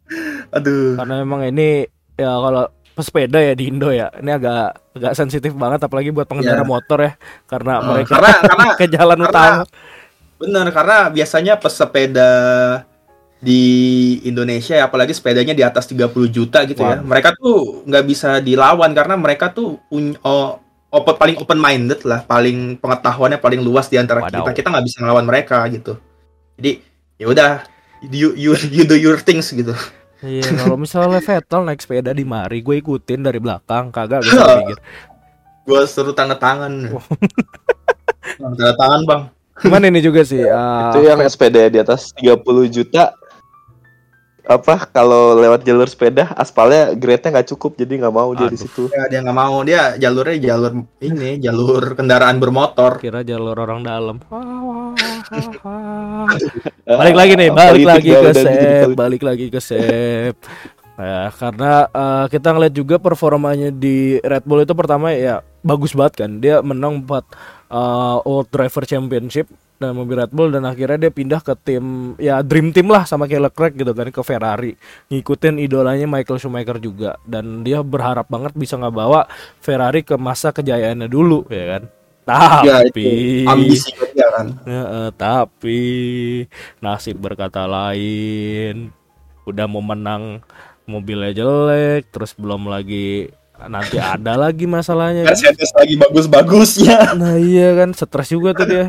Aduh. 0.56 0.94
Karena 0.94 1.14
memang 1.18 1.42
ini 1.44 1.84
ya 2.14 2.30
kalau 2.30 2.64
pesepeda 2.92 3.38
ya 3.38 3.52
di 3.52 3.66
Indo 3.66 3.88
ya 3.88 4.12
ini 4.14 4.30
agak 4.30 4.76
agak 4.92 5.12
sensitif 5.14 5.52
banget 5.52 5.80
apalagi 5.80 6.10
buat 6.10 6.24
pengendara 6.24 6.60
Iya. 6.60 6.68
motor 6.68 6.98
ya 7.00 7.12
karena 7.46 7.72
Oh, 7.78 7.84
mereka 7.90 8.12
karena 8.14 8.30
karena 8.42 8.64
ke 8.78 8.86
jalan 8.86 9.18
karena- 9.18 9.28
utama 9.28 9.64
bener 10.42 10.66
karena 10.74 11.06
biasanya 11.08 11.54
pesepeda 11.62 12.30
di 13.42 13.62
Indonesia 14.26 14.78
ya 14.78 14.86
apalagi 14.86 15.14
sepedanya 15.14 15.54
di 15.54 15.62
atas 15.62 15.86
30 15.90 16.10
juta 16.30 16.62
gitu 16.66 16.82
ya. 16.82 16.98
Waduh. 16.98 17.06
Mereka 17.06 17.28
tuh 17.38 17.82
nggak 17.86 18.04
bisa 18.06 18.38
dilawan 18.38 18.90
karena 18.94 19.14
mereka 19.18 19.50
tuh 19.50 19.82
punya 19.90 20.18
oh, 20.22 20.62
open, 20.90 21.14
paling 21.18 21.36
open 21.42 21.58
minded 21.58 22.02
lah, 22.06 22.22
paling 22.22 22.78
pengetahuannya 22.78 23.38
paling 23.42 23.60
luas 23.62 23.90
di 23.90 23.98
antara 23.98 24.22
Wadaw. 24.22 24.46
kita. 24.46 24.50
Kita 24.62 24.68
nggak 24.70 24.86
bisa 24.86 24.96
ngelawan 25.02 25.26
mereka 25.26 25.58
gitu. 25.70 25.98
Jadi 26.58 26.82
ya 27.18 27.26
udah 27.30 27.50
you, 28.10 28.34
you 28.34 28.54
you 28.70 28.82
do 28.82 28.98
your 28.98 29.18
things 29.18 29.50
gitu. 29.50 29.74
iya 30.22 30.46
kalau 30.46 30.78
misalnya 30.78 31.18
Vettel 31.26 31.66
naik 31.66 31.82
sepeda 31.82 32.14
di 32.14 32.22
mari 32.22 32.62
gue 32.62 32.78
ikutin 32.78 33.26
dari 33.26 33.42
belakang 33.42 33.90
kagak 33.90 34.22
gue 34.22 34.38
pikir 34.38 34.78
Gua 35.62 35.86
suruh 35.86 36.10
tanda 36.10 36.34
tangan. 36.34 36.90
tanda 38.42 38.74
tangan, 38.74 39.00
Bang. 39.06 39.22
Cuman 39.60 39.92
ini 39.92 40.00
juga 40.00 40.24
sih 40.24 40.40
eh, 40.40 40.80
itu 40.88 40.98
yang 41.04 41.20
sepeda 41.28 41.68
di 41.68 41.78
atas 41.80 42.14
30 42.16 42.40
juta. 42.72 43.12
Apa 44.42 44.90
kalau 44.90 45.38
lewat 45.38 45.62
jalur 45.62 45.86
sepeda 45.86 46.34
aspalnya 46.34 46.98
grade-nya 46.98 47.38
nggak 47.38 47.54
cukup 47.54 47.78
jadi 47.78 48.02
nggak 48.02 48.10
mau 48.10 48.34
dia 48.34 48.50
di 48.50 48.58
situ. 48.58 48.90
Ya, 48.90 49.06
dia 49.06 49.22
nggak 49.22 49.38
mau. 49.38 49.62
Dia 49.62 49.94
jalurnya 49.94 50.34
jalur 50.50 50.82
ini 50.98 51.38
jalur 51.38 51.94
kendaraan 51.94 52.42
bermotor. 52.42 52.98
kira 52.98 53.22
jalur 53.22 53.54
orang 53.54 53.86
dalam. 53.86 54.18
Balik 56.82 57.16
lagi 57.16 57.32
nih 57.38 57.48
balik 57.54 57.86
lagi 57.86 58.10
ke 58.10 58.30
Sep 58.34 58.88
balik 58.98 59.22
lagi 59.22 59.46
ke 59.46 59.60
Sep. 59.62 60.34
Ya 60.98 61.30
karena 61.32 61.86
eh, 61.88 62.24
kita 62.28 62.52
ngeliat 62.52 62.74
juga 62.74 62.98
performanya 62.98 63.70
di 63.70 64.18
Red 64.20 64.44
Bull 64.44 64.66
itu 64.66 64.74
pertama 64.74 65.14
ya 65.14 65.40
bagus 65.62 65.94
banget 65.94 66.26
kan. 66.26 66.30
Dia 66.42 66.60
menang 66.60 67.06
4 67.06 67.61
eh, 67.72 68.16
World 68.28 68.48
Driver 68.52 68.84
Championship 68.84 69.48
dan 69.82 69.98
mobil 69.98 70.14
Red 70.14 70.30
Bull 70.30 70.54
dan 70.54 70.62
akhirnya 70.62 71.08
dia 71.08 71.12
pindah 71.12 71.42
ke 71.42 71.58
tim 71.58 72.14
ya 72.22 72.38
dream 72.46 72.70
team 72.70 72.86
lah 72.86 73.02
sama 73.02 73.26
kayak 73.26 73.50
Leclerc 73.50 73.74
gitu 73.74 73.90
kan 73.90 74.14
ke 74.14 74.22
Ferrari 74.22 74.72
ngikutin 75.10 75.58
idolanya 75.58 76.06
Michael 76.06 76.38
Schumacher 76.38 76.78
juga 76.78 77.18
dan 77.26 77.66
dia 77.66 77.82
berharap 77.82 78.30
banget 78.30 78.54
bisa 78.54 78.78
ngebawa 78.78 79.26
Ferrari 79.58 80.06
ke 80.06 80.14
masa 80.14 80.54
kejayaannya 80.54 81.10
dulu 81.10 81.50
ya 81.50 81.78
kan 81.78 81.84
Ya, 82.22 82.86
tapi 82.86 83.02
itu 83.02 83.50
ambisi 83.50 83.90
dia 84.14 84.30
kan. 84.30 84.46
Ya, 84.62 84.82
eh, 84.86 85.10
tapi 85.18 85.80
nasib 86.78 87.18
berkata 87.18 87.66
lain. 87.66 88.94
Udah 89.42 89.66
mau 89.66 89.82
menang 89.82 90.38
mobilnya 90.86 91.34
jelek, 91.34 92.14
terus 92.14 92.30
belum 92.38 92.70
lagi 92.70 93.26
nanti 93.66 93.98
ada 93.98 94.34
lagi 94.34 94.64
masalahnya. 94.64 95.26
kan. 95.26 95.34
Mercedes 95.34 95.70
lagi 95.74 95.94
bagus-bagusnya. 95.98 97.14
Nah 97.14 97.36
iya 97.36 97.74
kan 97.76 97.92
stres 97.92 98.30
juga 98.30 98.54
tuh 98.54 98.66
dia. 98.66 98.86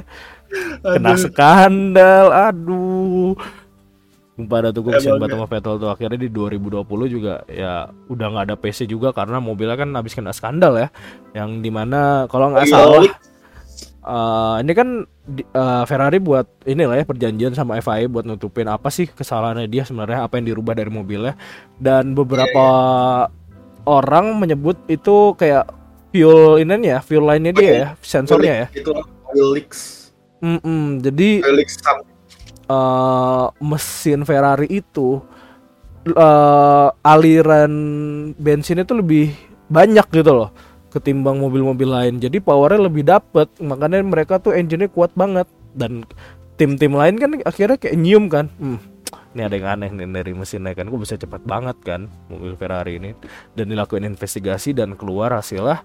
Kena 0.80 1.17
skandal, 1.17 2.30
aduh. 2.30 3.34
Pada 4.34 4.74
tuh 4.74 4.82
gue 4.82 4.97
kesian 4.97 5.21
banget 5.21 5.38
sama 5.38 5.45
Vettel 5.45 5.78
tuh 5.78 5.89
akhirnya 5.89 6.17
di 6.17 6.26
2020 6.26 6.82
juga 7.05 7.45
ya 7.45 7.86
udah 8.09 8.26
nggak 8.34 8.45
ada 8.49 8.55
PC 8.57 8.89
juga 8.89 9.13
karena 9.13 9.38
mobilnya 9.38 9.78
kan 9.78 9.93
habis 9.93 10.17
kena 10.17 10.34
skandal 10.34 10.74
ya 10.74 10.89
yang 11.38 11.61
di 11.61 11.69
mana 11.69 12.26
kalau 12.26 12.49
nggak 12.49 12.65
Iya, 12.65 12.74
salah 12.74 13.01
eh, 13.05 14.55
ini 14.65 14.71
kan 14.74 15.05
eh, 15.38 15.84
Ferrari 15.86 16.17
buat 16.17 16.49
inilah 16.65 16.97
ya 16.97 17.05
perjanjian 17.05 17.53
sama 17.53 17.78
FIA 17.78 18.09
buat 18.09 18.26
nutupin 18.26 18.65
apa 18.65 18.89
sih 18.89 19.05
kesalahannya 19.05 19.69
dia 19.69 19.86
sebenarnya 19.86 20.26
apa 20.26 20.41
yang 20.41 20.49
dirubah 20.49 20.74
dari 20.74 20.89
mobilnya 20.89 21.38
dan 21.78 22.17
beberapa 22.17 22.65
orang 23.84 24.39
menyebut 24.39 24.79
itu 24.88 25.36
kayak 25.36 25.67
fuel 26.13 26.61
ini 26.61 26.93
ya 26.93 26.99
fuel 27.01 27.25
line-nya 27.25 27.53
dia 27.55 27.71
ya 27.71 27.88
sensornya 27.99 28.53
ya 28.65 28.67
Itu 28.71 28.91
oil 29.34 29.49
leaks. 29.57 30.13
Jadi 30.99 31.41
Oil 31.41 31.55
leaks 31.57 31.79
sam- 31.79 32.05
eh, 32.69 33.45
mesin 33.63 34.21
Ferrari 34.27 34.67
itu 34.69 35.23
eh, 36.05 36.88
aliran 37.01 37.73
bensin 38.36 38.84
itu 38.84 38.93
lebih 38.93 39.31
banyak 39.71 40.05
gitu 40.11 40.31
loh 40.36 40.49
ketimbang 40.93 41.41
mobil-mobil 41.41 41.89
lain. 41.89 42.21
Jadi 42.21 42.38
powernya 42.38 42.86
lebih 42.86 43.01
dapet, 43.01 43.49
makanya 43.57 44.05
mereka 44.05 44.38
tuh 44.38 44.53
engine-nya 44.53 44.93
kuat 44.93 45.09
banget 45.17 45.49
dan 45.73 46.05
tim-tim 46.53 46.93
lain 46.93 47.17
kan 47.17 47.34
akhirnya 47.41 47.81
kayak 47.81 47.97
nyium 47.97 48.29
kan. 48.29 48.45
Hmm, 48.61 48.77
ini 49.34 49.41
ada 49.43 49.55
yang 49.57 49.67
aneh 49.77 49.89
nih 49.89 50.07
dari 50.09 50.31
mesinnya 50.38 50.77
kan, 50.77 50.89
kok 50.89 51.01
bisa 51.01 51.17
cepat 51.17 51.41
banget 51.43 51.77
kan 51.81 52.05
mobil 52.29 52.53
Ferrari 52.53 53.01
ini. 53.01 53.11
Dan 53.57 53.73
dilakuin 53.73 54.05
investigasi 54.05 54.77
dan 54.77 54.93
keluar 54.93 55.34
hasilnya, 55.34 55.81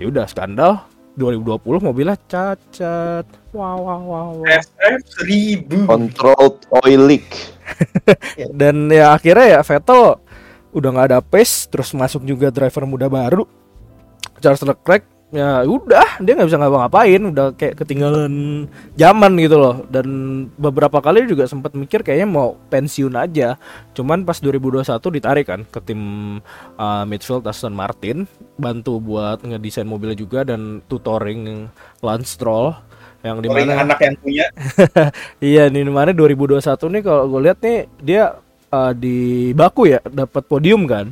ya 0.00 0.04
udah 0.08 0.26
skandal. 0.26 0.84
2020 1.16 1.80
mobilnya 1.80 2.16
cacat. 2.28 3.24
Wow 3.56 3.80
wow 3.80 4.00
wow. 4.04 4.28
wow. 4.36 4.44
SF 4.44 5.00
1000. 5.24 5.88
controlled 5.88 6.68
oil 6.84 7.02
leak 7.08 7.56
dan 8.60 8.92
ya 8.92 9.16
akhirnya 9.16 9.58
ya 9.58 9.60
Vettel 9.64 10.20
udah 10.76 10.88
nggak 10.92 11.08
ada 11.08 11.20
pace 11.24 11.64
terus 11.72 11.96
masuk 11.96 12.20
juga 12.28 12.52
driver 12.52 12.84
muda 12.84 13.08
baru 13.08 13.48
Charles 14.44 14.60
Leclerc 14.60 15.08
ya 15.36 15.60
udah 15.68 16.16
dia 16.24 16.32
nggak 16.32 16.48
bisa 16.48 16.56
ngapa-ngapain 16.56 17.20
udah 17.28 17.52
kayak 17.52 17.76
ketinggalan 17.84 18.64
zaman 18.96 19.36
gitu 19.36 19.60
loh. 19.60 19.84
Dan 19.92 20.06
beberapa 20.56 21.04
kali 21.04 21.28
juga 21.28 21.44
sempat 21.44 21.76
mikir 21.76 22.00
kayaknya 22.00 22.24
mau 22.24 22.56
pensiun 22.72 23.12
aja. 23.12 23.60
Cuman 23.92 24.24
pas 24.24 24.40
2021 24.40 24.88
ditarik 25.12 25.46
kan 25.46 25.60
ke 25.68 25.78
tim 25.84 26.00
uh, 26.80 27.04
midfield 27.04 27.44
Aston 27.44 27.76
Martin 27.76 28.24
bantu 28.56 28.96
buat 28.96 29.44
ngedesain 29.44 29.84
mobilnya 29.84 30.16
juga 30.16 30.40
dan 30.48 30.80
tutoring 30.88 31.68
Lance 32.00 32.32
Stroll 32.32 32.72
yang 33.20 33.36
Orang 33.42 33.44
di 33.44 33.48
mana 33.52 33.72
anak 33.84 33.98
yang 34.00 34.16
punya. 34.16 34.46
Iya 35.52 35.68
nih 35.68 35.84
mana 35.90 36.16
2021 36.16 36.64
nih 36.64 37.02
kalau 37.04 37.24
gue 37.28 37.40
lihat 37.44 37.58
nih 37.60 37.78
dia 38.00 38.22
uh, 38.70 38.92
di 38.96 39.50
Baku 39.52 39.90
ya 39.90 40.00
dapat 40.06 40.42
podium 40.46 40.86
kan. 40.88 41.10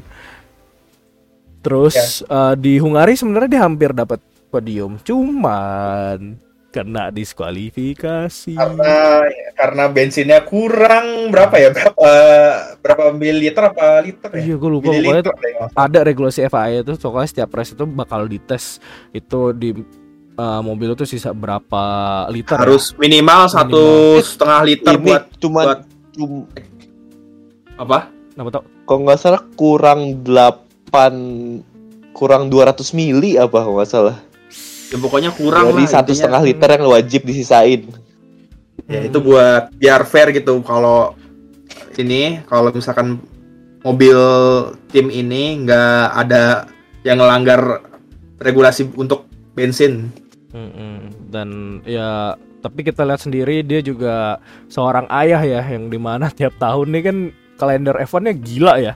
Terus 1.65 2.21
uh, 2.29 2.53
di 2.53 2.77
Hungari 2.77 3.17
sebenarnya 3.17 3.49
dia 3.49 3.63
hampir 3.65 3.91
dapat 3.97 4.21
podium, 4.53 5.01
cuman 5.01 6.37
kena 6.75 7.07
diskualifikasi. 7.15 8.59
karena 8.59 9.23
karena 9.55 9.85
bensinnya 9.87 10.43
kurang 10.43 11.31
berapa 11.31 11.55
ya 11.55 11.71
berapa 11.71 12.09
berapa 12.83 13.05
mililiter 13.15 13.71
apa 13.71 14.03
liter 14.03 14.31
ya? 14.35 14.43
Iya 14.43 14.55
gue 14.59 14.71
lupa 14.75 14.91
pokoknya 14.91 15.23
Mas. 15.63 15.73
ada 15.79 16.01
regulasi 16.03 16.43
FIA 16.51 16.83
itu 16.83 16.99
pokoknya 16.99 17.29
setiap 17.31 17.55
race 17.55 17.79
itu 17.79 17.87
bakal 17.87 18.27
dites 18.27 18.83
itu 19.15 19.55
di 19.55 19.71
uh, 20.35 20.61
mobil 20.67 20.99
itu 20.99 21.07
sisa 21.07 21.31
berapa 21.31 21.85
liter 22.35 22.59
ya. 22.59 22.67
harus 22.67 22.91
minimal 22.99 23.47
satu 23.47 24.19
setengah 24.19 24.61
liter 24.67 24.93
ini 24.99 25.05
buat 25.15 25.23
cuma 25.39 25.61
buat- 25.63 25.87
cum- 26.11 26.51
apa? 27.79 28.11
Kenapa 28.35 28.51
tau? 28.51 28.63
kalau 28.83 29.01
nggak 29.07 29.19
salah 29.23 29.43
kurang 29.55 30.27
8 30.27 30.64
kurang 32.15 32.49
200 32.49 32.79
mili 32.95 33.35
apa 33.35 33.59
kalau 33.59 33.83
nggak 33.83 33.91
salah 33.91 34.19
Ya 34.93 35.01
pokoknya 35.01 35.35
kurang 35.35 35.75
jadi 35.75 35.85
lah. 35.85 35.91
satu 35.91 36.11
setengah 36.15 36.43
liter 36.47 36.69
yang 36.71 36.87
wajib 36.87 37.27
disisain 37.27 37.83
Ya 38.87 39.01
itu 39.03 39.19
buat 39.19 39.75
biar 39.75 40.07
fair 40.07 40.31
gitu 40.31 40.63
kalau 40.63 41.19
ini 41.99 42.43
kalau 42.47 42.71
misalkan 42.75 43.23
mobil 43.85 44.19
tim 44.91 45.13
ini 45.13 45.63
nggak 45.63 46.05
ada 46.15 46.67
yang 47.05 47.21
melanggar 47.21 47.85
regulasi 48.41 48.89
untuk 48.97 49.29
bensin. 49.53 50.11
Mm-mm. 50.51 51.13
Dan 51.29 51.81
ya 51.85 52.35
tapi 52.65 52.81
kita 52.81 53.05
lihat 53.05 53.21
sendiri 53.21 53.61
dia 53.61 53.85
juga 53.85 54.41
seorang 54.73 55.05
ayah 55.13 55.43
ya 55.45 55.63
yang 55.65 55.93
di 55.93 56.01
mana 56.01 56.33
tiap 56.33 56.57
tahun 56.57 56.97
nih 56.97 57.03
kan 57.05 57.17
kalender 57.61 57.95
F1-nya 58.01 58.35
gila 58.35 58.75
ya. 58.81 58.95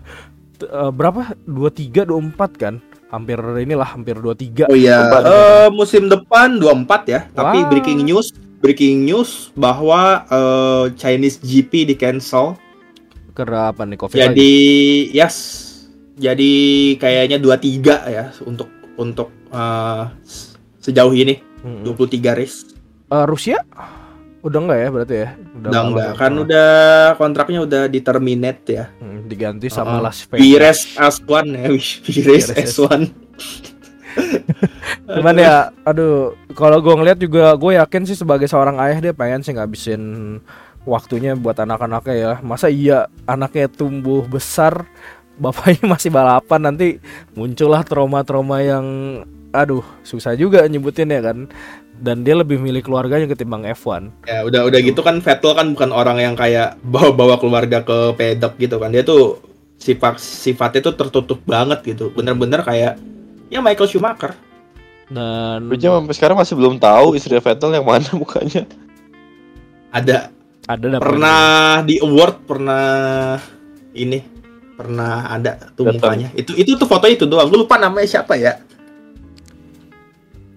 Eh, 0.67 0.91
berapa? 0.91 1.35
23 1.47 2.03
24 2.05 2.59
kan? 2.59 2.75
Hampir 3.09 3.41
inilah 3.63 3.89
hampir 3.89 4.19
23. 4.21 4.69
Oh 4.69 4.77
iya, 4.77 5.09
Empat. 5.09 5.23
eh, 5.25 5.69
musim 5.73 6.11
depan 6.13 6.61
24 6.61 7.09
ya. 7.09 7.21
Tapi 7.33 7.59
Wah. 7.65 7.69
breaking 7.73 8.05
news, 8.05 8.35
breaking 8.61 9.07
news 9.07 9.49
bahwa 9.57 10.27
eh, 10.29 10.85
Chinese 10.99 11.41
GP 11.41 11.89
di 11.89 11.95
cancel. 11.97 12.59
Karena 13.33 13.71
apa 13.71 13.87
nih 13.87 13.97
Covid 13.97 14.19
lagi? 14.19 14.25
Jadi 14.29 14.55
yes, 15.15 15.37
jadi 16.19 16.53
kayaknya 16.99 17.39
23 17.39 18.11
ya 18.11 18.25
untuk 18.45 18.69
untuk 18.99 19.31
eh, 19.55 20.03
sejauh 20.83 21.15
ini 21.15 21.39
Mm-mm. 21.63 21.87
23 21.97 22.35
race. 22.35 22.59
Eh, 23.09 23.25
Rusia 23.25 23.63
udah 24.43 24.59
enggak 24.63 24.79
ya 24.79 24.89
berarti 24.95 25.15
ya? 25.15 25.29
Udah 25.59 25.71
nggak 25.71 25.85
enggak 25.85 26.11
kan 26.15 26.33
udah 26.39 26.71
kontraknya 27.19 27.61
udah 27.67 27.83
diterminate 27.91 28.63
ya. 28.71 28.85
Mm, 29.03 29.19
diganti 29.27 29.67
sama 29.69 29.99
Uh-uh. 29.99 30.05
Las 30.07 30.25
Vegas. 30.27 30.39
Pires 30.41 30.81
S1 30.95 31.45
ya, 31.51 31.67
Pires 31.69 31.89
Pires 32.07 32.47
S1. 32.55 33.03
Cuman 35.19 35.37
ya, 35.39 35.71
aduh, 35.87 36.37
kalau 36.53 36.83
gue 36.83 36.95
ngeliat 36.95 37.19
juga 37.19 37.55
gue 37.55 37.79
yakin 37.79 38.03
sih 38.05 38.19
sebagai 38.19 38.51
seorang 38.51 38.77
ayah 38.83 38.99
dia 39.01 39.13
pengen 39.15 39.41
sih 39.41 39.55
ngabisin 39.55 40.03
waktunya 40.85 41.35
buat 41.37 41.57
anak-anaknya 41.59 42.15
ya. 42.15 42.33
Masa 42.45 42.69
iya 42.69 43.09
anaknya 43.25 43.69
tumbuh 43.71 44.25
besar, 44.27 44.87
bapaknya 45.43 45.87
masih 45.87 46.11
balapan 46.13 46.61
nanti 46.73 46.99
muncullah 47.33 47.83
trauma-trauma 47.87 48.59
yang 48.63 48.87
aduh 49.49 49.81
susah 50.05 50.37
juga 50.37 50.65
nyebutin 50.69 51.09
ya 51.09 51.21
kan. 51.25 51.49
Dan 51.99 52.23
dia 52.23 52.39
lebih 52.39 52.63
milih 52.63 52.81
keluarganya 52.81 53.27
ketimbang 53.27 53.67
F1. 53.67 54.25
Ya 54.25 54.47
udah 54.47 54.71
udah 54.71 54.79
gitu 54.79 55.03
kan 55.03 55.19
Vettel 55.19 55.53
kan 55.53 55.75
bukan 55.75 55.91
orang 55.91 56.23
yang 56.23 56.35
kayak 56.35 56.79
bawa-bawa 56.87 57.37
keluarga 57.37 57.83
ke 57.83 58.15
pedok 58.15 58.55
gitu 58.57 58.79
kan. 58.79 58.95
Dia 58.95 59.03
tuh 59.03 59.43
sifat 59.79 60.19
sifatnya 60.19 60.91
tuh 60.91 60.95
tertutup 60.95 61.43
banget 61.43 61.83
gitu. 61.83 62.15
Bener-bener 62.15 62.63
kayak 62.63 62.99
ya 63.51 63.59
Michael 63.59 63.91
Schumacher. 63.91 64.33
Dan 65.09 65.73
aja 65.73 65.89
sampai 65.99 66.15
sekarang 66.15 66.37
masih 66.37 66.55
belum 66.55 66.77
tahu 66.77 67.17
istri 67.17 67.35
Vettel 67.35 67.75
yang 67.75 67.87
mana 67.87 68.09
mukanya. 68.21 68.63
Ada 69.91 70.29
ada 70.69 70.87
dapet- 70.87 71.01
pernah 71.03 71.41
di 71.81 71.97
award 71.99 72.37
pernah 72.45 72.87
ini 73.97 74.21
pernah 74.77 75.27
ada 75.27 75.59
tuh 75.75 75.89
Datang. 75.91 75.99
mukanya. 75.99 76.29
Itu 76.37 76.55
itu 76.55 76.79
tuh 76.79 76.87
foto 76.87 77.09
itu 77.11 77.27
doang. 77.27 77.49
Gue 77.51 77.67
lupa 77.67 77.81
namanya 77.81 78.07
siapa 78.07 78.39
ya. 78.39 78.63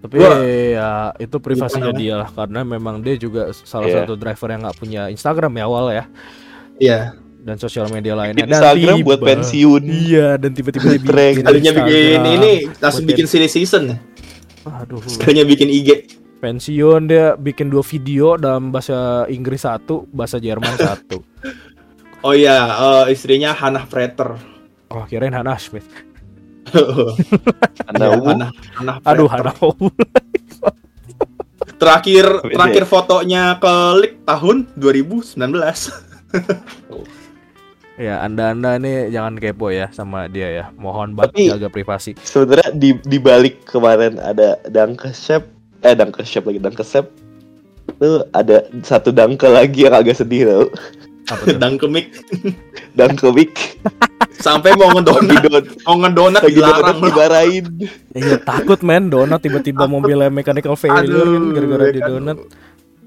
Tapi 0.02 0.18
Gua- 0.18 0.42
ya 0.42 0.90
itu 1.16 1.38
privasinya 1.38 1.94
dia 1.94 2.18
lah 2.18 2.30
karena 2.30 2.66
memang 2.66 3.00
dia 3.00 3.14
juga 3.16 3.54
salah 3.54 3.86
Iya. 3.86 4.02
satu 4.02 4.18
driver 4.18 4.50
yang 4.50 4.62
nggak 4.66 4.78
punya 4.78 5.02
Instagram 5.08 5.54
ya 5.54 5.64
awal 5.64 5.86
ya 5.92 6.06
Iya. 6.76 7.00
dan 7.42 7.56
sosial 7.56 7.86
media 7.88 8.14
lainnya. 8.14 8.44
Dan 8.44 8.50
Instagram 8.52 8.98
buat 9.02 9.22
tiba- 9.22 9.30
pensiun. 9.30 9.82
Iya 9.86 10.28
dan 10.36 10.52
tiba-tiba 10.52 10.86
dia 10.90 10.98
bikin 10.98 11.42
Kalinya 11.42 11.72
bikin 11.76 12.22
ini 12.28 12.52
langsung 12.76 13.06
buat 13.06 13.12
bikin 13.14 13.26
silly 13.26 13.46
season. 13.46 13.94
Aduh. 14.64 15.02
Kalinya 15.18 15.46
bikin 15.46 15.70
IG. 15.70 15.90
pensiun 16.38 17.06
dia 17.06 17.38
bikin 17.38 17.70
dua 17.70 17.86
video 17.86 18.34
dalam 18.34 18.74
bahasa 18.74 19.30
Inggris 19.30 19.62
satu, 19.62 20.10
bahasa 20.10 20.42
Jerman 20.42 20.74
satu. 20.74 21.22
Oh 22.22 22.34
iya, 22.34 22.54
eh, 23.06 23.14
istrinya 23.14 23.50
Hannah 23.52 23.82
Freter. 23.84 24.38
Oh 24.90 25.06
kirain 25.06 25.34
Hannah 25.34 25.58
Smith. 25.58 25.86
Anda 27.90 28.06
Wu. 28.16 28.26
Hannah, 28.28 28.52
Hannah 28.76 28.96
Aduh. 29.04 29.28
Hannah. 29.28 29.56
Terakhir 31.82 32.46
terakhir 32.46 32.86
fotonya 32.86 33.58
ke 33.58 33.74
leak 33.98 34.22
tahun 34.22 34.70
2019. 34.78 35.42
ya 38.02 38.22
anda 38.22 38.54
anda 38.54 38.78
ini 38.78 39.10
jangan 39.10 39.42
kepo 39.42 39.74
ya 39.74 39.90
sama 39.90 40.30
dia 40.30 40.50
ya. 40.50 40.66
Mohon 40.78 41.18
banget 41.18 41.34
Tapi- 41.34 41.50
jaga 41.58 41.70
privasi. 41.74 42.12
Sebenarnya 42.22 42.70
di 42.78 42.94
di 43.02 43.18
balik 43.18 43.66
kemarin 43.66 44.22
ada 44.22 44.62
Dankeshep 44.70 45.42
eh 45.82 45.98
Dankeshep 45.98 46.46
lagi 46.46 46.62
Dankeshep 46.62 47.06
tuh 47.98 48.26
ada 48.34 48.66
satu 48.86 49.10
dangke 49.10 49.50
lagi 49.50 49.90
yang 49.90 49.98
agak 49.98 50.18
sedih 50.18 50.46
tau 50.46 50.66
Apa 51.32 51.42
tuh? 51.42 51.58
Dan 51.58 51.74
kemik 51.76 52.12
Dankewik 52.98 53.56
sampai 54.36 54.74
mau 54.74 54.90
ngedonat, 54.92 55.38
don 55.44 55.64
mau 55.86 55.96
ngedonat 55.98 56.42
lagi 56.42 56.58
donat 56.58 56.74
dilarang. 56.82 56.98
dibarain 57.00 57.66
Iya 58.12 58.36
takut 58.42 58.80
men 58.82 59.08
donat 59.08 59.40
tiba-tiba 59.40 59.86
mobilnya 59.86 60.28
mechanical 60.28 60.74
failure 60.74 61.08
kan 61.08 61.44
gara-gara 61.52 61.84
ya 61.84 61.92
di 61.92 62.02
kan. 62.02 62.10
donat. 62.12 62.38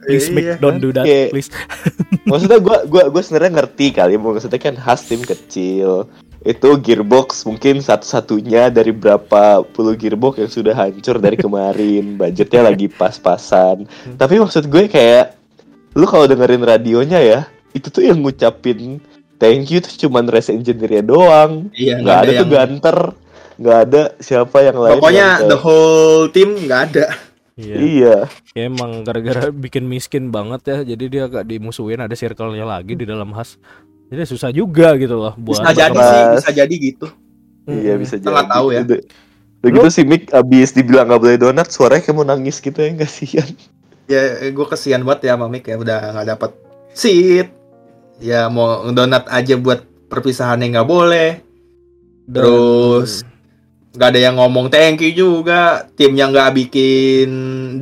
Please 0.01 0.29
Iya. 0.29 0.35
make 0.35 0.51
don't 0.59 0.79
do 0.79 0.89
that 0.91 1.05
Kayak- 1.05 1.31
please. 1.33 1.51
maksudnya 2.29 2.59
gua 2.59 2.85
gua 2.85 3.03
gua 3.09 3.21
sebenarnya 3.21 3.53
ngerti 3.59 3.87
kali 3.91 4.15
maksudnya 4.15 4.57
kan 4.59 4.75
khas 4.75 5.05
tim 5.05 5.21
kecil 5.21 6.09
itu 6.41 6.69
gearbox 6.79 7.43
mungkin 7.43 7.81
satu-satunya 7.81 8.69
dari 8.69 8.93
berapa 8.93 9.65
puluh 9.67 9.93
gearbox 9.93 10.39
yang 10.39 10.51
sudah 10.51 10.75
hancur 10.75 11.17
dari 11.17 11.35
kemarin 11.35 12.05
budgetnya 12.21 12.63
lagi 12.63 12.87
pas-pasan 12.87 13.89
tapi 14.15 14.37
maksud 14.37 14.65
gue 14.67 14.87
kayak 14.87 15.35
lu 15.93 16.05
kalau 16.05 16.25
dengerin 16.25 16.63
radionya 16.63 17.19
ya 17.19 17.41
itu 17.75 17.87
tuh 17.87 18.01
yang 18.01 18.19
ngucapin 18.19 19.03
thank 19.37 19.69
you 19.69 19.79
tuh 19.79 19.93
cuman 20.01 20.25
race 20.27 20.49
engineer 20.49 21.03
doang 21.03 21.69
Iya, 21.75 21.99
nggak 21.99 22.17
ada, 22.17 22.31
tuh 22.31 22.35
yang- 22.37 22.51
ganter 22.51 22.99
nggak 23.55 23.79
ada 23.85 24.03
siapa 24.19 24.57
yang 24.61 24.77
lain 24.77 24.95
Pokoknya 24.97 25.27
yang 25.39 25.47
the 25.47 25.55
whole 25.57 26.27
team 26.29 26.59
nggak 26.61 26.81
ada. 26.89 27.07
Iya. 27.55 27.77
iya 27.79 28.17
Ya, 28.51 28.67
emang 28.67 29.03
gara-gara 29.03 29.47
bikin 29.49 29.87
miskin 29.87 30.31
banget 30.31 30.63
ya, 30.65 30.79
jadi 30.85 31.05
dia 31.07 31.25
gak 31.29 31.47
dimusuhin 31.47 31.99
ada 31.99 32.11
circle-nya 32.13 32.63
lagi 32.65 32.95
di 32.95 33.03
dalam 33.03 33.31
khas. 33.31 33.63
Jadi 34.05 34.27
susah 34.27 34.51
juga 34.51 34.95
gitu 34.95 35.15
loh 35.15 35.35
buat 35.35 35.63
Bisa 35.63 35.71
jadi 35.73 35.95
Mas. 35.95 36.03
sih, 36.05 36.23
bisa 36.35 36.51
jadi 36.53 36.75
gitu. 36.75 37.07
iya 37.65 37.95
bisa 37.95 38.19
Kita 38.19 38.29
nggak 38.29 38.51
tahu 38.51 38.67
ya. 38.69 38.83
Udah, 38.83 38.99
udah 39.61 39.71
gitu 39.71 39.89
si 39.89 40.03
Mick 40.03 40.29
abis 40.31 40.69
dibilang 40.71 41.07
nggak 41.07 41.21
boleh 41.21 41.39
donat 41.39 41.71
suaranya 41.71 42.03
kayak 42.03 42.13
mau 42.13 42.27
nangis 42.27 42.59
gitu 42.59 42.75
ya 42.75 42.91
kasihan 42.97 43.47
Ya, 44.05 44.21
gue 44.45 44.67
kesian 44.67 45.01
banget 45.01 45.21
ya 45.25 45.33
sama 45.33 45.47
Mick 45.47 45.65
ya 45.65 45.77
udah 45.77 46.11
nggak 46.13 46.27
dapat 46.29 46.51
seat. 46.91 47.55
Ya 48.23 48.47
mau 48.47 48.87
ngedonat 48.87 49.27
aja 49.31 49.55
buat 49.59 49.83
perpisahannya 50.11 50.71
nggak 50.71 50.89
boleh. 50.89 51.31
Terus 52.31 53.27
nggak 53.95 54.09
ada 54.11 54.21
yang 54.21 54.37
ngomong 54.39 54.71
thank 54.71 55.03
you 55.03 55.13
juga. 55.15 55.87
Timnya 55.95 56.31
nggak 56.31 56.51
bikin 56.55 57.31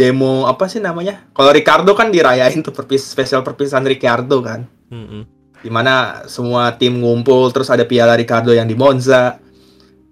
demo 0.00 0.48
apa 0.48 0.68
sih 0.68 0.80
namanya? 0.80 1.24
Kalau 1.32 1.52
Ricardo 1.52 1.92
kan 1.92 2.08
dirayain 2.08 2.60
tuh 2.64 2.72
perpis 2.72 3.04
spesial 3.04 3.44
perpisahan 3.44 3.84
Ricardo 3.84 4.40
kan. 4.40 4.64
Mm-mm. 4.92 5.22
Di 5.62 5.70
mana 5.70 6.26
semua 6.26 6.74
tim 6.74 6.98
ngumpul 6.98 7.54
terus 7.54 7.70
ada 7.70 7.86
piala 7.86 8.18
Ricardo 8.18 8.50
yang 8.50 8.66
di 8.66 8.74
Monza. 8.74 9.38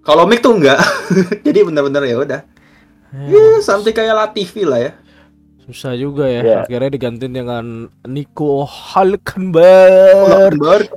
Kalau 0.01 0.25
Mick 0.25 0.41
tuh 0.41 0.57
enggak. 0.57 0.81
Jadi 1.45 1.59
bener-bener 1.61 2.03
ya 2.09 2.17
udah. 2.17 2.41
Ya, 3.27 3.37
Ya, 3.37 3.59
something 3.59 3.93
kayak 3.93 4.15
Latifi 4.15 4.63
lah 4.63 4.79
ya. 4.79 4.91
Susah 5.65 5.93
juga 5.93 6.25
ya. 6.25 6.41
Iya. 6.41 6.57
Akhirnya 6.65 6.89
digantiin 6.89 7.33
dengan 7.33 7.65
Nico 8.03 8.63
Hulkenberg. 8.63 10.55
Hulkenberg 10.57 10.89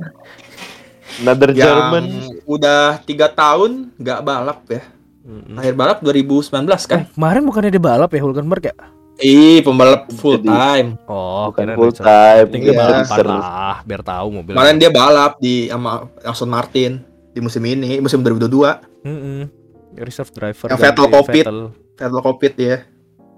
another 1.23 1.51
yang 1.55 1.63
German 1.71 2.05
udah 2.45 2.99
tiga 3.07 3.31
tahun 3.31 3.95
nggak 3.95 4.21
balap 4.21 4.61
ya. 4.67 4.83
Mm-mm. 5.25 5.57
Akhir 5.57 5.73
balap 5.73 5.99
2019 6.03 6.51
kan? 6.85 6.99
Eh, 7.01 7.07
kemarin 7.15 7.43
bukannya 7.49 7.71
dia 7.73 7.81
balap 7.81 8.11
ya 8.13 8.21
Hulkenberg 8.21 8.65
ya? 8.69 8.75
Ih, 9.15 9.63
pembalap 9.63 10.11
full 10.19 10.43
Jadi- 10.43 10.51
time. 10.51 10.89
Oh, 11.07 11.49
bukan 11.49 11.71
full 11.79 11.95
time 11.95 12.47
dia 12.51 12.61
Iya. 12.61 12.75
balapan 12.75 13.27
lah, 13.31 13.77
biar 13.87 14.03
tahu 14.03 14.27
mobil. 14.35 14.53
Kemarin 14.59 14.77
dia 14.77 14.91
balap 14.91 15.39
di 15.39 15.71
sama 15.71 16.11
Aston 16.27 16.51
Martin 16.51 16.99
di 17.31 17.39
musim 17.39 17.63
ini, 17.63 18.03
musim 18.03 18.21
2022. 18.21 18.83
Mm-mm. 19.07 19.47
Reserve 19.95 20.35
driver. 20.35 20.67
Yang 20.75 20.81
Vettel 20.83 21.07
Covid. 21.07 21.45
Vettel. 21.47 21.59
Vettel 21.95 22.21
Covid 22.27 22.53
ya. 22.59 22.77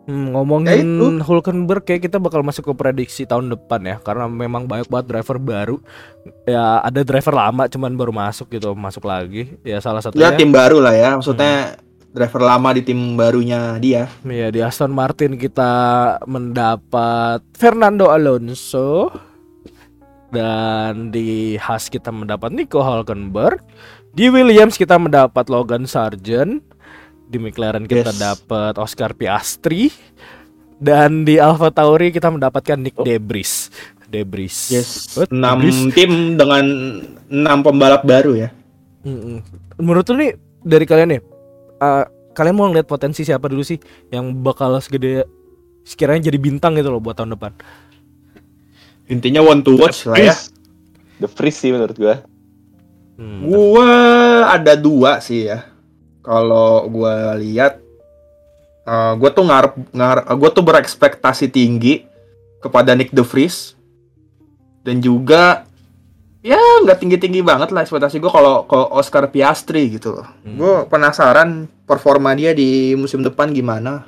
Hmm, 0.07 0.31
Ya 0.31 0.33
ngomongin 0.39 0.87
itu. 0.87 1.07
Hulkenberg 1.19 1.83
kayak 1.83 2.07
kita 2.07 2.23
bakal 2.23 2.47
masuk 2.47 2.71
ke 2.71 2.75
prediksi 2.79 3.27
tahun 3.27 3.51
depan 3.51 3.83
ya 3.83 3.97
karena 3.99 4.31
memang 4.31 4.71
banyak 4.71 4.87
banget 4.87 5.07
driver 5.11 5.37
baru. 5.43 5.77
Ya 6.47 6.79
ada 6.79 7.03
driver 7.03 7.35
lama 7.35 7.67
cuman 7.67 7.99
baru 7.99 8.15
masuk 8.15 8.47
gitu 8.55 8.71
masuk 8.73 9.03
lagi. 9.03 9.59
Ya 9.67 9.83
salah 9.83 9.99
Ya 9.99 10.07
satunya 10.07 10.31
tim 10.39 10.55
baru 10.55 10.79
lah 10.79 10.95
ya, 10.95 11.19
maksudnya 11.19 11.75
driver 12.15 12.39
lama 12.39 12.71
di 12.71 12.87
tim 12.87 13.19
barunya 13.19 13.83
dia. 13.83 14.07
ya 14.23 14.49
di 14.49 14.63
Aston 14.63 14.95
Martin 14.95 15.35
kita 15.35 15.75
mendapat 16.25 17.43
Fernando 17.59 18.09
Alonso. 18.09 19.11
Dan 20.27 21.15
di 21.15 21.55
Haas 21.55 21.87
kita 21.87 22.11
mendapat 22.11 22.51
Nico 22.51 22.83
Hulkenberg. 22.83 23.63
Di 24.11 24.27
Williams 24.27 24.75
kita 24.75 24.99
mendapat 24.99 25.47
Logan 25.47 25.87
Sargent 25.87 26.65
di 27.27 27.37
McLaren 27.37 27.85
kita 27.85 28.11
Yes. 28.11 28.19
dapat 28.19 28.75
Oscar 28.77 29.13
Piastri 29.13 29.91
dan 30.77 31.23
di 31.23 31.37
Alfa 31.37 31.69
Tauri 31.69 32.09
kita 32.09 32.29
mendapatkan 32.29 32.77
Nick 32.77 32.95
Debris 32.99 33.69
Debris 34.07 34.55
What? 35.15 35.29
6 35.29 35.35
Debris? 35.35 35.79
tim 35.93 36.13
dengan 36.35 36.65
6 37.27 37.35
pembalap 37.63 38.03
baru 38.03 38.37
ya. 38.37 38.49
Mm-mm. 39.03 39.43
menurut 39.77 40.07
lu 40.07 40.17
nih 40.17 40.33
dari 40.61 40.83
kalian 40.83 41.09
nih 41.09 41.21
eh, 41.77 42.05
kalian 42.33 42.55
mau 42.55 42.67
ngeliat 42.67 42.85
potensi 42.85 43.23
siapa 43.23 43.47
dulu 43.47 43.63
sih 43.63 43.79
yang 44.09 44.35
bakal 44.37 44.79
segede 44.79 45.27
sekiranya 45.83 46.27
jadi 46.27 46.39
bintang 46.39 46.75
gitu 46.75 46.89
loh 46.89 46.99
buat 46.99 47.15
tahun 47.15 47.35
depan 47.35 47.53
Intinya 49.07 49.39
one 49.41 49.63
to 49.63 49.79
watch 49.79 50.03
lah 50.03 50.19
ya. 50.19 50.35
The 51.17 51.31
Freeze 51.31 51.57
sih 51.57 51.71
menurut 51.71 51.95
gua. 51.95 52.27
Hmm, 53.15 53.47
Gua 53.47 53.87
ada 54.51 54.75
dua 54.75 55.23
sih 55.23 55.47
ya. 55.47 55.63
Kalau 56.27 56.91
gua 56.91 57.39
lihat 57.39 57.79
eh, 58.83 59.13
gua 59.15 59.31
tuh 59.31 59.47
ngarep 59.47 59.73
ngarep 59.95 60.25
gua 60.35 60.51
tuh 60.51 60.65
berekspektasi 60.67 61.55
tinggi 61.55 62.03
kepada 62.59 62.99
Nick 62.99 63.15
De 63.15 63.23
Vries 63.23 63.79
dan 64.83 64.99
juga 64.99 65.63
ya 66.43 66.59
nggak 66.59 66.99
tinggi-tinggi 66.99 67.43
banget 67.47 67.71
lah 67.71 67.87
ekspektasi 67.87 68.19
gua 68.19 68.33
kalau 68.35 68.55
ke 68.67 68.79
Oscar 68.91 69.31
Piastri 69.31 69.87
gitu 69.95 70.19
loh. 70.19 70.27
Hmm. 70.43 70.59
Gue 70.59 70.75
penasaran 70.91 71.71
performa 71.87 72.35
dia 72.35 72.51
di 72.51 72.99
musim 72.99 73.23
depan 73.23 73.55
gimana. 73.55 74.03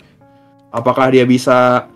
Apakah 0.74 1.14
dia 1.14 1.22
bisa 1.22 1.86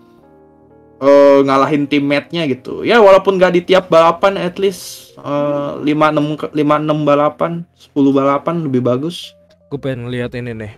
eh, 1.02 1.38
ngalahin 1.42 1.90
teammate-nya 1.90 2.46
gitu. 2.46 2.86
Ya 2.86 3.02
walaupun 3.02 3.36
nggak 3.36 3.52
di 3.58 3.62
tiap 3.74 3.90
balapan 3.90 4.38
at 4.38 4.56
least 4.62 5.14
eh, 5.18 5.72
5 5.82 5.82
6 5.82 6.54
5 6.54 6.54
6 6.54 7.08
balapan, 7.10 7.66
10 7.94 8.18
balapan 8.18 8.54
lebih 8.62 8.82
bagus. 8.86 9.34
Gue 9.72 9.80
pengen 9.80 10.12
lihat 10.12 10.36
ini 10.36 10.52
nih 10.52 10.72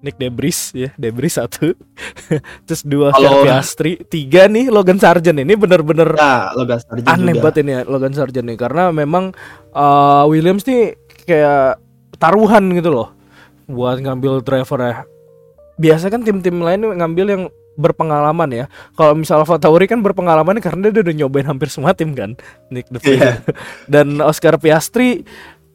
Nick 0.00 0.16
Debris 0.16 0.72
ya, 0.72 0.88
Debris 0.96 1.36
satu. 1.36 1.76
Terus 2.66 2.80
dua 2.88 3.12
Kalau- 3.12 3.44
Piastri, 3.44 4.00
tiga 4.00 4.48
nih 4.48 4.72
Logan 4.72 4.96
Sargent 4.96 5.36
ini 5.36 5.52
bener-bener 5.52 6.16
Ya, 6.16 6.56
Logan 6.56 6.80
Sargent 6.80 7.04
aneh 7.04 7.36
juga. 7.36 7.42
banget 7.44 7.56
ini 7.60 7.70
ya, 7.76 7.80
Logan 7.84 8.14
Sargent 8.16 8.46
nih 8.48 8.56
karena 8.56 8.88
memang 8.88 9.36
uh, 9.76 10.24
Williams 10.24 10.64
nih 10.64 10.96
kayak 11.28 11.76
taruhan 12.16 12.72
gitu 12.72 12.88
loh 12.88 13.12
buat 13.68 14.00
ngambil 14.00 14.40
driver 14.40 14.80
ya. 14.80 14.96
Biasa 15.76 16.08
kan 16.08 16.24
tim-tim 16.24 16.56
lain 16.58 16.80
ngambil 16.80 17.26
yang 17.28 17.42
berpengalaman 17.76 18.48
ya. 18.52 18.64
Kalau 18.92 19.12
misal 19.12 19.44
Tauri 19.44 19.84
kan 19.84 20.00
berpengalaman 20.00 20.60
karena 20.60 20.88
dia 20.88 21.00
udah 21.00 21.14
nyobain 21.14 21.44
hampir 21.44 21.68
semua 21.68 21.92
tim 21.92 22.16
kan. 22.16 22.40
Nick 22.68 22.88
De 22.88 23.00
Vries. 23.00 23.20
Iya. 23.20 23.32
Dan 23.84 24.20
Oscar 24.20 24.56
Piastri 24.56 25.28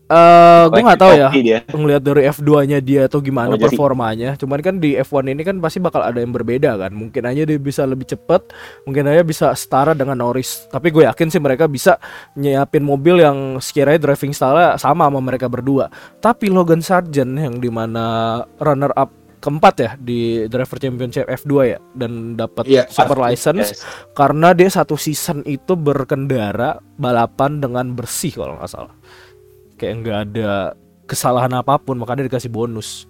eh 0.06 0.64
gue 0.70 0.82
nggak 0.82 1.01
tahu 1.01 1.14
ya 1.14 1.28
dia. 1.34 1.60
ngelihat 1.66 2.01
dari 2.01 2.30
F2-nya 2.30 2.78
dia 2.78 3.01
atau 3.06 3.18
gimana 3.18 3.53
Oh, 3.53 3.58
jadi- 3.58 3.74
performanya. 3.74 4.30
Cuman 4.38 4.62
kan 4.62 4.78
di 4.78 4.93
F1 4.93 5.26
ini 5.28 5.41
kan 5.41 5.58
pasti 5.58 5.82
bakal 5.82 6.01
ada 6.01 6.18
yang 6.18 6.30
berbeda 6.30 6.78
kan. 6.78 6.93
Mungkin 6.93 7.26
aja 7.26 7.41
dia 7.41 7.58
bisa 7.58 7.84
lebih 7.84 8.06
cepat, 8.06 8.53
mungkin 8.86 9.06
aja 9.06 9.22
bisa 9.22 9.49
setara 9.51 9.91
dengan 9.91 10.16
Norris. 10.16 10.70
Tapi 10.70 10.89
gue 10.89 11.03
yakin 11.06 11.28
sih 11.28 11.41
mereka 11.41 11.66
bisa 11.66 11.97
nyiapin 12.34 12.82
mobil 12.82 13.18
yang 13.18 13.58
sekiranya 13.58 13.97
driving 14.03 14.30
style 14.30 14.78
sama 14.78 15.06
sama 15.06 15.20
mereka 15.20 15.49
berdua. 15.49 15.89
Tapi 16.22 16.47
Logan 16.47 16.80
Sargent 16.80 17.34
yang 17.34 17.58
di 17.58 17.70
mana 17.70 18.06
runner 18.58 18.93
up 18.93 19.10
keempat 19.36 19.76
ya 19.78 19.91
di 19.95 20.49
driver 20.49 20.82
championship 20.82 21.30
F2 21.30 21.53
ya 21.68 21.78
dan 21.93 22.34
dapat 22.34 22.66
Iya, 22.66 22.89
super 22.89 23.14
pasti. 23.14 23.26
license 23.30 23.68
Yes. 23.70 23.82
karena 24.18 24.58
dia 24.58 24.74
satu 24.74 24.97
season 24.97 25.45
itu 25.45 25.78
berkendara 25.78 26.82
balapan 26.97 27.62
dengan 27.62 27.93
bersih 27.93 28.34
kalau 28.34 28.58
nggak 28.58 28.66
salah 28.66 28.89
kayak 29.76 29.93
nggak 30.01 30.19
ada 30.30 30.73
kesalahan 31.05 31.53
apa 31.53 31.78
pun 31.78 31.99
makanya 31.99 32.26
dikasih 32.26 32.49
bonus 32.49 33.05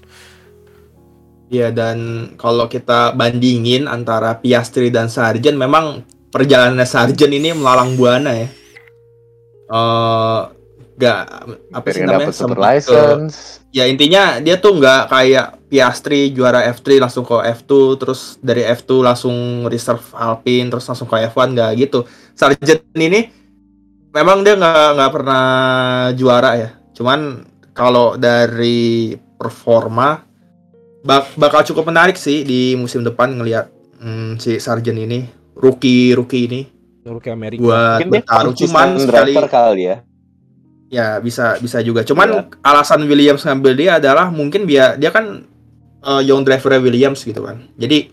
Iya 1.45 1.69
dan 1.69 1.97
kalau 2.41 2.65
kita 2.65 3.13
bandingin 3.13 3.85
antara 3.85 4.33
Piastri 4.33 4.89
dan 4.89 5.13
Sargent 5.13 5.53
memang 5.53 6.01
perjalanannya 6.33 6.89
Sargent 6.89 7.29
ini 7.29 7.53
melalang 7.53 7.93
buana 7.93 8.33
ya. 8.33 8.49
Eh 9.69 10.41
gak 10.95 11.21
apa 11.75 11.87
sih 11.91 12.01
namanya 12.01 12.31
super 12.31 12.55
sempat 12.55 12.57
ke- 12.57 12.63
license. 12.65 13.35
ya 13.69 13.83
intinya 13.83 14.39
dia 14.39 14.55
tuh 14.55 14.79
nggak 14.79 15.11
kayak 15.11 15.47
Piastri 15.67 16.31
juara 16.31 16.63
F3 16.71 17.03
langsung 17.03 17.27
ke 17.27 17.35
F2 17.35 17.99
terus 17.99 18.39
dari 18.39 18.63
F2 18.63 19.03
langsung 19.03 19.35
reserve 19.67 20.01
Alpine 20.15 20.71
terus 20.71 20.87
langsung 20.87 21.05
ke 21.05 21.19
F1 21.27 21.51
nggak 21.51 21.71
gitu 21.77 22.07
Sargent 22.31 22.79
ini 22.95 23.27
memang 24.15 24.47
dia 24.47 24.55
nggak 24.55 24.87
nggak 24.95 25.11
pernah 25.11 25.45
juara 26.15 26.51
ya 26.55 26.69
cuman 26.95 27.43
kalau 27.75 28.15
dari 28.15 29.11
performa 29.35 30.23
bak- 31.03 31.35
bakal 31.35 31.67
cukup 31.67 31.91
menarik 31.91 32.15
sih 32.15 32.47
di 32.47 32.79
musim 32.79 33.03
depan 33.03 33.35
ngelihat 33.35 33.67
hmm, 33.99 34.39
si 34.39 34.55
Sargent 34.63 34.95
ini 34.95 35.27
rookie 35.59 36.15
rookie 36.15 36.47
ini 36.47 36.61
Rookie 37.05 37.29
Amerika 37.29 37.61
buat 37.61 38.01
Mungkin 38.01 38.25
konsisten 38.25 38.65
cuman 38.73 38.87
sekali 38.97 39.31
kali 39.45 39.83
ya. 39.85 39.97
Ya 40.89 41.07
bisa 41.21 41.61
bisa 41.61 41.77
juga. 41.85 42.01
Cuman 42.01 42.29
Iya. 42.33 42.41
alasan 42.65 43.05
Williams 43.05 43.45
ngambil 43.45 43.73
dia 43.77 43.91
adalah 44.01 44.33
mungkin 44.33 44.65
biar 44.65 44.97
dia 44.97 45.13
kan 45.13 45.45
eh, 46.01 46.21
young 46.25 46.41
driver 46.41 46.81
Williams 46.81 47.21
gitu 47.21 47.45
kan. 47.45 47.61
Jadi 47.77 48.09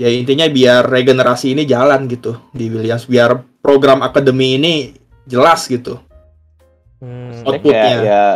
ya 0.00 0.08
intinya 0.08 0.48
biar 0.48 0.88
regenerasi 0.88 1.52
ini 1.52 1.68
jalan 1.68 2.08
gitu 2.08 2.32
di 2.56 2.72
Williams 2.72 3.04
biar 3.04 3.60
program 3.60 4.00
akademi 4.00 4.56
ini 4.56 4.74
jelas 5.24 5.66
gitu. 5.66 5.98
Hmm, 6.98 7.44
Outputnya. 7.44 7.74
kayak 7.74 8.00
ya 8.02 8.26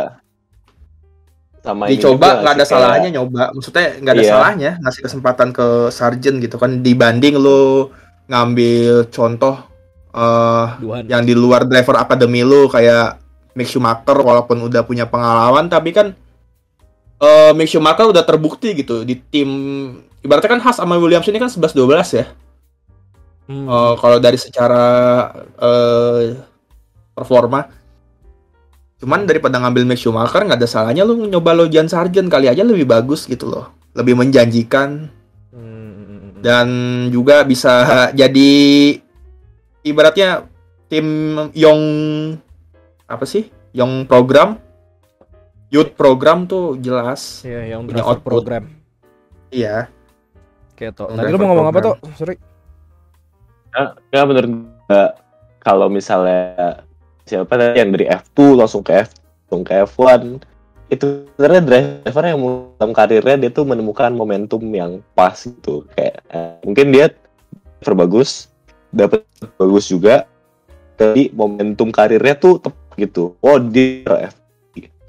sama 1.59 1.91
Dicoba 1.91 2.39
nggak 2.39 2.53
ada 2.53 2.55
kayak- 2.55 2.69
salahnya 2.69 3.09
nyoba. 3.11 3.43
Maksudnya 3.51 3.99
nggak 3.99 4.13
ada 4.15 4.23
Iya. 4.23 4.31
salahnya 4.31 4.71
ngasih 4.79 5.01
kesempatan 5.03 5.49
ke 5.51 5.67
Sargent 5.89 6.37
gitu 6.39 6.55
kan 6.55 6.79
dibanding 6.79 7.35
lo 7.35 7.91
ngambil 8.25 9.09
contoh 9.09 9.55
eh 10.09 10.67
Duhan. 10.79 11.03
yang 11.05 11.21
di 11.21 11.33
luar 11.33 11.65
driver 11.65 11.99
akademi 11.99 12.41
lu 12.41 12.65
kayak 12.65 13.19
Mick 13.53 13.67
Schumacher 13.67 14.15
walaupun 14.15 14.57
udah 14.63 14.81
punya 14.81 15.05
pengalaman 15.05 15.67
tapi 15.67 15.91
kan 15.91 16.13
eh 17.19 17.51
Mick 17.53 17.67
Schumacher 17.67 18.07
udah 18.07 18.23
terbukti 18.23 18.73
gitu 18.73 19.03
di 19.03 19.19
tim 19.19 19.49
ibaratnya 20.19 20.49
kan 20.49 20.61
Haas 20.61 20.77
sama 20.77 20.95
Williams 20.95 21.27
ini 21.27 21.37
kan 21.37 21.47
11 21.47 21.73
12 21.73 22.09
ya. 22.13 22.25
Hmm. 23.45 23.65
Eh, 23.65 23.93
kalau 23.97 24.17
dari 24.17 24.37
secara 24.37 24.85
eh 25.59 26.37
performa 27.19 27.67
cuman 28.95 29.23
daripada 29.23 29.55
ngambil 29.57 29.83
Mick 29.85 29.95
Schumacher 29.97 30.41
nggak 30.41 30.55
ada 30.55 30.67
salahnya 30.67 31.03
lu 31.03 31.23
nyoba 31.23 31.51
Logan 31.53 31.87
Sargent 31.87 32.27
kali 32.27 32.47
aja 32.47 32.63
lebih 32.63 32.83
bagus 32.83 33.23
gitu 33.23 33.47
loh. 33.47 33.71
Lebih 33.91 34.15
menjanjikan 34.15 35.07
Hmm. 35.49 36.39
dan 36.39 36.67
juga 37.09 37.41
bisa 37.41 37.71
jadi 38.13 38.51
ibaratnya 39.81 40.45
tim 40.85 41.07
Young 41.51 41.83
apa 43.05 43.23
sih 43.23 43.47
Young 43.71 44.03
program 44.03 44.59
youth 45.67 45.93
program 45.93 46.43
tuh 46.43 46.75
jelas 46.75 47.41
Ya, 47.41 47.61
yang 47.67 47.85
Punya 47.85 48.01
driver 48.01 48.09
output. 48.13 48.29
program. 48.31 48.63
iya 49.49 49.87
Kayak 50.73 50.93
tuh. 50.95 51.07
Yang 51.09 51.17
Tadi 51.19 51.29
lu 51.29 51.37
mau 51.37 51.47
ngomong 51.49 51.67
apa 51.67 51.79
tuh? 51.79 51.93
program. 51.95 52.15
Sorry. 52.15 52.35
Ya 54.09 54.21
menurut 54.23 54.51
gua 54.85 55.03
kalau 55.59 55.87
misalnya 55.87 56.81
siapa 57.29 57.53
tadi 57.53 57.77
yang 57.77 57.93
dari 57.93 58.09
F2 58.09 58.57
langsung 58.57 58.81
ke 58.81 59.05
F 59.05 59.13
langsung 59.45 59.61
ke 59.61 59.73
F1 59.85 60.41
itu 60.89 61.29
sebenarnya 61.37 61.61
driver 61.61 62.23
yang 62.25 62.39
dalam 62.81 62.91
karirnya 62.97 63.35
dia 63.37 63.51
tuh 63.53 63.65
menemukan 63.69 64.09
momentum 64.09 64.65
yang 64.73 65.05
pas 65.13 65.37
gitu. 65.37 65.85
Kayak 65.93 66.25
eh, 66.33 66.57
mungkin 66.65 66.89
dia 66.89 67.13
driver 67.77 68.09
bagus 68.09 68.49
dapat 68.89 69.21
bagus 69.61 69.85
juga 69.85 70.25
tapi 70.97 71.29
momentum 71.29 71.93
karirnya 71.93 72.33
tuh 72.33 72.57
tepat 72.57 72.97
gitu. 72.97 73.37
Oh 73.45 73.61
dia 73.61 74.33
F 74.33 74.35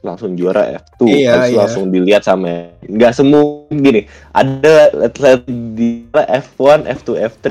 langsung 0.01 0.33
juara 0.33 0.81
F2 0.81 1.13
Iya, 1.13 1.33
Terus 1.37 1.49
iya. 1.53 1.59
langsung 1.61 1.85
dilihat 1.89 2.23
sama 2.25 2.77
nggak 2.85 3.13
semua. 3.17 3.65
Gini 3.73 4.05
ada 4.37 4.93
atlet 4.97 5.45
di 5.49 6.05
F1 6.13 6.89
F2 7.01 7.09
F3 7.25 7.47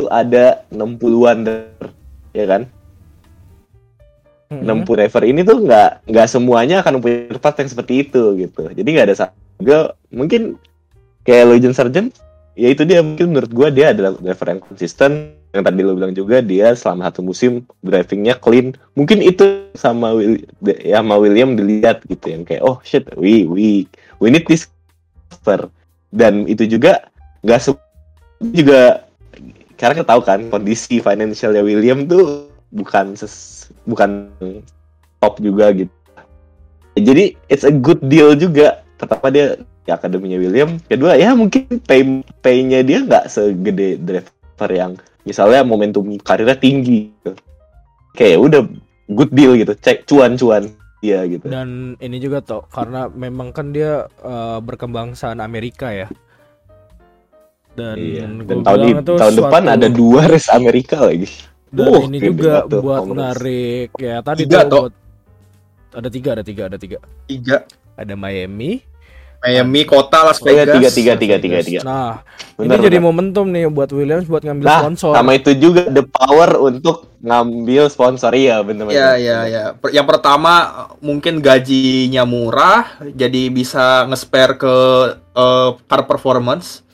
itu 0.00 0.04
ada 0.08 0.64
60-an 0.70 1.38
driver, 1.44 1.88
ya 2.32 2.46
kan? 2.46 2.62
60 4.50 4.98
driver 4.98 5.22
ini 5.22 5.46
tuh 5.46 5.62
nggak 5.62 6.10
nggak 6.10 6.26
semuanya 6.26 6.82
akan 6.82 6.98
punya 6.98 7.30
tempat 7.38 7.54
yang 7.62 7.70
seperti 7.70 7.92
itu 8.02 8.22
gitu. 8.34 8.66
Jadi 8.66 8.88
nggak 8.90 9.06
ada 9.06 9.30
juga 9.62 9.94
mungkin 10.10 10.58
kayak 11.22 11.54
Logan 11.54 11.70
Sargent 11.70 12.10
ya 12.58 12.74
itu 12.74 12.82
dia. 12.82 12.98
Mungkin 12.98 13.30
menurut 13.30 13.50
gua 13.54 13.70
dia 13.70 13.94
adalah 13.94 14.18
driver 14.18 14.46
yang 14.50 14.60
konsisten. 14.60 15.38
Yang 15.50 15.64
tadi 15.66 15.80
lo 15.82 15.98
bilang 15.98 16.14
juga 16.14 16.42
dia 16.42 16.74
selama 16.74 17.10
satu 17.10 17.26
musim 17.26 17.62
drivingnya 17.82 18.38
clean. 18.42 18.74
Mungkin 18.98 19.22
itu 19.22 19.70
sama 19.74 20.14
Will, 20.14 20.42
ya 20.62 20.98
sama 21.02 21.18
William 21.18 21.54
dilihat 21.54 22.06
gitu 22.06 22.26
yang 22.34 22.42
kayak 22.42 22.62
oh 22.66 22.82
shit 22.82 23.06
we 23.14 23.46
we 23.46 23.86
we 24.18 24.34
need 24.34 24.46
this 24.50 24.66
driver. 25.30 25.70
Dan 26.10 26.50
itu 26.50 26.66
juga 26.66 27.06
nggak 27.46 27.70
juga 28.50 29.06
karena 29.78 29.94
kita 29.96 30.08
tahu 30.10 30.22
kan 30.26 30.40
kondisi 30.52 30.98
financialnya 30.98 31.62
William 31.64 32.04
tuh 32.04 32.50
bukan 32.70 33.18
ses, 33.18 33.59
bukan 33.90 34.30
top 35.18 35.42
juga 35.42 35.74
gitu. 35.74 35.90
Jadi 36.94 37.34
it's 37.50 37.66
a 37.66 37.74
good 37.74 37.98
deal 38.06 38.38
juga. 38.38 38.86
Pertama 38.94 39.32
dia 39.32 39.58
di 39.58 39.90
akademinya 39.90 40.38
William, 40.38 40.76
kedua 40.86 41.16
ya 41.16 41.34
mungkin 41.34 41.66
pay 41.88 42.22
pay-nya 42.44 42.84
dia 42.86 43.02
nggak 43.02 43.26
segede 43.26 43.96
driver 43.98 44.70
yang 44.70 44.92
misalnya 45.24 45.66
momentum 45.66 46.06
karirnya 46.22 46.54
tinggi. 46.54 47.10
Gitu. 47.10 47.32
Kayak 48.14 48.38
udah 48.44 48.62
good 49.10 49.32
deal 49.34 49.56
gitu, 49.56 49.72
cek 49.74 50.06
cuan-cuan 50.06 50.70
dia 51.00 51.24
gitu. 51.24 51.48
Dan 51.48 51.96
ini 51.96 52.20
juga 52.20 52.44
tuh 52.44 52.68
karena 52.68 53.08
memang 53.08 53.56
kan 53.56 53.72
dia 53.72 54.04
eh, 54.20 54.58
berkebangsaan 54.60 55.40
Amerika 55.40 55.88
ya. 55.90 56.08
Dan, 57.72 57.96
Iya. 57.96 58.26
Dan 58.44 58.58
tahun, 58.66 58.78
di- 58.82 58.94
tahun 59.16 59.34
depan 59.40 59.62
ada 59.70 59.88
dua 59.88 60.26
race 60.28 60.50
Amerika 60.52 61.00
lagi. 61.00 61.30
Dan 61.70 61.86
Oh, 61.86 62.02
ini 62.02 62.18
juga 62.18 62.66
tuh, 62.66 62.82
buat 62.82 63.00
Congress. 63.02 63.18
narik 63.38 63.88
ya 63.96 64.16
tadi 64.20 64.42
Tiga, 64.42 64.58
tuh 64.64 64.80
buat 64.80 64.92
ada 65.92 66.08
tiga 66.08 66.28
ada 66.34 66.42
tiga 66.42 66.62
ada 66.66 66.76
tiga 66.76 66.98
tiga 67.24 67.56
ada 67.94 68.14
Miami 68.14 68.82
Miami 69.40 69.88
kota 69.88 70.20
Las 70.22 70.36
Tiga, 70.36 70.68
Vegas 70.68 70.92
tiga, 70.92 71.16
tiga, 71.16 71.16
tiga, 71.16 71.36
tiga, 71.40 71.58
tiga. 71.64 71.80
nah 71.80 72.12
Bener, 72.54 72.76
ini 72.76 72.84
jadi 72.84 72.98
bener. 73.00 73.06
momentum 73.08 73.46
nih 73.48 73.64
buat 73.66 73.88
Williams 73.88 74.28
buat 74.28 74.44
ngambil 74.44 74.66
Nah, 74.68 74.80
sponsor 74.84 75.12
sama 75.16 75.32
itu 75.32 75.50
juga 75.56 75.88
the 75.88 76.04
power 76.04 76.60
untuk 76.60 77.08
ngambil 77.18 77.88
sponsor 77.88 78.36
iya 78.36 78.60
bener 78.60 78.84
Ya 78.92 79.16
ya 79.16 79.38
ya. 79.46 79.64
Per- 79.72 79.90
Yang 79.90 80.06
pertama 80.12 80.52
mungkin 81.00 81.40
gajinya 81.40 82.22
murah, 82.22 82.84
jadi 83.00 83.48
bisa 83.48 84.04
nge-spare 84.06 84.60
ke 84.60 84.74
eh, 85.32 85.70
car 85.88 86.04
performance 86.04 86.84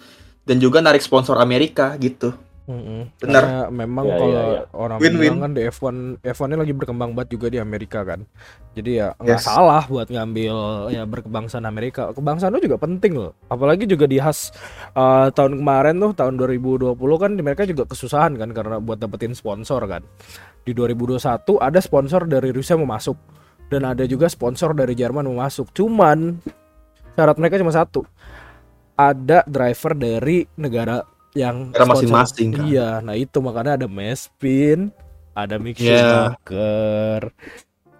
dan 0.46 0.62
juga 0.62 0.78
narik 0.78 1.02
sponsor 1.02 1.36
Amerika 1.36 1.98
gitu. 1.98 2.30
Mm-mm. 2.66 3.14
Bener. 3.22 3.42
Karena 3.46 3.60
memang 3.70 4.04
Ya, 4.04 4.16
kalau 4.18 4.34
ya, 4.34 4.42
ya. 4.42 4.62
orang 4.74 4.98
Win-win. 4.98 5.22
bilang 5.22 5.38
kan 5.38 5.52
di 5.54 5.62
F1 5.64 5.94
F1 6.20 6.46
ini 6.50 6.58
lagi 6.58 6.74
berkembang 6.74 7.10
banget 7.14 7.38
juga 7.38 7.46
di 7.46 7.58
Amerika 7.58 8.02
kan. 8.02 8.26
Jadi 8.74 8.90
ya 8.98 9.14
nggak 9.14 9.38
Yes. 9.38 9.46
salah 9.46 9.86
buat 9.86 10.10
ngambil 10.10 10.56
ya 10.90 11.06
berkebangsaan 11.06 11.62
Amerika. 11.62 12.10
Kebangsaan 12.10 12.58
itu 12.58 12.66
juga 12.66 12.78
penting 12.78 13.12
loh. 13.14 13.38
Apalagi 13.46 13.86
juga 13.86 14.04
di 14.04 14.18
khas 14.18 14.50
uh, 14.92 15.30
tahun 15.30 15.62
kemarin 15.62 15.94
tuh 15.96 16.12
tahun 16.12 16.34
2020 16.34 16.90
kan 17.16 17.30
di 17.32 17.42
mereka 17.46 17.62
juga 17.62 17.86
kesusahan 17.86 18.34
kan 18.34 18.50
karena 18.50 18.82
buat 18.82 18.98
dapetin 18.98 19.30
sponsor 19.30 19.86
kan. 19.86 20.02
Di 20.60 20.74
2021 20.74 21.22
ada 21.56 21.78
sponsor 21.78 22.26
dari 22.26 22.50
Rusia 22.50 22.74
mau 22.74 22.90
masuk 22.90 23.14
dan 23.70 23.86
ada 23.86 24.02
juga 24.04 24.26
sponsor 24.26 24.74
dari 24.74 24.98
Jerman 24.98 25.22
mau 25.24 25.38
masuk. 25.40 25.70
Cuman 25.70 26.42
syarat 27.14 27.38
mereka 27.38 27.62
cuma 27.62 27.70
satu. 27.70 28.02
Ada 28.92 29.46
driver 29.46 29.92
dari 29.92 30.48
negara 30.56 31.04
yang 31.36 31.76
sponsor. 31.76 31.88
masing-masing, 31.92 32.48
kan? 32.56 32.64
Iya, 32.64 32.88
nah 33.04 33.12
itu 33.12 33.36
makanya 33.44 33.84
ada 33.84 33.88
Mespin, 33.92 34.88
ada 35.36 35.60
Mick 35.60 35.76
Iya. 35.76 36.00
Schumacher. 36.00 37.22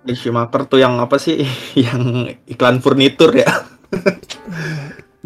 Mick 0.09 0.17
Schumacher 0.17 0.63
tuh 0.65 0.81
yang 0.81 0.97
apa 0.97 1.21
sih? 1.21 1.45
yang 1.85 2.33
iklan 2.49 2.81
furnitur 2.81 3.37
ya. 3.37 3.69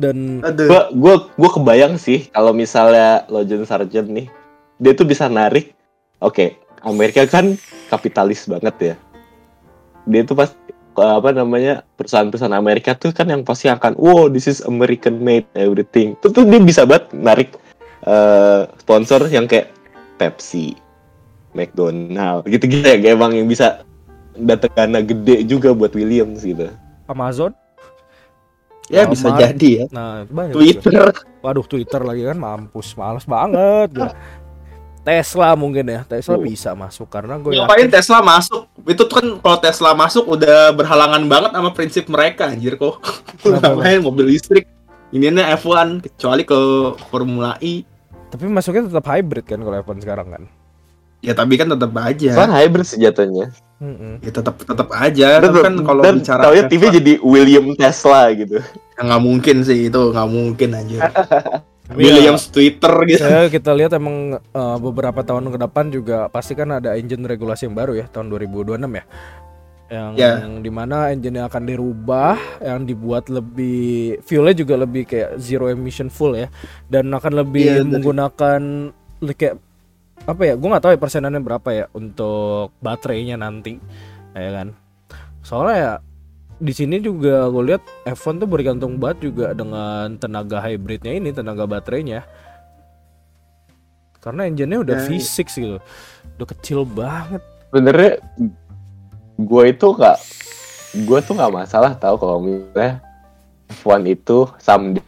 dan 0.00 0.42
Aduh. 0.42 0.66
Gua 0.66 0.82
gua 0.90 1.14
gua 1.38 1.50
kebayang 1.54 1.94
sih 2.00 2.26
kalau 2.34 2.50
misalnya 2.50 3.28
Logan 3.30 3.62
Sargent 3.62 4.10
nih, 4.10 4.26
dia 4.82 4.92
tuh 4.98 5.06
bisa 5.06 5.30
narik. 5.30 5.70
Oke, 6.18 6.58
Amerika 6.82 7.24
kan 7.30 7.54
kapitalis 7.88 8.50
banget 8.50 8.74
ya. 8.80 8.94
Dia 10.10 10.26
tuh 10.26 10.34
pas 10.34 10.50
apa 11.00 11.30
namanya 11.32 11.86
perusahaan-perusahaan 11.96 12.52
Amerika 12.52 12.92
tuh 12.98 13.14
kan 13.14 13.30
yang 13.30 13.40
pasti 13.46 13.70
akan 13.70 13.96
wow 13.96 14.26
this 14.28 14.50
is 14.50 14.60
American 14.66 15.22
made 15.22 15.46
everything. 15.54 16.18
Tuh, 16.20 16.34
tuh 16.34 16.44
dia 16.44 16.60
bisa 16.60 16.84
banget 16.84 17.08
narik 17.14 17.48
eh, 18.04 18.60
sponsor 18.80 19.26
yang 19.28 19.44
kayak 19.44 19.72
Pepsi, 20.16 20.76
McDonald 21.56 22.46
gitu-gitu 22.46 22.84
ya 22.84 22.96
kayak 23.00 23.14
emang 23.16 23.32
yang 23.34 23.48
bisa 23.48 23.82
datang 24.36 24.70
dana 24.76 25.00
gede 25.02 25.42
juga 25.44 25.74
buat 25.74 25.90
Williams 25.92 26.44
gitu. 26.44 26.70
Amazon. 27.10 27.52
Ya 28.90 29.06
bisa 29.06 29.30
Walmart. 29.30 29.54
jadi 29.54 29.70
ya. 29.70 29.84
Nah, 29.94 30.26
itu 30.26 30.32
banyak. 30.34 30.52
juga. 30.52 30.58
Twitter. 30.58 31.02
Waduh, 31.40 31.66
Twitter 31.66 32.00
lagi 32.02 32.22
kan 32.26 32.38
mampus, 32.38 32.88
males 32.98 33.22
banget 33.22 33.88
gua. 33.94 34.10
Tesla 35.00 35.56
mungkin 35.56 35.86
ya. 35.88 36.00
Tesla 36.04 36.36
Oh. 36.36 36.44
bisa 36.44 36.76
masuk 36.76 37.08
karena 37.08 37.40
gue 37.40 37.56
Ngapain 37.56 37.88
Tesla 37.88 38.20
masuk? 38.20 38.68
Itu 38.84 39.08
tuh 39.08 39.14
kan 39.16 39.26
kalau 39.40 39.58
Tesla 39.62 39.90
masuk 39.96 40.28
udah 40.28 40.76
berhalangan 40.76 41.22
banget 41.24 41.50
sama 41.56 41.70
prinsip 41.72 42.04
mereka 42.12 42.52
anjir 42.52 42.76
kok. 42.76 43.00
Ngapain 43.46 44.04
mobil 44.04 44.36
listrik? 44.36 44.68
Ini 45.10 45.32
F1 45.58 46.04
kecuali 46.06 46.46
ke 46.46 46.58
Formula 47.10 47.56
E. 47.58 47.82
tapi 48.30 48.46
masuknya 48.46 48.86
tetap 48.86 49.04
hybrid 49.10 49.44
kan 49.44 49.60
kalau 49.60 49.76
F1 49.82 49.98
sekarang 50.06 50.28
kan. 50.30 50.42
Ya 51.20 51.36
tapi 51.36 51.60
kan 51.60 51.68
tetap 51.68 51.92
aja. 52.00 52.30
Kan 52.32 52.48
hybrid 52.48 52.86
sejatuhnya. 52.88 53.52
Mm-mm. 53.82 54.24
Ya 54.24 54.30
tetap 54.32 54.56
tetap 54.62 54.88
aja. 54.94 55.42
Tapi 55.42 55.58
kan 55.60 55.74
kalau 55.84 56.00
dan 56.00 56.22
bicara 56.22 56.42
taunya 56.48 56.64
TV 56.70 56.82
F1, 56.88 56.94
jadi 56.96 57.12
William 57.20 57.66
Tesla 57.76 58.32
gitu. 58.32 58.62
ya 58.96 59.00
nggak 59.04 59.22
mungkin 59.24 59.56
sih 59.66 59.92
itu 59.92 60.00
nggak 60.14 60.28
mungkin 60.30 60.70
aja. 60.72 60.98
Tapi 61.90 62.06
Williams 62.06 62.46
Twitter 62.54 62.94
gitu. 63.10 63.26
ya, 63.26 63.50
kita 63.50 63.74
lihat 63.74 63.90
emang 63.98 64.38
uh, 64.38 64.78
beberapa 64.78 65.26
tahun 65.26 65.50
ke 65.50 65.58
depan 65.58 65.90
juga 65.90 66.30
pasti 66.30 66.54
kan 66.54 66.78
ada 66.78 66.94
engine 66.94 67.26
regulasi 67.26 67.66
yang 67.66 67.74
baru 67.74 67.98
ya 67.98 68.06
tahun 68.06 68.30
2026 68.30 68.78
ya 68.78 69.04
yang 69.90 70.14
Ya. 70.14 70.38
di 70.38 70.70
mana 70.70 71.10
engine 71.10 71.34
yang 71.36 71.50
akan 71.50 71.66
dirubah 71.66 72.38
yang 72.62 72.86
dibuat 72.86 73.26
lebih 73.26 74.22
fuelnya 74.22 74.54
juga 74.54 74.78
lebih 74.78 75.02
kayak 75.04 75.36
zero 75.36 75.66
emission 75.66 76.06
full 76.06 76.38
ya. 76.38 76.46
Dan 76.86 77.10
akan 77.10 77.32
lebih 77.36 77.64
Iya, 77.66 77.74
dari- 77.82 77.90
menggunakan 77.98 78.60
le- 79.20 79.34
kayak 79.34 79.58
apa 80.20 80.42
ya 80.44 80.54
gue 80.54 80.68
nggak 80.68 80.84
tahu 80.84 80.92
ya 80.94 81.00
persenannya 81.00 81.42
berapa 81.42 81.68
ya 81.70 81.84
untuk 81.90 82.70
baterainya 82.78 83.34
nanti 83.34 83.82
ya 84.30 84.50
kan. 84.54 84.78
Soalnya 85.42 85.76
ya 85.76 85.92
di 86.60 86.70
sini 86.70 87.00
juga 87.00 87.48
gue 87.48 87.64
lihat 87.66 87.82
F1 88.06 88.38
tuh 88.38 88.46
bergantung 88.46 89.00
banget 89.00 89.26
juga 89.26 89.56
dengan 89.56 90.14
tenaga 90.16 90.60
hybridnya 90.60 91.18
ini 91.18 91.34
tenaga 91.34 91.66
baterainya. 91.66 92.22
Karena 94.20 94.44
engine-nya 94.44 94.84
udah 94.84 94.96
Ya, 95.00 95.04
V6 95.08 95.56
gitu. 95.56 95.78
Udah 96.36 96.46
kecil 96.52 96.84
banget. 96.84 97.40
Sebenarnya 97.72 98.12
gue 99.46 99.64
itu 99.72 99.86
nggak 99.94 100.18
gue 101.06 101.18
tuh 101.22 101.34
nggak 101.38 101.54
masalah 101.54 101.94
tahu 101.94 102.18
kalau 102.18 102.42
misalnya 102.42 102.98
F1 103.70 104.02
itu 104.10 104.50
someday 104.58 105.04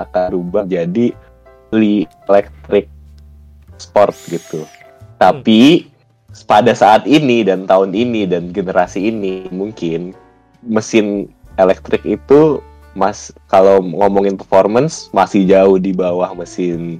akan 0.00 0.34
berubah 0.34 0.64
jadi 0.66 1.14
fully 1.70 2.10
electric 2.26 2.90
sport 3.78 4.14
gitu. 4.26 4.66
Tapi 5.22 5.86
pada 6.50 6.74
saat 6.74 7.06
ini 7.06 7.46
dan 7.46 7.70
tahun 7.70 7.94
ini 7.94 8.26
dan 8.26 8.50
generasi 8.50 9.14
ini 9.14 9.46
mungkin 9.54 10.10
mesin 10.66 11.30
elektrik 11.60 12.02
itu 12.02 12.58
mas 12.98 13.30
kalau 13.50 13.82
ngomongin 13.82 14.34
performance 14.38 15.10
masih 15.14 15.46
jauh 15.46 15.78
di 15.78 15.94
bawah 15.94 16.34
mesin 16.34 16.98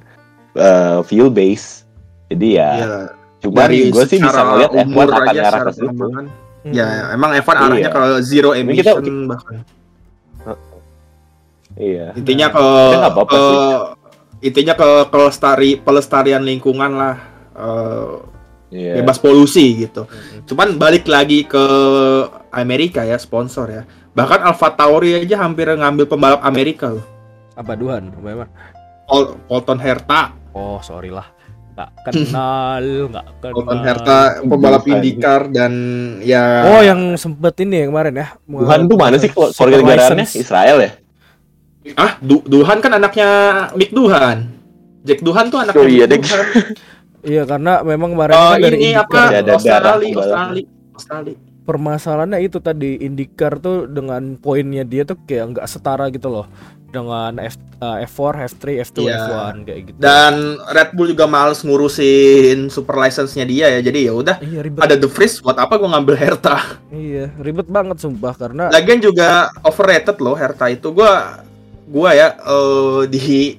eh, 0.54 0.98
fuel 1.02 1.30
base. 1.30 1.82
Jadi 2.30 2.58
ya 2.58 2.70
Iya. 2.78 3.23
Cuma 3.44 3.60
Dari 3.60 3.78
gue 3.86 4.04
sih 4.04 4.18
bisa 4.18 4.40
ngeliat 4.40 4.72
F1 4.72 4.80
umur 4.82 5.06
akan 5.06 5.26
secara 5.28 5.58
ke 5.60 5.70
situ. 5.70 5.84
perkembangan. 5.84 6.24
Hmm. 6.64 6.72
Ya, 6.72 6.86
emang 7.12 7.30
F1 7.34 7.54
arahnya 7.54 7.76
Iya. 7.78 7.90
ke 7.90 8.02
zero 8.22 8.50
emission 8.52 8.96
kita- 8.96 9.28
bahkan. 9.28 9.56
Iya. 11.74 12.14
Intinya 12.14 12.48
ke, 12.48 12.66
Ya, 12.90 12.98
apa-apa 13.02 13.26
ke 13.26 13.42
sih. 13.42 13.58
intinya 14.44 14.74
ke 14.74 14.88
pelestari 15.08 15.70
pelestarian 15.76 16.40
lingkungan 16.40 16.92
lah. 16.92 17.16
eh, 17.54 18.10
Iya. 18.72 18.98
bebas 18.98 19.22
polusi 19.22 19.78
gitu. 19.78 20.02
Mm-mm. 20.04 20.42
Cuman 20.44 20.74
balik 20.74 21.06
lagi 21.06 21.44
ke 21.44 21.62
Amerika 22.50 23.06
ya 23.06 23.14
sponsor 23.14 23.70
ya. 23.70 23.82
Bahkan 24.10 24.42
Alfa 24.42 24.72
Tauri 24.72 25.14
aja 25.14 25.38
hampir 25.38 25.68
ngambil 25.68 26.02
pembalap 26.04 26.42
Amerika 26.42 26.90
loh. 26.90 27.06
apa 27.54 27.78
Duhan 27.78 28.10
memang 28.18 28.50
Pol 29.06 29.38
Polton 29.46 29.78
Herta, 29.78 30.34
oh 30.50 30.82
sorry 30.82 31.06
lah 31.06 31.22
nggak 31.74 31.90
kenal 32.04 32.82
nggak 33.10 33.26
kenal 33.36 33.52
Polton 33.52 33.80
Herta 33.80 34.18
pembalap. 34.40 34.82
IndyCar 34.84 35.40
dan 35.48 35.72
ya 36.20 36.44
oh 36.64 36.80
yang 36.80 37.00
sempet 37.14 37.54
ini 37.60 37.82
ya 37.82 37.86
kemarin 37.88 38.14
ya 38.14 38.26
Tuhan 38.40 38.80
tuh 38.86 38.96
mana 38.96 39.16
sih 39.16 39.30
Super 39.30 39.74
negaraannya? 39.74 40.22
license. 40.22 40.32
Israel 40.36 40.78
ya? 40.78 40.90
ah 41.94 42.16
Du- 42.18 42.40
Duhan 42.42 42.78
kan 42.78 42.92
anaknya 42.92 43.28
Mick 43.74 43.90
Duhan. 43.90 44.48
Jack 45.02 45.20
Duhan 45.20 45.46
tuh 45.46 45.60
anaknya 45.60 45.76
Oh 45.76 45.86
iya, 45.86 46.06
Mick. 46.06 46.22
Duhan. 46.22 46.46
Iya 47.24 47.42
karena 47.42 47.80
memang 47.80 48.12
kemarin 48.12 48.34
Oh 48.34 48.52
kan 48.52 48.60
dari 48.60 48.76
ini 48.78 48.88
apa 48.92 49.16
Ada 49.32 49.40
darah 49.40 49.56
Australia. 49.56 50.12
Australia, 50.14 50.64
Australia. 50.92 51.36
permasalahannya 51.62 52.38
itu 52.38 52.58
tadi 52.58 53.00
IndyCar 53.00 53.56
tuh 53.58 53.76
dengan 53.86 54.36
poinnya 54.36 54.84
dia 54.84 55.02
tuh 55.02 55.16
kayak 55.18 55.44
nggak 55.50 55.66
setara 55.66 56.08
gitu 56.08 56.28
loh 56.28 56.44
dengan 56.94 57.34
F, 57.42 57.58
uh, 57.78 57.98
F4, 58.00 58.32
F3, 58.54 58.64
F2, 58.86 58.98
Iya. 59.04 59.16
F1 59.18 59.54
kayak 59.66 59.80
gitu. 59.84 59.96
Dan 59.98 60.34
Red 60.70 60.90
Bull 60.94 61.10
juga 61.10 61.26
males 61.26 61.60
ngurusin 61.60 62.70
super 62.70 62.94
license-nya 62.94 63.42
dia 63.42 63.66
ya. 63.68 63.80
Jadi 63.82 64.06
ya 64.06 64.12
udah 64.14 64.36
iya 64.38 64.62
ribet. 64.62 64.78
ada 64.78 64.94
The 64.94 65.10
Freeze 65.10 65.42
buat 65.42 65.58
apa 65.58 65.74
gua 65.74 65.90
ngambil 65.92 66.14
Herta. 66.14 66.78
Iya, 66.88 67.34
ribet 67.36 67.66
banget 67.66 67.98
sumpah 67.98 68.32
karena 68.32 68.70
Lagian 68.70 69.02
juga 69.02 69.50
overrated 69.60 70.16
loh 70.18 70.32
Herta 70.32 70.70
itu. 70.70 70.88
Gua 70.88 71.42
gua 71.84 72.14
ya 72.14 72.38
eh, 72.38 73.02
di 73.06 73.58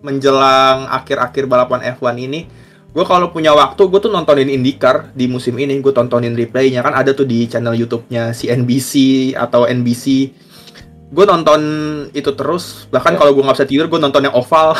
menjelang 0.00 0.90
akhir-akhir 0.90 1.46
balapan 1.46 1.94
F1 1.94 2.18
ini, 2.18 2.50
gua 2.90 3.06
kalau 3.06 3.30
punya 3.30 3.54
waktu 3.54 3.86
gue 3.86 4.00
tuh 4.00 4.10
nontonin 4.10 4.50
IndyCar 4.50 5.14
di 5.14 5.24
musim 5.24 5.54
ini. 5.56 5.78
Gue 5.78 5.94
tontonin 5.94 6.34
replaynya 6.34 6.82
kan 6.82 6.92
ada 6.92 7.14
tuh 7.14 7.22
di 7.22 7.46
channel 7.46 7.72
YouTube-nya 7.72 8.34
CNBC 8.34 8.92
atau 9.32 9.64
NBC. 9.64 10.34
Gue 11.12 11.22
nonton 11.22 11.60
itu 12.10 12.32
terus. 12.32 12.88
Bahkan 12.88 13.14
Ya. 13.14 13.18
kalau 13.20 13.30
gue 13.30 13.44
nggak 13.44 13.56
bisa 13.60 13.68
tidur, 13.68 13.86
gue 13.86 14.00
nonton 14.00 14.24
yang 14.24 14.32
oval. 14.32 14.72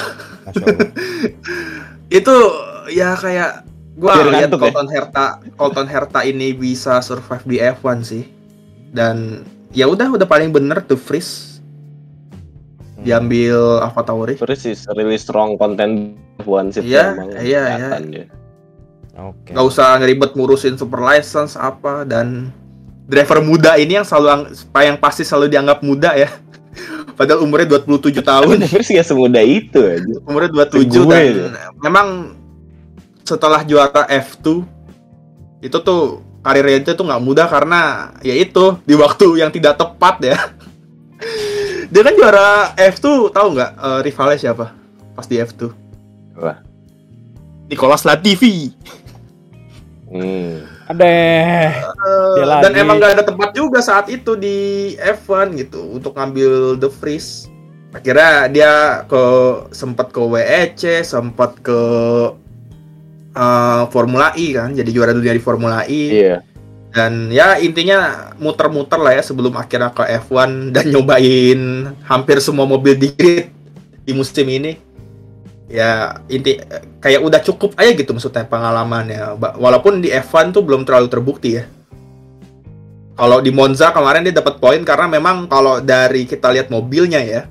Itu 2.08 2.34
ya 2.88 3.12
kayak 3.14 3.68
Biar 3.92 4.24
lihat 4.26 4.48
ngantuk 4.48 4.58
ya? 4.58 4.62
Colton 4.72 4.88
Herta 4.88 5.26
Colton 5.54 5.86
Herta 5.86 6.20
ini 6.24 6.50
bisa 6.50 6.98
survive 6.98 7.44
di 7.44 7.56
F1 7.60 7.96
sih 8.02 8.24
dan 8.88 9.44
ya 9.70 9.84
udah 9.84 10.08
udah 10.10 10.24
paling 10.24 10.48
bener 10.48 10.80
The 10.80 10.96
Freeze 10.96 11.60
diambil 12.98 13.80
Alfa 13.80 14.02
Tauri 14.02 14.34
Terus 14.40 14.58
sih 14.58 14.74
really 14.96 15.16
strong 15.16 15.54
content 15.56 16.16
F1 16.40 16.72
sih 16.72 16.82
Iya, 16.82 17.12
emang 17.12 17.28
iya, 17.38 17.62
kelihatan 17.68 18.02
dia. 18.08 18.26
Oke. 19.12 19.52
nggak 19.52 19.66
usah 19.68 20.00
ngeribet 20.00 20.30
ngurusin 20.32 20.74
super 20.74 20.98
license 20.98 21.52
apa 21.52 22.02
dan 22.08 22.48
driver 23.04 23.38
muda 23.42 23.76
ini 23.76 23.98
yang 23.98 24.06
selalu 24.06 24.28
ang- 24.28 24.48
yang 24.82 24.98
pasti 24.98 25.22
selalu 25.22 25.50
dianggap 25.50 25.78
muda 25.82 26.14
ya 26.14 26.30
padahal 27.18 27.44
umurnya 27.44 27.76
27 27.76 28.18
Tapi 28.18 28.22
tahun 28.24 28.56
Freeze 28.66 28.92
gak 28.96 29.06
semudah 29.06 29.44
itu 29.44 29.80
aja. 29.82 30.14
umurnya 30.24 30.50
27 30.70 30.88
Gue 30.88 31.06
dan 31.12 31.34
ya. 31.52 31.68
memang 31.78 32.38
setelah 33.22 33.62
juara 33.62 34.06
F2 34.08 34.64
itu 35.62 35.76
tuh 35.78 36.20
karirnya 36.42 36.82
itu 36.82 36.90
tuh 36.92 37.06
nggak 37.06 37.22
mudah 37.22 37.46
karena 37.46 38.10
ya 38.18 38.34
itu 38.34 38.74
di 38.82 38.98
waktu 38.98 39.38
yang 39.38 39.54
tidak 39.54 39.78
tepat 39.78 40.18
ya 40.24 40.36
dia 41.92 42.02
kan 42.02 42.14
juara 42.18 42.74
F2 42.74 43.30
tahu 43.30 43.46
nggak 43.54 43.70
eh, 43.78 44.00
rivalnya 44.02 44.38
siapa 44.40 44.74
pas 45.14 45.26
di 45.28 45.38
F2 45.38 45.70
Wah. 46.32 46.58
Nicolas 47.68 48.04
Latifi. 48.04 48.72
Hmm. 50.08 50.60
Ada. 50.92 51.16
Dia 52.36 52.42
Eh, 52.42 52.60
dan 52.60 52.72
lagi. 52.72 52.80
emang 52.80 52.96
gak 52.98 53.12
ada 53.16 53.24
tempat 53.24 53.50
juga 53.52 53.78
saat 53.80 54.06
itu 54.08 54.34
di 54.34 54.56
F1 54.96 55.54
gitu 55.56 55.96
untuk 55.96 56.12
ngambil 56.14 56.76
The 56.76 56.90
Freeze. 56.90 57.48
Akhirnya 57.92 58.48
dia 58.48 58.72
ke 59.04 59.22
sempat 59.70 60.10
ke 60.10 60.20
WEC, 60.20 61.04
sempat 61.04 61.60
ke 61.60 61.80
eh, 63.32 63.82
Formula 63.88 64.32
E 64.36 64.52
kan, 64.52 64.72
jadi 64.72 64.90
juara 64.92 65.12
dunia 65.12 65.32
di 65.32 65.42
Formula 65.42 65.84
E. 65.84 66.04
Iya. 66.12 66.36
Dan 66.92 67.32
ya 67.32 67.56
intinya 67.56 68.30
muter-muter 68.36 69.00
lah 69.00 69.16
ya 69.16 69.22
sebelum 69.24 69.56
akhirnya 69.56 69.88
ke 69.90 70.04
F1 70.28 70.76
dan 70.76 70.84
nyobain 70.92 71.60
hampir 72.04 72.36
semua 72.44 72.68
mobil 72.68 72.96
di 72.96 73.08
grid 73.12 73.48
di 74.04 74.12
musim 74.12 74.44
ini. 74.44 74.76
Ya 75.72 76.20
inti 76.28 76.60
kayak 77.00 77.24
udah 77.24 77.40
cukup 77.40 77.72
aja 77.80 77.96
gitu 77.96 78.12
maksudnya 78.12 78.44
pengalamannya. 78.44 79.40
Walaupun 79.56 80.04
di 80.04 80.12
F1 80.12 80.52
tuh 80.52 80.60
belum 80.60 80.84
terlalu 80.84 81.08
terbukti 81.08 81.56
ya. 81.56 81.64
Kalau 83.16 83.40
di 83.40 83.48
Monza 83.48 83.88
kemarin 83.88 84.24
dia 84.24 84.36
dapat 84.36 84.60
poin 84.60 84.84
karena 84.84 85.08
memang 85.08 85.48
kalau 85.48 85.80
dari 85.80 86.28
kita 86.28 86.52
lihat 86.52 86.68
mobilnya 86.68 87.24
ya. 87.24 87.48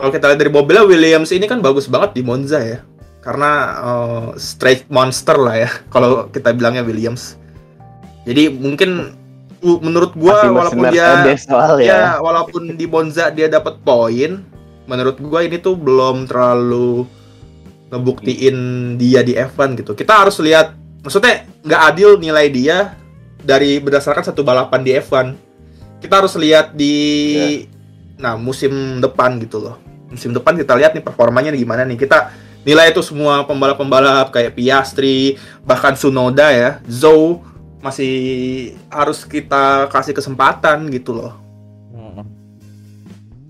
Kalau 0.00 0.08
kita 0.08 0.32
lihat 0.32 0.40
dari 0.40 0.52
mobilnya 0.52 0.84
Williams 0.88 1.30
ini 1.36 1.44
kan 1.44 1.60
bagus 1.60 1.84
banget 1.84 2.16
di 2.16 2.22
Monza 2.24 2.64
ya. 2.64 2.80
Karena 3.20 3.50
eh, 3.76 4.26
straight 4.40 4.88
monster 4.88 5.36
lah 5.36 5.68
ya 5.68 5.70
kalau 5.94 6.32
kita 6.32 6.56
bilangnya 6.56 6.80
Williams. 6.80 7.36
Jadi 8.24 8.48
mungkin 8.48 9.12
menurut 9.64 10.12
gua 10.16 10.44
Masih 10.44 10.52
walaupun 10.52 10.84
dia 10.92 11.08
soal 11.40 11.80
ya. 11.80 11.88
ya 11.88 12.04
walaupun 12.20 12.76
di 12.76 12.84
Monza 12.88 13.28
dia 13.32 13.48
dapat 13.48 13.80
poin, 13.84 14.44
menurut 14.84 15.16
gua 15.20 15.44
ini 15.44 15.56
tuh 15.56 15.76
belum 15.76 16.28
terlalu 16.28 17.08
ngebuktiin 17.94 18.56
dia 18.98 19.22
di 19.22 19.38
F1 19.38 19.78
gitu. 19.78 19.94
Kita 19.94 20.26
harus 20.26 20.34
lihat 20.42 20.74
maksudnya 21.06 21.46
nggak 21.62 21.82
adil 21.94 22.18
nilai 22.18 22.50
dia 22.50 22.98
dari 23.38 23.78
berdasarkan 23.78 24.26
satu 24.26 24.42
balapan 24.42 24.82
di 24.82 24.90
F1. 24.98 25.26
Kita 26.02 26.20
harus 26.20 26.34
lihat 26.34 26.74
di 26.74 27.64
nah 28.18 28.34
musim 28.34 28.98
depan 28.98 29.38
gitu 29.38 29.62
loh. 29.62 29.78
Musim 30.10 30.34
depan 30.34 30.58
kita 30.58 30.74
lihat 30.74 30.92
nih 30.92 31.04
performanya 31.06 31.54
gimana 31.54 31.86
nih. 31.86 31.96
Kita 31.96 32.34
nilai 32.66 32.90
itu 32.90 33.04
semua 33.04 33.44
pembalap-pembalap 33.46 34.32
kayak 34.32 34.56
Piastri, 34.56 35.36
bahkan 35.62 35.94
Sunoda 35.94 36.50
ya, 36.50 36.80
Zhou 36.88 37.44
masih 37.84 38.72
harus 38.88 39.28
kita 39.28 39.92
kasih 39.92 40.16
kesempatan 40.16 40.88
gitu 40.88 41.12
loh. 41.12 41.36
Mm-mm. 41.92 42.26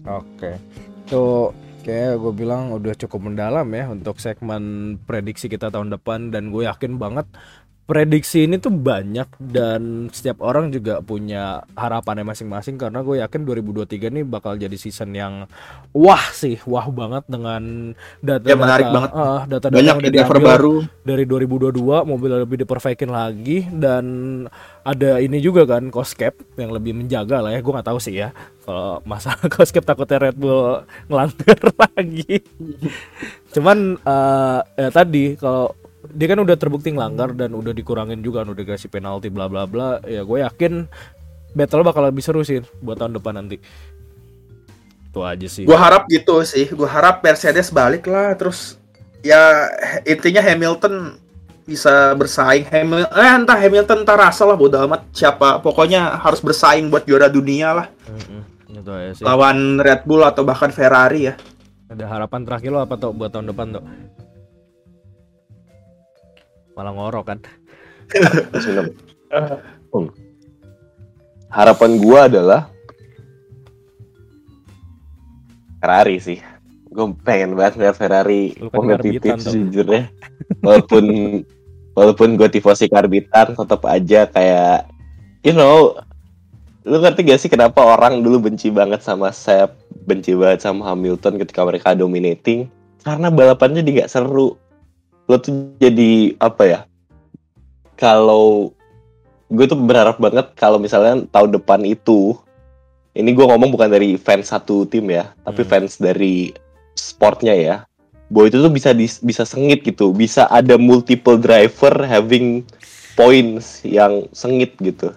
Oke. 0.05 0.59
Tuh 1.07 1.55
kayak 1.85 2.17
gue 2.17 2.33
bilang 2.33 2.73
udah 2.73 2.97
cukup 2.97 3.29
mendalam 3.29 3.69
ya 3.69 3.93
untuk 3.93 4.17
segmen 4.17 4.97
prediksi 5.05 5.53
kita 5.53 5.69
tahun 5.69 5.93
depan 5.93 6.33
dan 6.33 6.49
gue 6.49 6.65
yakin 6.65 6.97
banget 6.97 7.29
prediksi 7.85 8.49
ini 8.49 8.57
tuh 8.57 8.73
banyak 8.73 9.29
dan 9.39 10.09
setiap 10.09 10.41
orang 10.41 10.69
juga 10.69 10.99
punya 10.99 11.45
harapannya 11.73 12.25
masing-masing 12.25 12.75
karena 12.75 13.01
gue 13.01 13.21
yakin 13.21 13.45
2023 13.45 14.09
ini 14.09 14.21
bakal 14.23 14.57
jadi 14.57 14.73
season 14.73 15.13
yang 15.13 15.45
wah 15.91 16.25
sih 16.31 16.57
wah 16.65 16.89
banget 16.89 17.29
dengan 17.29 17.93
data 18.19 18.47
Ya, 18.47 18.57
menarik 18.57 18.89
banget. 18.89 19.11
data 19.47 19.67
Banyak 19.69 19.85
yang 19.85 19.99
udah 20.01 20.11
driver 20.11 20.33
diambil 20.35 20.49
baru. 20.49 20.75
dari 21.05 21.25
2022 21.25 22.09
mobil 22.09 22.31
lebih 22.35 22.57
diperbaikin 22.59 23.11
lagi 23.11 23.69
dan 23.69 24.05
ada 24.81 25.21
ini 25.21 25.37
juga 25.39 25.65
kan 25.65 25.89
cost 25.89 26.17
cap 26.17 26.33
yang 26.57 26.73
lebih 26.73 26.97
menjaga 26.97 27.41
lah 27.41 27.53
ya 27.53 27.61
gue 27.61 27.69
nggak 27.71 27.85
tahu 27.85 28.01
sih 28.01 28.17
ya 28.17 28.33
kalau 28.65 29.05
masalah 29.05 29.45
cost 29.53 29.71
cap 29.71 29.85
takutnya 29.85 30.25
Red 30.25 30.41
Bull 30.41 30.81
ngelanggar 31.05 31.61
lagi 31.85 32.41
cuman 33.53 33.79
eh, 33.99 34.59
ya 34.79 34.89
tadi 34.89 35.37
kalau 35.37 35.69
dia 36.15 36.27
kan 36.31 36.39
udah 36.39 36.55
terbukti 36.55 36.95
ngelanggar 36.95 37.35
dan 37.35 37.53
udah 37.53 37.75
dikurangin 37.75 38.23
juga 38.23 38.47
udah 38.47 38.55
dikasih 38.55 38.89
penalti 38.89 39.29
bla 39.29 39.51
bla 39.51 39.67
bla. 39.67 39.99
Ya 40.07 40.23
gue 40.23 40.39
yakin 40.41 40.87
battle 41.55 41.87
bakal 41.87 42.07
lebih 42.07 42.23
seru 42.23 42.47
sih 42.47 42.63
buat 42.83 42.99
tahun 42.99 43.19
depan 43.19 43.35
nanti. 43.39 43.59
Itu 45.15 45.23
aja 45.23 45.47
sih. 45.47 45.63
Gua 45.63 45.79
harap 45.79 46.11
gitu 46.11 46.43
sih. 46.43 46.67
Gua 46.75 46.91
harap 46.91 47.23
Mercedes 47.23 47.71
balik 47.71 48.11
lah. 48.11 48.35
Terus 48.35 48.75
ya 49.23 49.71
intinya 50.03 50.43
Hamilton 50.43 51.23
bisa 51.63 52.19
bersaing. 52.19 52.67
Hamilton 52.67 53.15
eh 53.15 53.31
entah 53.31 53.55
Hamilton 53.55 54.03
entah 54.03 54.19
Russell 54.19 54.51
lah 54.51 54.59
bodo 54.59 54.83
amat. 54.91 55.07
Siapa 55.15 55.63
pokoknya 55.63 56.19
harus 56.19 56.43
bersaing 56.43 56.91
buat 56.91 57.07
juara 57.07 57.31
dunia 57.31 57.71
lah. 57.71 57.87
Itu 58.67 58.91
aja 58.91 59.15
sih. 59.15 59.23
Lawan 59.23 59.79
Red 59.79 60.03
Bull 60.03 60.27
atau 60.27 60.43
bahkan 60.43 60.75
Ferrari 60.75 61.31
ya. 61.31 61.39
Ada 61.87 62.11
harapan 62.11 62.43
terakhir 62.43 62.75
lo 62.75 62.83
apa 62.83 62.99
tuh 62.99 63.15
buat 63.15 63.31
tahun 63.31 63.55
depan 63.55 63.79
tuh? 63.79 63.85
Malah 66.75 66.93
ngorok 66.95 67.25
kan? 67.27 67.39
Hmm. 69.95 70.11
Harapan 71.51 72.03
gua 72.03 72.27
adalah 72.27 72.67
Ferrari 75.79 76.17
sih. 76.19 76.39
Gue 76.91 77.15
pengen 77.23 77.55
banget 77.55 77.79
ngeliat 77.79 77.95
Ferrari 77.99 78.59
kan 78.59 78.71
kompetitif 78.75 79.39
tuh. 79.39 79.55
sejujurnya. 79.55 80.11
Walaupun 80.63 81.05
walaupun 81.95 82.41
gue 82.41 82.49
tifosi 82.51 82.91
karbitan 82.91 83.55
tetap 83.55 83.87
aja 83.87 84.27
kayak 84.27 84.91
you 85.47 85.55
know 85.55 85.95
lu 86.85 87.01
ngerti 87.01 87.25
gak 87.25 87.41
sih 87.41 87.49
kenapa 87.53 87.81
orang 87.81 88.21
dulu 88.21 88.49
benci 88.49 88.69
banget 88.69 89.01
sama 89.01 89.33
Seb, 89.33 89.73
benci 90.05 90.37
banget 90.37 90.65
sama 90.65 90.93
Hamilton 90.93 91.41
ketika 91.41 91.65
mereka 91.65 91.97
dominating? 91.97 92.69
Karena 93.01 93.33
balapannya 93.33 93.81
jadi 93.81 94.05
gak 94.05 94.13
seru. 94.13 94.61
Lo 95.25 95.41
tuh 95.41 95.73
jadi 95.81 96.37
apa 96.37 96.63
ya? 96.69 96.81
Kalau 97.97 98.75
gue 99.49 99.67
tuh 99.69 99.79
berharap 99.79 100.19
banget 100.19 100.51
kalau 100.59 100.77
misalnya 100.83 101.25
tahun 101.31 101.55
depan 101.57 101.81
itu 101.87 102.35
ini 103.15 103.31
gue 103.31 103.47
ngomong 103.47 103.71
bukan 103.71 103.87
dari 103.87 104.19
fans 104.19 104.51
satu 104.51 104.83
tim 104.91 105.07
ya, 105.07 105.31
tapi 105.47 105.63
Hmm. 105.63 105.71
fans 105.71 106.03
dari 106.03 106.51
sportnya 106.99 107.55
ya. 107.55 107.77
Bahwa 108.27 108.51
itu 108.51 108.59
tuh 108.59 108.73
bisa 108.73 108.91
dis- 108.91 109.23
bisa 109.23 109.47
sengit 109.47 109.87
gitu, 109.87 110.11
bisa 110.11 110.51
ada 110.51 110.75
multiple 110.75 111.39
driver 111.39 111.95
having 112.03 112.67
points 113.15 113.87
yang 113.87 114.27
sengit 114.35 114.75
gitu. 114.83 115.15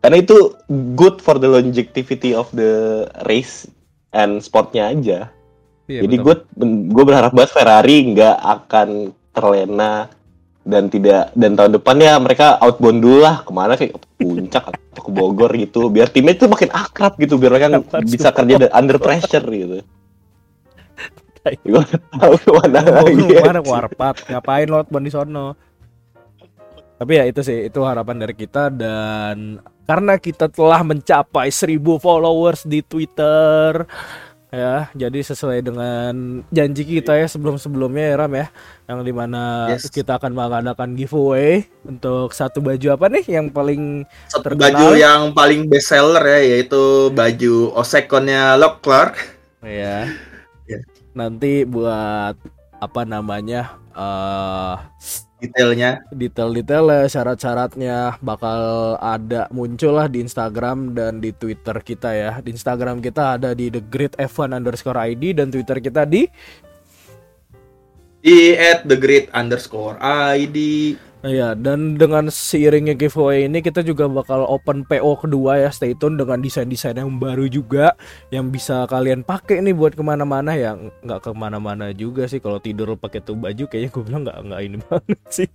Karena 0.00 0.20
itu 0.20 0.56
good 0.96 1.20
for 1.20 1.36
the 1.36 1.48
longevity 1.48 2.32
of 2.32 2.48
the 2.56 3.04
race 3.28 3.68
and 4.16 4.40
sportnya 4.40 4.88
aja. 4.88 5.28
Iya, 5.84 6.08
Jadi 6.08 6.16
gue 6.16 6.34
gue 6.96 7.04
berharap 7.04 7.36
banget 7.36 7.52
Ferrari 7.52 8.16
nggak 8.16 8.36
akan 8.40 9.12
terlena 9.34 10.08
dan 10.64 10.88
tidak 10.88 11.28
dan 11.36 11.52
tahun 11.58 11.76
depan 11.76 11.96
ya 12.00 12.16
mereka 12.16 12.56
outbound 12.62 13.04
dulu 13.04 13.20
lah 13.20 13.44
ke 13.44 13.52
mana 13.52 13.76
kayak 13.76 14.00
ke 14.00 14.08
puncak 14.16 14.64
atau 14.72 15.02
ke 15.04 15.10
Bogor 15.12 15.52
gitu 15.60 15.92
biar 15.92 16.08
timnya 16.08 16.38
itu 16.38 16.48
makin 16.48 16.72
akrab 16.72 17.20
gitu 17.20 17.36
biar 17.36 17.52
mereka 17.52 17.84
bisa 18.00 18.32
kerja 18.32 18.72
under 18.72 18.96
pressure 18.96 19.44
gitu. 19.44 19.84
Gue 21.60 21.84
tahu 22.16 22.34
ke 22.40 22.50
mana 22.56 22.80
lagi. 22.80 23.28
Mana 23.44 23.60
warpat? 23.60 24.24
Ngapain 24.32 24.64
lo 24.64 24.80
di 24.88 25.12
sono? 25.12 25.52
Tapi 26.96 27.12
ya 27.20 27.28
itu 27.28 27.44
sih, 27.44 27.68
itu 27.68 27.84
harapan 27.84 28.24
dari 28.24 28.32
kita 28.32 28.72
dan 28.72 29.60
karena 29.84 30.16
kita 30.16 30.48
telah 30.48 30.80
mencapai 30.80 31.52
1000 31.52 31.76
followers 32.00 32.64
di 32.64 32.80
Twitter 32.80 33.84
ya, 34.54 34.76
jadi 34.94 35.18
sesuai 35.20 35.58
dengan 35.60 36.12
janji 36.48 36.86
kita 36.86 37.18
ya 37.18 37.26
sebelum-sebelumnya 37.26 38.14
ya 38.14 38.16
Ram 38.16 38.32
ya, 38.32 38.46
yang 38.86 39.02
di 39.02 39.10
mana 39.10 39.74
Yes. 39.74 39.90
kita 39.90 40.16
akan 40.16 40.30
mengadakan 40.30 40.94
giveaway 40.94 41.66
untuk 41.82 42.30
satu 42.30 42.62
baju 42.62 42.86
apa 42.94 43.06
nih 43.10 43.24
yang 43.28 43.50
paling 43.50 44.06
satu 44.30 44.54
Terkenal. 44.54 44.70
baju 44.70 44.86
yang 44.94 45.22
paling 45.34 45.66
best 45.66 45.90
seller 45.90 46.22
ya 46.22 46.40
yaitu 46.54 47.10
baju 47.10 47.74
Osekonnya 47.74 48.54
Lock 48.54 48.80
Clark 48.80 49.14
ya 49.60 50.06
nanti 51.12 51.64
buat 51.64 52.36
apa 52.78 53.02
namanya 53.02 53.78
eh 53.94 54.74
detailnya. 55.44 56.00
Detail-detailnya, 56.10 57.06
syarat-syaratnya 57.06 58.16
bakal 58.24 58.96
ada 58.98 59.46
muncul 59.52 60.00
lah 60.00 60.08
di 60.08 60.24
Instagram 60.24 60.96
dan 60.96 61.20
di 61.20 61.30
Twitter 61.36 61.76
kita 61.84 62.10
ya. 62.16 62.32
Di 62.40 62.50
Instagram 62.56 63.04
kita 63.04 63.36
ada 63.36 63.52
di 63.52 63.68
The 63.68 63.84
Great 63.84 64.16
F1 64.16 64.56
underscore 64.56 64.96
ID 64.96 65.36
dan 65.36 65.52
Twitter 65.52 65.78
kita 65.78 66.08
di? 66.08 66.24
Di 68.24 68.56
at 68.56 68.88
the 68.88 68.96
great 68.96 69.28
underscore 69.36 70.00
ID 70.00 70.96
Iya, 71.24 71.56
dan 71.56 71.96
dengan 71.96 72.28
seiringnya 72.28 72.92
giveaway 72.92 73.48
ini 73.48 73.64
kita 73.64 73.80
juga 73.80 74.04
bakal 74.12 74.44
open 74.44 74.84
PO 74.84 75.24
kedua 75.24 75.56
ya. 75.56 75.72
Stay 75.72 75.96
tune 75.96 76.20
dengan 76.20 76.36
desain-desain 76.36 77.00
yang 77.00 77.16
baru 77.16 77.48
juga 77.48 77.96
yang 78.28 78.52
bisa 78.52 78.84
kalian 78.84 79.24
pakai 79.24 79.64
nih 79.64 79.72
buat 79.72 79.96
ke 79.96 80.04
mana-mana 80.04 80.52
ya. 80.52 80.76
Nggak 80.76 81.24
ke 81.24 81.30
mana-mana 81.32 81.96
juga 81.96 82.28
sih 82.28 82.44
kalau 82.44 82.60
tidur 82.60 82.92
pakai 83.00 83.24
tuh 83.24 83.40
baju 83.40 83.64
kayaknya 83.64 83.88
gue 83.88 84.02
bilang 84.04 84.22
nggak 84.28 84.38
nggak 84.52 84.60
ini 84.68 84.76
banget 84.84 85.20
sih. 85.32 85.48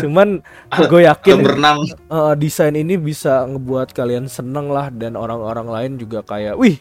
Cuman 0.00 0.40
gue 0.88 1.02
yakin 1.04 1.36
berenang 1.44 1.84
eh, 2.08 2.34
desain 2.40 2.72
ini 2.72 2.96
bisa 2.96 3.44
ngebuat 3.44 3.92
kalian 3.92 4.32
seneng 4.32 4.72
lah 4.72 4.88
dan 4.88 5.20
orang-orang 5.20 5.68
lain 5.68 5.92
juga 6.00 6.24
kayak 6.24 6.56
wih 6.56 6.80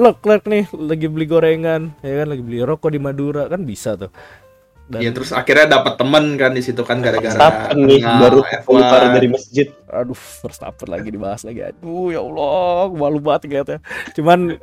Leclerc 0.00 0.48
nih 0.48 0.64
lagi 0.72 1.12
beli 1.12 1.28
gorengan 1.28 1.92
ya 2.00 2.24
kan 2.24 2.32
lagi 2.32 2.40
beli 2.40 2.64
rokok 2.64 2.88
di 2.94 3.00
Madura 3.02 3.50
kan 3.52 3.68
bisa 3.68 4.00
tuh 4.00 4.08
Dan 4.90 5.06
Ya 5.06 5.10
terus 5.14 5.30
akhirnya 5.30 5.78
dapat 5.78 5.94
temen 5.94 6.34
kan 6.34 6.50
di 6.50 6.66
situ 6.66 6.82
kan 6.82 6.98
gara-gara 6.98 7.30
Verstappen 7.30 7.78
nih 7.86 8.02
kenal 8.02 8.18
baru 8.26 8.40
F1. 8.42 8.66
keluar 8.66 9.02
dari 9.14 9.28
masjid. 9.30 9.66
aduh 9.86 10.18
Verstappen 10.18 10.88
lagi 10.90 11.08
dibahas 11.14 11.46
lagi. 11.46 11.62
Aduh 11.62 12.10
ya 12.10 12.18
Allah, 12.18 12.90
malu 12.90 13.22
banget 13.22 13.46
kayaknya. 13.46 13.78
Cuman 14.18 14.58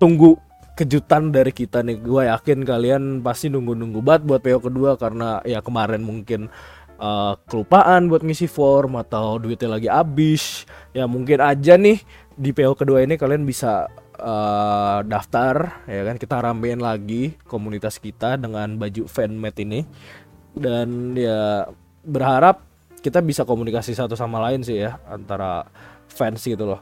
tunggu 0.00 0.40
kejutan 0.80 1.28
dari 1.28 1.52
kita 1.52 1.84
nih. 1.84 2.00
Gua 2.00 2.24
yakin 2.24 2.64
kalian 2.64 3.02
pasti 3.20 3.52
nunggu-nunggu 3.52 4.00
banget 4.00 4.22
buat 4.24 4.40
PO 4.40 4.64
kedua 4.64 4.96
karena 4.96 5.44
ya 5.44 5.60
kemarin 5.60 6.00
mungkin 6.00 6.48
eh, 6.96 7.32
kelupaan 7.44 8.08
buat 8.08 8.24
ngisi 8.24 8.48
form 8.48 8.96
atau 8.96 9.36
duitnya 9.36 9.76
lagi 9.76 9.92
habis. 9.92 10.64
Ya 10.96 11.04
mungkin 11.04 11.44
aja 11.44 11.76
nih 11.76 12.00
di 12.32 12.52
PO 12.56 12.72
kedua 12.80 13.04
ini 13.04 13.20
kalian 13.20 13.44
bisa 13.44 13.92
eh, 14.16 14.98
daftar 15.04 15.84
ya 15.86 16.02
kan? 16.02 16.16
Kita 16.16 16.40
ramein 16.40 16.80
lagi 16.80 17.36
komunitas 17.44 18.00
kita 18.00 18.40
dengan 18.40 18.76
baju 18.76 19.04
fanmade 19.06 19.60
ini. 19.62 19.80
Dan 20.56 21.12
ya 21.12 21.68
berharap 22.00 22.64
kita 23.04 23.20
bisa 23.20 23.44
komunikasi 23.44 23.92
satu 23.92 24.16
sama 24.16 24.40
lain 24.48 24.64
sih 24.64 24.82
ya 24.82 24.96
antara 25.06 25.68
fans 26.08 26.40
gitu 26.42 26.64
loh. 26.64 26.80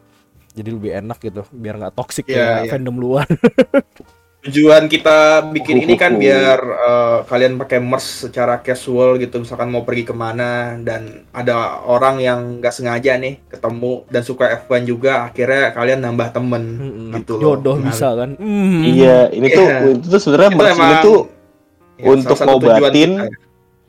Jadi 0.54 0.70
lebih 0.70 0.94
enak 0.94 1.18
gitu 1.18 1.42
biar 1.50 1.74
nggak 1.82 1.98
toxic 1.98 2.30
Iya, 2.30 2.34
kayak 2.38 2.60
iya. 2.62 2.70
fandom 2.70 2.96
luar 2.96 3.26
Tujuan 4.44 4.84
kita 4.86 5.40
bikin 5.48 5.80
ini 5.80 5.96
kan 5.96 6.20
biar 6.20 6.60
eh, 6.60 7.18
kalian 7.24 7.56
pakai 7.56 7.80
merch 7.80 8.28
secara 8.28 8.60
casual 8.60 9.16
gitu, 9.16 9.40
misalkan 9.40 9.72
mau 9.72 9.82
pergi 9.82 10.04
ke 10.04 10.12
mana 10.12 10.76
dan 10.76 11.24
ada 11.32 11.80
orang 11.80 12.20
yang 12.20 12.60
nggak 12.60 12.68
sengaja 12.70 13.16
nih 13.16 13.40
ketemu 13.48 14.04
dan 14.06 14.20
suka 14.20 14.52
F1 14.60 14.84
juga, 14.84 15.24
akhirnya 15.24 15.72
kalian 15.72 16.04
nambah 16.04 16.28
temen 16.30 16.62
Mm-mm. 16.76 17.08
gitu 17.16 17.40
loh. 17.40 17.56
jodoh 17.56 17.80
Nah, 17.80 17.88
bisa 17.88 18.08
kan 18.12 18.36
Hmm. 18.36 18.84
Iya, 18.84 19.32
ini 19.32 19.48
tuh 19.48 19.64
Iya. 19.64 19.78
itu 19.96 20.06
tuh 20.06 20.20
sebenarnya 20.20 20.50
Itu 20.52 20.58
merch 20.60 20.76
ini 20.76 20.94
tuh 21.00 21.20
ya, 21.96 22.04
untuk 22.04 22.36
ngobatin 22.36 23.10
kita. 23.16 23.26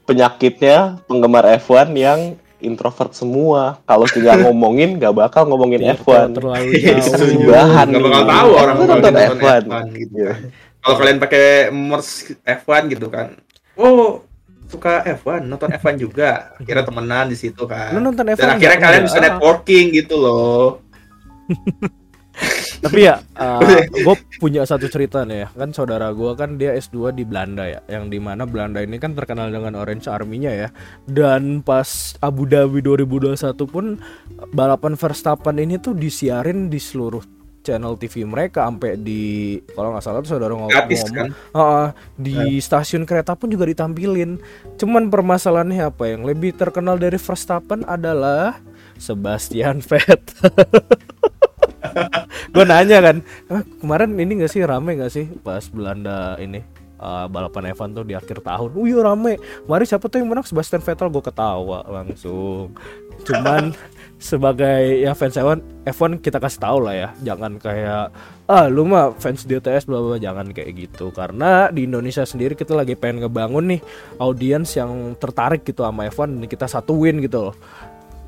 penyakitnya 0.06 0.78
penggemar 1.04 1.44
F1 1.60 1.92
yang 1.92 2.20
introvert 2.60 3.12
semua. 3.12 3.80
Kalau 3.84 4.08
tidak 4.08 4.40
ngomongin, 4.46 4.98
gak 4.98 5.12
bakal 5.12 5.48
ngomongin 5.48 5.82
Biar 5.84 5.98
F1. 6.00 6.32
terlalu 6.34 6.72
Iya, 6.80 6.94
jauh. 7.00 7.50
Bahan 7.50 7.88
Nggak 7.92 8.00
nih. 8.00 8.08
bakal 8.10 8.24
tahu 8.28 8.50
orang 8.56 8.76
nonton 8.76 8.96
nonton 8.96 9.14
F1. 9.16 9.62
F1 9.66 9.86
gitu. 9.96 10.16
Iya. 10.16 10.34
Kalau 10.80 10.96
kalian 11.02 11.18
pakai 11.18 11.46
merch 11.74 12.12
F1 12.46 12.82
gitu 12.94 13.08
kan, 13.10 13.34
oh 13.74 14.22
suka 14.66 15.02
F1, 15.18 15.42
nonton 15.42 15.74
F1 15.74 15.98
juga, 15.98 16.54
akhirnya 16.58 16.86
temenan 16.86 17.26
di 17.26 17.38
situ 17.38 17.58
lu 17.58 17.70
kan. 17.70 17.90
nonton 17.98 18.22
F1 18.30 18.38
Dan 18.38 18.50
akhirnya 18.54 18.80
kalian 18.80 19.04
bisa 19.06 19.18
networking 19.18 19.86
gitu 19.92 20.16
loh. 20.16 20.66
tapi 22.86 23.08
ya 23.08 23.22
gue 23.90 24.16
punya 24.38 24.62
satu 24.68 24.86
cerita 24.92 25.24
nih 25.26 25.46
ya 25.46 25.48
kan 25.56 25.70
saudara 25.72 26.12
gue 26.12 26.32
kan 26.38 26.60
dia 26.60 26.76
S2 26.76 27.16
di 27.16 27.24
Belanda 27.26 27.66
ya 27.66 27.82
yang 27.90 28.12
di 28.12 28.20
mana 28.22 28.46
Belanda 28.46 28.84
ini 28.84 29.00
kan 29.00 29.18
terkenal 29.18 29.50
dengan 29.50 29.80
Orange 29.80 30.06
Army-nya 30.06 30.52
ya 30.54 30.70
dan 31.10 31.66
pas 31.66 32.14
Abu 32.22 32.46
Dhabi 32.46 32.84
2021 32.84 33.40
pun 33.66 33.98
balapan 34.54 34.94
Verstappen 34.94 35.58
ini 35.58 35.80
tuh 35.82 35.96
disiarin 35.96 36.68
di 36.70 36.78
seluruh 36.78 37.36
channel 37.66 37.98
TV 37.98 38.22
mereka 38.30 38.70
sampai 38.70 38.94
di 39.02 39.58
kalau 39.74 39.98
nggak 39.98 40.06
salah 40.06 40.22
tuh 40.22 40.38
saudara 40.38 40.54
ngomong 40.54 40.70
kan? 40.70 41.34
Ah, 41.58 41.98
di 42.14 42.62
stasiun 42.62 43.10
kereta 43.10 43.34
pun 43.34 43.50
juga 43.50 43.66
ditampilin. 43.66 44.38
Cuman 44.78 45.10
permasalahannya 45.10 45.82
apa 45.90 46.14
yang 46.14 46.22
lebih 46.30 46.54
terkenal 46.54 47.02
dari 47.02 47.18
Verstappen 47.18 47.82
adalah 47.90 48.62
Sebastian 49.02 49.82
Vettel. 49.82 50.54
gue 52.54 52.66
nanya 52.66 52.98
kan, 53.04 53.18
"Ah, 53.52 53.64
kemarin 53.82 54.16
ini 54.16 54.44
gak 54.44 54.52
sih 54.52 54.62
rame 54.64 54.98
gak 54.98 55.12
sih 55.14 55.26
pas 55.44 55.64
Belanda 55.70 56.36
ini 56.40 56.62
ah, 57.00 57.28
balapan 57.28 57.76
F1 57.76 57.92
tuh 57.94 58.06
di 58.08 58.16
akhir 58.16 58.42
tahun? 58.42 58.72
Oh 58.74 58.86
iya 58.88 59.04
rame. 59.04 59.38
Mari 59.68 59.84
siapa 59.86 60.08
tuh 60.08 60.24
yang 60.24 60.32
menang 60.32 60.48
Sebastian 60.48 60.82
Vettel? 60.82 61.12
Gue 61.12 61.24
ketawa 61.24 61.84
langsung. 61.88 62.72
Cuman 63.24 63.76
sebagai 64.20 65.04
ya 65.04 65.12
fans 65.12 65.36
F1, 65.36 65.60
F1 65.92 66.24
kita 66.24 66.40
kasih 66.40 66.60
tahu 66.64 66.78
lah 66.88 66.96
ya, 66.96 67.10
jangan 67.22 67.60
kayak 67.60 68.16
ah 68.46 68.66
lu 68.70 68.86
mah 68.86 69.12
fans 69.18 69.44
DTS 69.44 69.90
bla 69.90 70.00
bla 70.00 70.16
bla." 70.16 70.20
jangan 70.22 70.54
kayak 70.54 70.72
gitu 70.78 71.10
karena 71.12 71.68
di 71.74 71.90
Indonesia 71.90 72.24
sendiri 72.24 72.54
kita 72.54 72.78
lagi 72.78 72.94
pengen 72.94 73.26
ngebangun 73.26 73.76
nih 73.76 73.82
audiens 74.22 74.70
yang 74.78 75.18
tertarik 75.20 75.68
gitu 75.68 75.84
sama 75.84 76.08
F1 76.08 76.32
dan 76.32 76.48
kita 76.48 76.66
satuin 76.66 77.20
gitu 77.20 77.52
loh. 77.52 77.56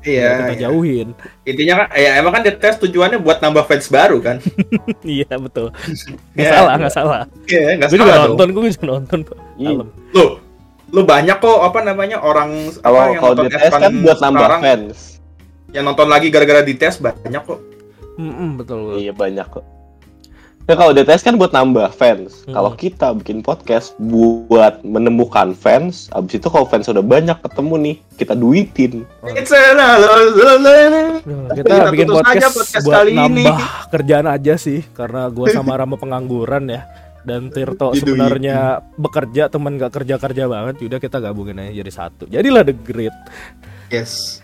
Iya. 0.00 0.30
kita 0.40 0.54
iya. 0.54 0.62
jauhin. 0.66 1.08
Intinya 1.42 1.74
kan, 1.80 1.86
ya 1.94 2.10
emang 2.16 2.32
kan 2.32 2.42
tes 2.46 2.74
tujuannya 2.78 3.18
buat 3.18 3.38
nambah 3.38 3.64
fans 3.64 3.86
baru 3.88 4.18
kan? 4.18 4.36
iya 5.04 5.28
betul. 5.34 5.74
Nggak 6.34 6.38
Iya, 6.38 6.50
salah, 6.50 6.70
iya. 6.70 6.80
nggak 6.80 6.94
salah. 6.94 7.20
Iya, 7.44 7.68
nggak 7.76 7.88
Gue 7.88 7.98
juga 7.98 8.06
salah 8.06 8.18
dong. 8.18 8.30
nonton, 8.32 8.48
gue 8.50 8.62
juga 8.70 8.86
nonton 8.86 9.18
kok. 9.26 9.38
Iya. 9.56 9.82
Lu, 10.14 10.24
lu 10.88 11.00
banyak 11.04 11.36
kok 11.36 11.58
apa 11.60 11.78
namanya 11.82 12.16
orang 12.18 12.50
Kalau 12.76 12.96
apa 12.96 13.10
yang 13.10 13.20
kalau 13.20 13.34
nonton 13.36 13.50
F1 13.52 13.72
kan 13.76 13.92
buat 13.98 14.18
nambah 14.18 14.40
sekarang, 14.40 14.60
fans. 14.62 14.98
yang 15.68 15.84
nonton 15.84 16.08
lagi 16.08 16.26
gara-gara 16.28 16.62
dites 16.62 16.96
banyak 16.96 17.42
kok. 17.44 17.60
Mm-mm, 18.16 18.56
betul. 18.56 18.96
Iya 18.96 19.12
banyak 19.12 19.46
kok. 19.46 19.64
Ya 20.68 20.76
kalau 20.76 20.92
DTS 20.92 21.24
kan 21.24 21.40
buat 21.40 21.48
nambah 21.48 21.96
fans. 21.96 22.44
Hmm. 22.44 22.52
Kalau 22.52 22.76
kita 22.76 23.16
bikin 23.16 23.40
podcast 23.40 23.96
buat 23.98 24.84
menemukan 24.84 25.56
fans, 25.56 26.12
abis 26.12 26.36
itu 26.36 26.46
kalau 26.46 26.68
fans 26.68 26.84
udah 26.86 27.00
banyak 27.00 27.40
ketemu 27.40 27.74
nih, 27.80 27.96
kita 28.14 28.36
duitin. 28.36 29.08
It's 29.32 29.48
a 29.48 29.72
la- 29.72 29.96
la- 29.96 30.28
la- 30.28 30.60
la- 30.60 30.88
la. 30.92 31.02
Duh, 31.18 31.48
Kita 31.56 31.72
kita 31.72 31.88
bikin 31.88 32.08
podcast, 32.12 32.52
podcast 32.52 32.84
buat 32.84 33.00
kali 33.00 33.10
ini. 33.16 33.48
nambah 33.48 33.58
kerjaan 33.88 34.26
aja 34.28 34.54
sih 34.54 34.84
karena 34.92 35.32
gua 35.32 35.48
sama 35.48 35.72
Rama 35.72 35.96
pengangguran 35.96 36.68
ya 36.68 36.84
dan 37.24 37.48
Tirto 37.48 37.92
sebenarnya 37.94 38.56
bekerja 38.94 39.48
temen 39.48 39.72
gak 39.74 39.92
kerja 39.94 40.16
kerja 40.16 40.44
banget 40.46 40.80
udah 40.80 40.96
kita 40.96 41.16
gabungin 41.18 41.60
aja 41.60 41.72
jadi 41.74 41.90
satu 41.90 42.24
jadilah 42.24 42.62
the 42.62 42.72
great 42.72 43.12
Yes. 43.88 44.40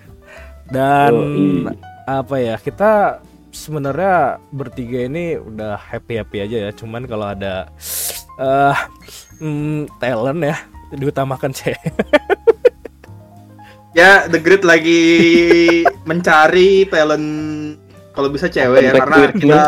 dan 0.67 1.13
Yoi. 1.13 1.73
apa 2.05 2.37
ya 2.37 2.57
kita 2.57 3.21
sebenarnya 3.55 4.43
bertiga 4.51 5.07
ini 5.07 5.39
udah 5.39 5.79
happy 5.79 6.19
happy 6.19 6.39
aja 6.43 6.57
ya. 6.69 6.71
Cuman 6.75 7.07
kalau 7.07 7.31
ada 7.31 7.71
eh 8.35 8.79
mm, 9.39 9.95
talent 10.03 10.43
ya 10.43 10.59
diutamakan 10.95 11.55
cewek 11.55 11.79
Ya, 13.95 14.27
The 14.27 14.43
Grid 14.43 14.67
lagi 14.67 15.03
mencari 16.03 16.83
talent. 16.91 17.31
Kalau 18.11 18.27
bisa 18.27 18.51
cewek 18.51 18.91
ya 18.91 18.93
karena 19.07 19.17
kita 19.31 19.63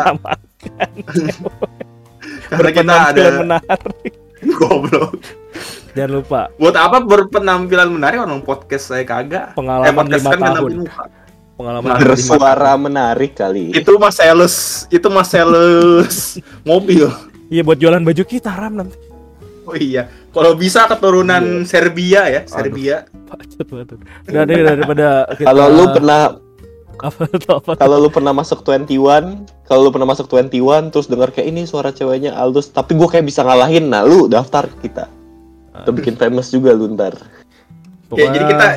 karena 2.51 2.69
kita 2.75 2.95
ada 3.15 3.23
menarik. 3.39 4.13
Goblok. 4.59 5.15
jangan 5.95 6.11
lupa. 6.21 6.41
Buat 6.59 6.75
apa 6.75 7.01
berpenampilan 7.07 7.87
menarik? 7.87 8.19
Orang 8.19 8.43
podcast 8.43 8.91
saya 8.91 9.07
kagak. 9.07 9.55
Pengalaman 9.55 9.95
podcast 9.95 10.27
lima 10.27 10.31
kan 10.35 10.51
tahun. 10.59 10.71
Pengalaman 11.57 11.89
Nah, 11.89 11.99
Bersuara 11.99 12.71
menarik 12.77 13.33
kali. 13.33 13.73
Itu 13.73 13.97
mas 13.97 14.21
sales, 14.21 14.85
itu 14.93 15.07
mas 15.09 15.27
sales 15.27 16.37
mobil. 16.69 17.09
Iya 17.49 17.65
buat 17.65 17.81
jualan 17.81 18.03
baju 18.05 18.23
kita 18.23 18.53
Ram 18.53 18.77
nanti. 18.77 18.97
Oh 19.67 19.75
iya, 19.75 20.07
kalau 20.31 20.55
bisa 20.55 20.87
keturunan 20.87 21.67
Serbia 21.67 22.23
ya, 22.31 22.41
Serbia. 22.47 23.03
Bacot 23.27 23.67
banget. 23.67 23.99
Deh 24.23 24.63
daripada 24.63 25.27
kita 25.35 25.43
Kalau 25.43 25.65
lu 25.67 25.85
pernah 25.91 26.39
apa 26.97 27.21
tuh 27.29 27.51
apa 27.61 27.69
tuh? 27.75 27.81
kalau 27.83 27.97
lu 27.99 28.09
pernah 28.09 28.31
masuk 28.31 28.63
21, 28.63 29.43
kalau 29.67 29.81
lu 29.85 29.91
pernah 29.91 30.07
masuk 30.07 30.25
21 30.31 30.89
terus 30.89 31.11
dengar 31.11 31.29
kayak 31.35 31.51
ini 31.51 31.67
suara 31.67 31.91
ceweknya 31.91 32.33
Aldus, 32.33 32.71
tapi 32.71 32.95
gue 32.95 33.05
kayak 33.05 33.27
bisa 33.27 33.43
ngalahin. 33.43 33.91
Nah, 33.91 34.07
lu 34.07 34.25
daftar 34.31 34.65
kita. 34.79 35.05
Kita 35.77 35.91
bikin 35.93 36.15
famous 36.17 36.49
juga 36.49 36.71
lu 36.73 36.89
ntar. 36.95 37.13
Ya, 38.15 38.31
jadi 38.31 38.45
kita 38.47 38.67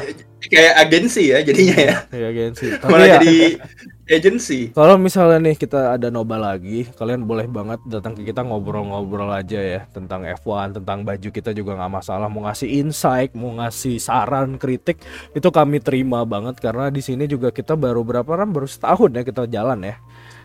kayak 0.48 0.74
agensi 0.80 1.22
ya 1.34 1.38
jadinya 1.44 1.76
ya. 1.76 1.96
ya 2.08 2.26
agensi. 2.32 2.66
Tapi 2.80 2.88
Malah 2.88 3.06
ya, 3.06 3.14
jadi 3.20 3.36
agensi. 4.10 4.74
kalau 4.74 4.98
misalnya 4.98 5.38
nih 5.38 5.54
kita 5.54 5.94
ada 5.94 6.10
noba 6.10 6.34
lagi, 6.34 6.88
kalian 6.98 7.28
boleh 7.28 7.46
banget 7.46 7.78
datang 7.86 8.16
ke 8.18 8.26
kita 8.26 8.42
ngobrol-ngobrol 8.42 9.30
aja 9.30 9.60
ya 9.60 9.80
tentang 9.92 10.26
F1, 10.26 10.80
tentang 10.82 11.06
baju 11.06 11.28
kita 11.30 11.54
juga 11.54 11.78
nggak 11.78 11.92
masalah. 12.02 12.26
Mau 12.26 12.42
ngasih 12.48 12.66
insight, 12.80 13.36
mau 13.38 13.54
ngasih 13.60 14.00
saran, 14.00 14.58
kritik, 14.58 14.98
itu 15.30 15.48
kami 15.52 15.78
terima 15.78 16.26
banget 16.26 16.58
karena 16.58 16.90
di 16.90 17.04
sini 17.04 17.28
juga 17.28 17.52
kita 17.54 17.78
baru 17.78 18.02
berapa 18.02 18.26
Ram? 18.26 18.50
Baru 18.50 18.66
setahun 18.66 19.14
ya 19.14 19.22
kita 19.22 19.46
jalan 19.46 19.84
ya. 19.86 19.94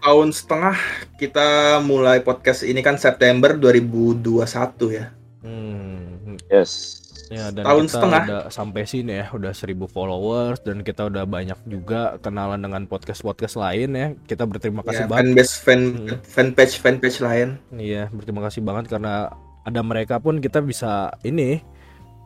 Tahun 0.06 0.30
setengah 0.30 0.78
kita 1.18 1.80
mulai 1.82 2.22
podcast 2.22 2.62
ini 2.62 2.86
kan 2.86 3.02
September 3.02 3.58
2021 3.58 4.94
ya. 4.94 5.10
Hmm, 5.42 6.38
Yes. 6.52 7.02
Ya 7.28 7.50
dan 7.50 7.64
Tahun 7.64 7.84
kita 7.84 7.94
setengah. 7.96 8.22
udah 8.24 8.42
sampai 8.48 8.84
sini 8.84 9.14
ya, 9.16 9.26
udah 9.30 9.50
1000 9.50 9.66
followers 9.88 10.60
dan 10.60 10.80
kita 10.80 11.06
udah 11.06 11.26
banyak 11.26 11.58
juga 11.66 12.20
kenalan 12.20 12.60
dengan 12.60 12.86
podcast-podcast 12.86 13.56
lain 13.56 13.90
ya. 13.92 14.08
Kita 14.24 14.44
berterima 14.44 14.82
kasih 14.82 15.04
Ya, 15.04 15.10
banget. 15.10 15.22
fanbase 15.26 15.54
fan 15.58 15.82
Hmm. 15.82 16.18
fanpage 16.22 16.76
fanpage 16.78 17.18
lain. 17.20 17.58
Iya, 17.72 18.10
berterima 18.10 18.42
kasih 18.42 18.62
banget 18.62 18.86
karena 18.88 19.34
ada 19.62 19.82
mereka 19.82 20.18
pun 20.18 20.38
kita 20.38 20.60
bisa 20.60 20.94
ini 21.22 21.66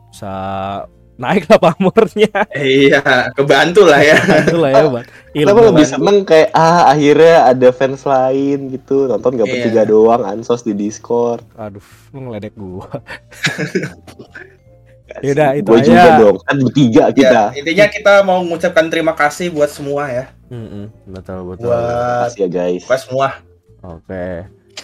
bisa 0.08 0.32
naik 1.16 1.44
lah 1.46 1.60
pamornya. 1.62 2.32
Iya, 2.50 3.00
kebantu 3.32 3.84
lah 3.84 4.00
ya. 4.00 4.16
Itulah 4.42 4.70
ya, 4.70 4.84
Bang. 4.86 5.06
Kenapa 5.32 5.60
lebih 5.62 5.86
seneng 5.86 6.16
kayak 6.24 6.48
ah 6.50 6.88
akhirnya 6.88 7.36
ada 7.46 7.68
fans 7.70 8.02
lain 8.02 8.68
gitu 8.70 9.04
nonton 9.06 9.32
gak 9.32 9.44
Iya. 9.44 9.52
bertiga 9.54 9.82
doang 9.86 10.24
ansos 10.24 10.60
di 10.60 10.72
Discord. 10.72 11.44
Aduh, 11.54 11.84
lu 12.10 12.18
ngeledek 12.26 12.52
gua. 12.52 12.88
Yaudah, 15.18 15.50
itu 15.52 15.66
Gue 15.66 15.80
juga 15.82 16.00
aja. 16.00 16.18
dong, 16.18 16.36
kan 16.40 16.56
bertiga 16.56 17.04
kita. 17.10 17.42
Ya, 17.50 17.58
intinya 17.58 17.86
kita 17.86 18.12
mau 18.22 18.38
mengucapkan 18.40 18.86
terima 18.86 19.12
kasih 19.12 19.50
buat 19.50 19.68
semua 19.68 20.06
ya. 20.06 20.24
Mm-mm, 20.48 20.86
betul 21.06 21.46
betul. 21.46 21.66
Buat 21.66 21.82
Makasih 21.82 22.40
ya 22.40 22.48
guys. 22.48 22.82
buat 22.84 23.00
semua. 23.00 23.28
Oke. 23.80 24.26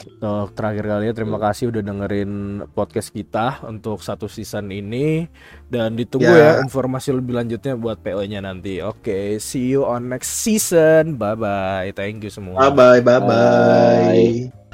Untuk 0.06 0.54
terakhir 0.54 0.84
kali 0.86 1.04
ya 1.04 1.14
terima 1.14 1.38
kasih 1.40 1.64
udah 1.68 1.82
dengerin 1.82 2.32
podcast 2.70 3.10
kita 3.10 3.64
untuk 3.64 3.98
satu 3.98 4.26
season 4.26 4.68
ini 4.68 5.26
dan 5.66 5.94
ditunggu 5.94 6.28
ya, 6.28 6.60
Ya. 6.60 6.62
informasi 6.62 7.10
lebih 7.10 7.34
lanjutnya 7.34 7.74
buat 7.74 7.98
PO-nya 7.98 8.38
nanti. 8.38 8.78
Oke, 8.80 9.38
see 9.38 9.72
you 9.72 9.82
on 9.82 10.06
next 10.06 10.30
season. 10.36 11.16
Bye 11.16 11.34
bye. 11.34 11.90
Thank 11.90 12.22
you 12.22 12.30
semua. 12.30 12.68
Bye 12.68 13.00
bye 13.00 13.18
bye 13.18 13.18
Bye. 13.18 14.46
bye. 14.46 14.65